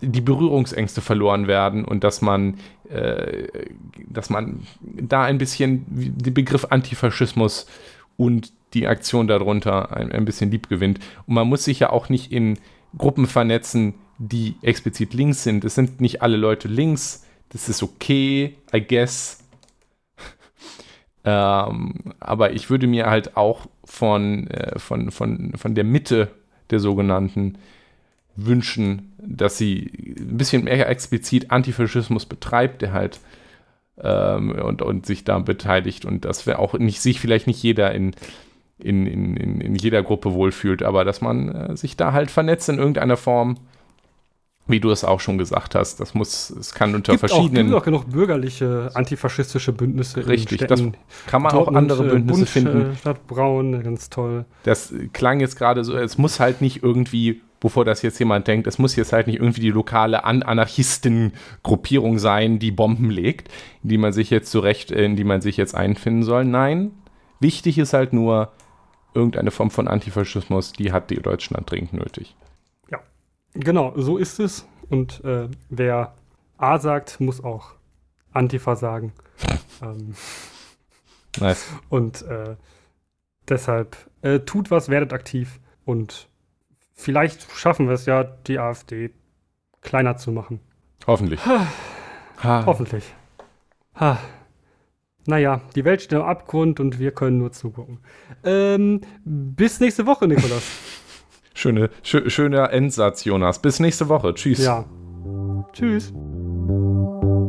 die 0.00 0.22
Berührungsängste 0.22 1.02
verloren 1.02 1.46
werden 1.46 1.84
und 1.84 2.02
dass 2.02 2.22
man, 2.22 2.54
äh, 2.88 3.48
dass 4.08 4.30
man 4.30 4.62
da 4.80 5.24
ein 5.24 5.36
bisschen 5.36 5.84
den 5.88 6.32
Begriff 6.32 6.68
Antifaschismus 6.70 7.66
und 8.16 8.52
die 8.72 8.86
Aktion 8.86 9.28
darunter 9.28 9.94
ein, 9.94 10.10
ein 10.10 10.24
bisschen 10.24 10.50
lieb 10.50 10.70
gewinnt. 10.70 11.00
Und 11.26 11.34
man 11.34 11.48
muss 11.48 11.64
sich 11.64 11.80
ja 11.80 11.90
auch 11.90 12.08
nicht 12.08 12.32
in 12.32 12.58
Gruppen 12.96 13.26
vernetzen, 13.26 13.94
die 14.20 14.56
explizit 14.60 15.14
links 15.14 15.42
sind. 15.42 15.64
Es 15.64 15.74
sind 15.74 16.00
nicht 16.00 16.20
alle 16.20 16.36
Leute 16.36 16.68
links. 16.68 17.24
Das 17.48 17.70
ist 17.70 17.82
okay, 17.82 18.54
I 18.72 18.80
guess. 18.86 19.42
ähm, 21.24 21.94
aber 22.20 22.52
ich 22.52 22.68
würde 22.68 22.86
mir 22.86 23.06
halt 23.06 23.36
auch 23.38 23.66
von, 23.82 24.46
äh, 24.48 24.78
von, 24.78 25.10
von, 25.10 25.54
von 25.56 25.74
der 25.74 25.84
Mitte 25.84 26.28
der 26.68 26.80
sogenannten 26.80 27.56
wünschen, 28.36 29.14
dass 29.18 29.56
sie 29.56 29.90
ein 30.18 30.36
bisschen 30.36 30.64
mehr 30.64 30.88
explizit 30.88 31.50
Antifaschismus 31.50 32.26
betreibt, 32.26 32.82
der 32.82 32.92
halt 32.92 33.20
ähm, 33.98 34.52
und, 34.52 34.82
und 34.82 35.06
sich 35.06 35.24
da 35.24 35.38
beteiligt 35.38 36.04
und 36.04 36.26
dass 36.26 36.46
wir 36.46 36.58
auch 36.58 36.74
nicht 36.74 37.00
sich 37.00 37.20
vielleicht 37.20 37.46
nicht 37.46 37.62
jeder 37.62 37.92
in, 37.92 38.14
in, 38.78 39.06
in, 39.06 39.60
in 39.62 39.74
jeder 39.74 40.02
Gruppe 40.02 40.34
wohlfühlt, 40.34 40.82
aber 40.82 41.06
dass 41.06 41.22
man 41.22 41.48
äh, 41.48 41.76
sich 41.76 41.96
da 41.96 42.12
halt 42.12 42.30
vernetzt 42.30 42.68
in 42.68 42.78
irgendeiner 42.78 43.16
Form 43.16 43.56
wie 44.70 44.80
du 44.80 44.90
es 44.90 45.04
auch 45.04 45.20
schon 45.20 45.38
gesagt 45.38 45.74
hast, 45.74 46.00
das 46.00 46.14
muss, 46.14 46.50
es 46.50 46.74
kann 46.74 46.94
unter 46.94 47.12
gibt 47.12 47.20
verschiedenen. 47.20 47.66
Es 47.66 47.72
gibt 47.72 47.74
auch 47.74 47.84
genug 47.84 48.10
bürgerliche 48.10 48.90
antifaschistische 48.94 49.72
Bündnisse. 49.72 50.26
Richtig, 50.26 50.66
das 50.66 50.82
kann 51.26 51.42
man 51.42 51.52
Dortmund, 51.52 51.68
auch 51.68 51.78
andere 51.78 52.06
äh, 52.06 52.10
Bündnisse 52.10 52.38
Bund, 52.38 52.48
finden. 52.48 52.96
Stadt 52.96 53.26
Braun, 53.26 53.82
ganz 53.82 54.10
toll. 54.10 54.44
Das 54.64 54.92
klang 55.12 55.40
jetzt 55.40 55.56
gerade 55.56 55.84
so, 55.84 55.96
es 55.96 56.18
muss 56.18 56.40
halt 56.40 56.60
nicht 56.60 56.82
irgendwie, 56.82 57.42
bevor 57.60 57.84
das 57.84 58.02
jetzt 58.02 58.18
jemand 58.18 58.46
denkt, 58.46 58.66
es 58.66 58.78
muss 58.78 58.96
jetzt 58.96 59.12
halt 59.12 59.26
nicht 59.26 59.40
irgendwie 59.40 59.60
die 59.60 59.70
lokale 59.70 60.24
An 60.24 60.42
Anarchistengruppierung 60.42 62.18
sein, 62.18 62.58
die 62.58 62.70
Bomben 62.70 63.10
legt, 63.10 63.48
in 63.82 63.90
die 63.90 63.98
man 63.98 64.12
sich 64.12 64.30
jetzt 64.30 64.50
zurecht, 64.50 64.90
in 64.90 65.16
die 65.16 65.24
man 65.24 65.40
sich 65.40 65.56
jetzt 65.56 65.74
einfinden 65.74 66.22
soll. 66.22 66.44
Nein, 66.44 66.92
wichtig 67.40 67.78
ist 67.78 67.92
halt 67.92 68.12
nur 68.12 68.52
irgendeine 69.14 69.50
Form 69.50 69.70
von 69.70 69.88
Antifaschismus, 69.88 70.72
die 70.72 70.92
hat 70.92 71.10
die 71.10 71.16
Deutschland 71.16 71.70
dringend 71.70 71.94
nötig. 71.94 72.36
Genau, 73.54 73.92
so 73.96 74.16
ist 74.16 74.40
es. 74.40 74.66
Und 74.88 75.24
äh, 75.24 75.48
wer 75.68 76.14
A 76.56 76.78
sagt, 76.78 77.20
muss 77.20 77.42
auch 77.42 77.74
Antifa 78.32 78.76
sagen. 78.76 79.12
ähm, 79.82 80.14
nice. 81.38 81.68
Und 81.88 82.22
äh, 82.22 82.56
deshalb 83.48 83.96
äh, 84.22 84.40
tut 84.40 84.70
was, 84.70 84.88
werdet 84.88 85.12
aktiv 85.12 85.60
und 85.84 86.28
vielleicht 86.92 87.50
schaffen 87.52 87.86
wir 87.86 87.94
es 87.94 88.06
ja, 88.06 88.24
die 88.24 88.58
AfD 88.58 89.10
kleiner 89.80 90.16
zu 90.16 90.32
machen. 90.32 90.60
Hoffentlich. 91.06 91.44
ha. 91.46 91.66
Hoffentlich. 92.66 93.04
Ha. 93.98 94.18
Naja, 95.26 95.60
die 95.74 95.84
Welt 95.84 96.02
steht 96.02 96.18
am 96.18 96.26
Abgrund 96.26 96.80
und 96.80 96.98
wir 96.98 97.12
können 97.12 97.38
nur 97.38 97.52
zugucken. 97.52 98.00
Ähm, 98.44 99.02
bis 99.24 99.80
nächste 99.80 100.06
Woche, 100.06 100.26
Nikolas. 100.26 100.62
Schöne, 101.60 101.90
schö 102.02 102.28
schöner 102.30 102.72
Endsatz, 102.72 103.26
Jonas. 103.26 103.58
Bis 103.58 103.80
nächste 103.80 104.08
Woche. 104.08 104.32
Tschüss. 104.32 104.64
Ja. 104.64 104.86
Tschüss. 105.74 106.10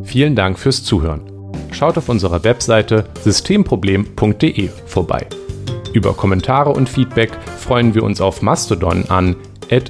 Vielen 0.02 0.36
Dank 0.36 0.58
fürs 0.58 0.84
Zuhören. 0.84 1.22
Schaut 1.70 1.96
auf 1.96 2.10
unserer 2.10 2.44
Webseite 2.44 3.06
systemproblem.de 3.22 4.68
vorbei. 4.84 5.26
Über 5.94 6.12
Kommentare 6.12 6.74
und 6.74 6.90
Feedback 6.90 7.30
freuen 7.58 7.94
wir 7.94 8.02
uns 8.02 8.20
auf 8.20 8.42
Mastodon 8.42 9.06
an 9.08 9.34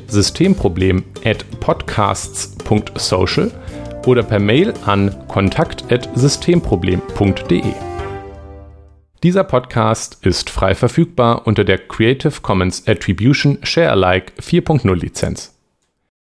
systemproblem 0.06 1.02
at 1.24 1.44
podcasts.social 1.58 3.50
oder 4.06 4.22
per 4.22 4.38
Mail 4.38 4.72
an 4.86 5.12
kontakt@systemproblem.de. 5.26 7.91
Dieser 9.22 9.44
Podcast 9.44 10.18
ist 10.26 10.50
frei 10.50 10.74
verfügbar 10.74 11.46
unter 11.46 11.62
der 11.62 11.78
Creative 11.78 12.40
Commons 12.42 12.88
Attribution 12.88 13.58
Share 13.62 13.92
Alike 13.92 14.32
4.0 14.40 14.92
Lizenz. 14.96 15.56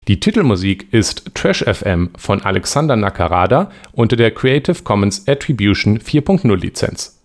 Die 0.08 0.20
Titelmusik 0.20 0.92
ist 0.92 1.34
Trash 1.34 1.64
FM 1.64 2.10
von 2.18 2.42
Alexander 2.42 2.96
Nakarada 2.96 3.70
unter 3.92 4.16
der 4.16 4.30
Creative 4.30 4.82
Commons 4.82 5.26
Attribution 5.26 6.00
4.0 6.00 6.54
Lizenz. 6.56 7.21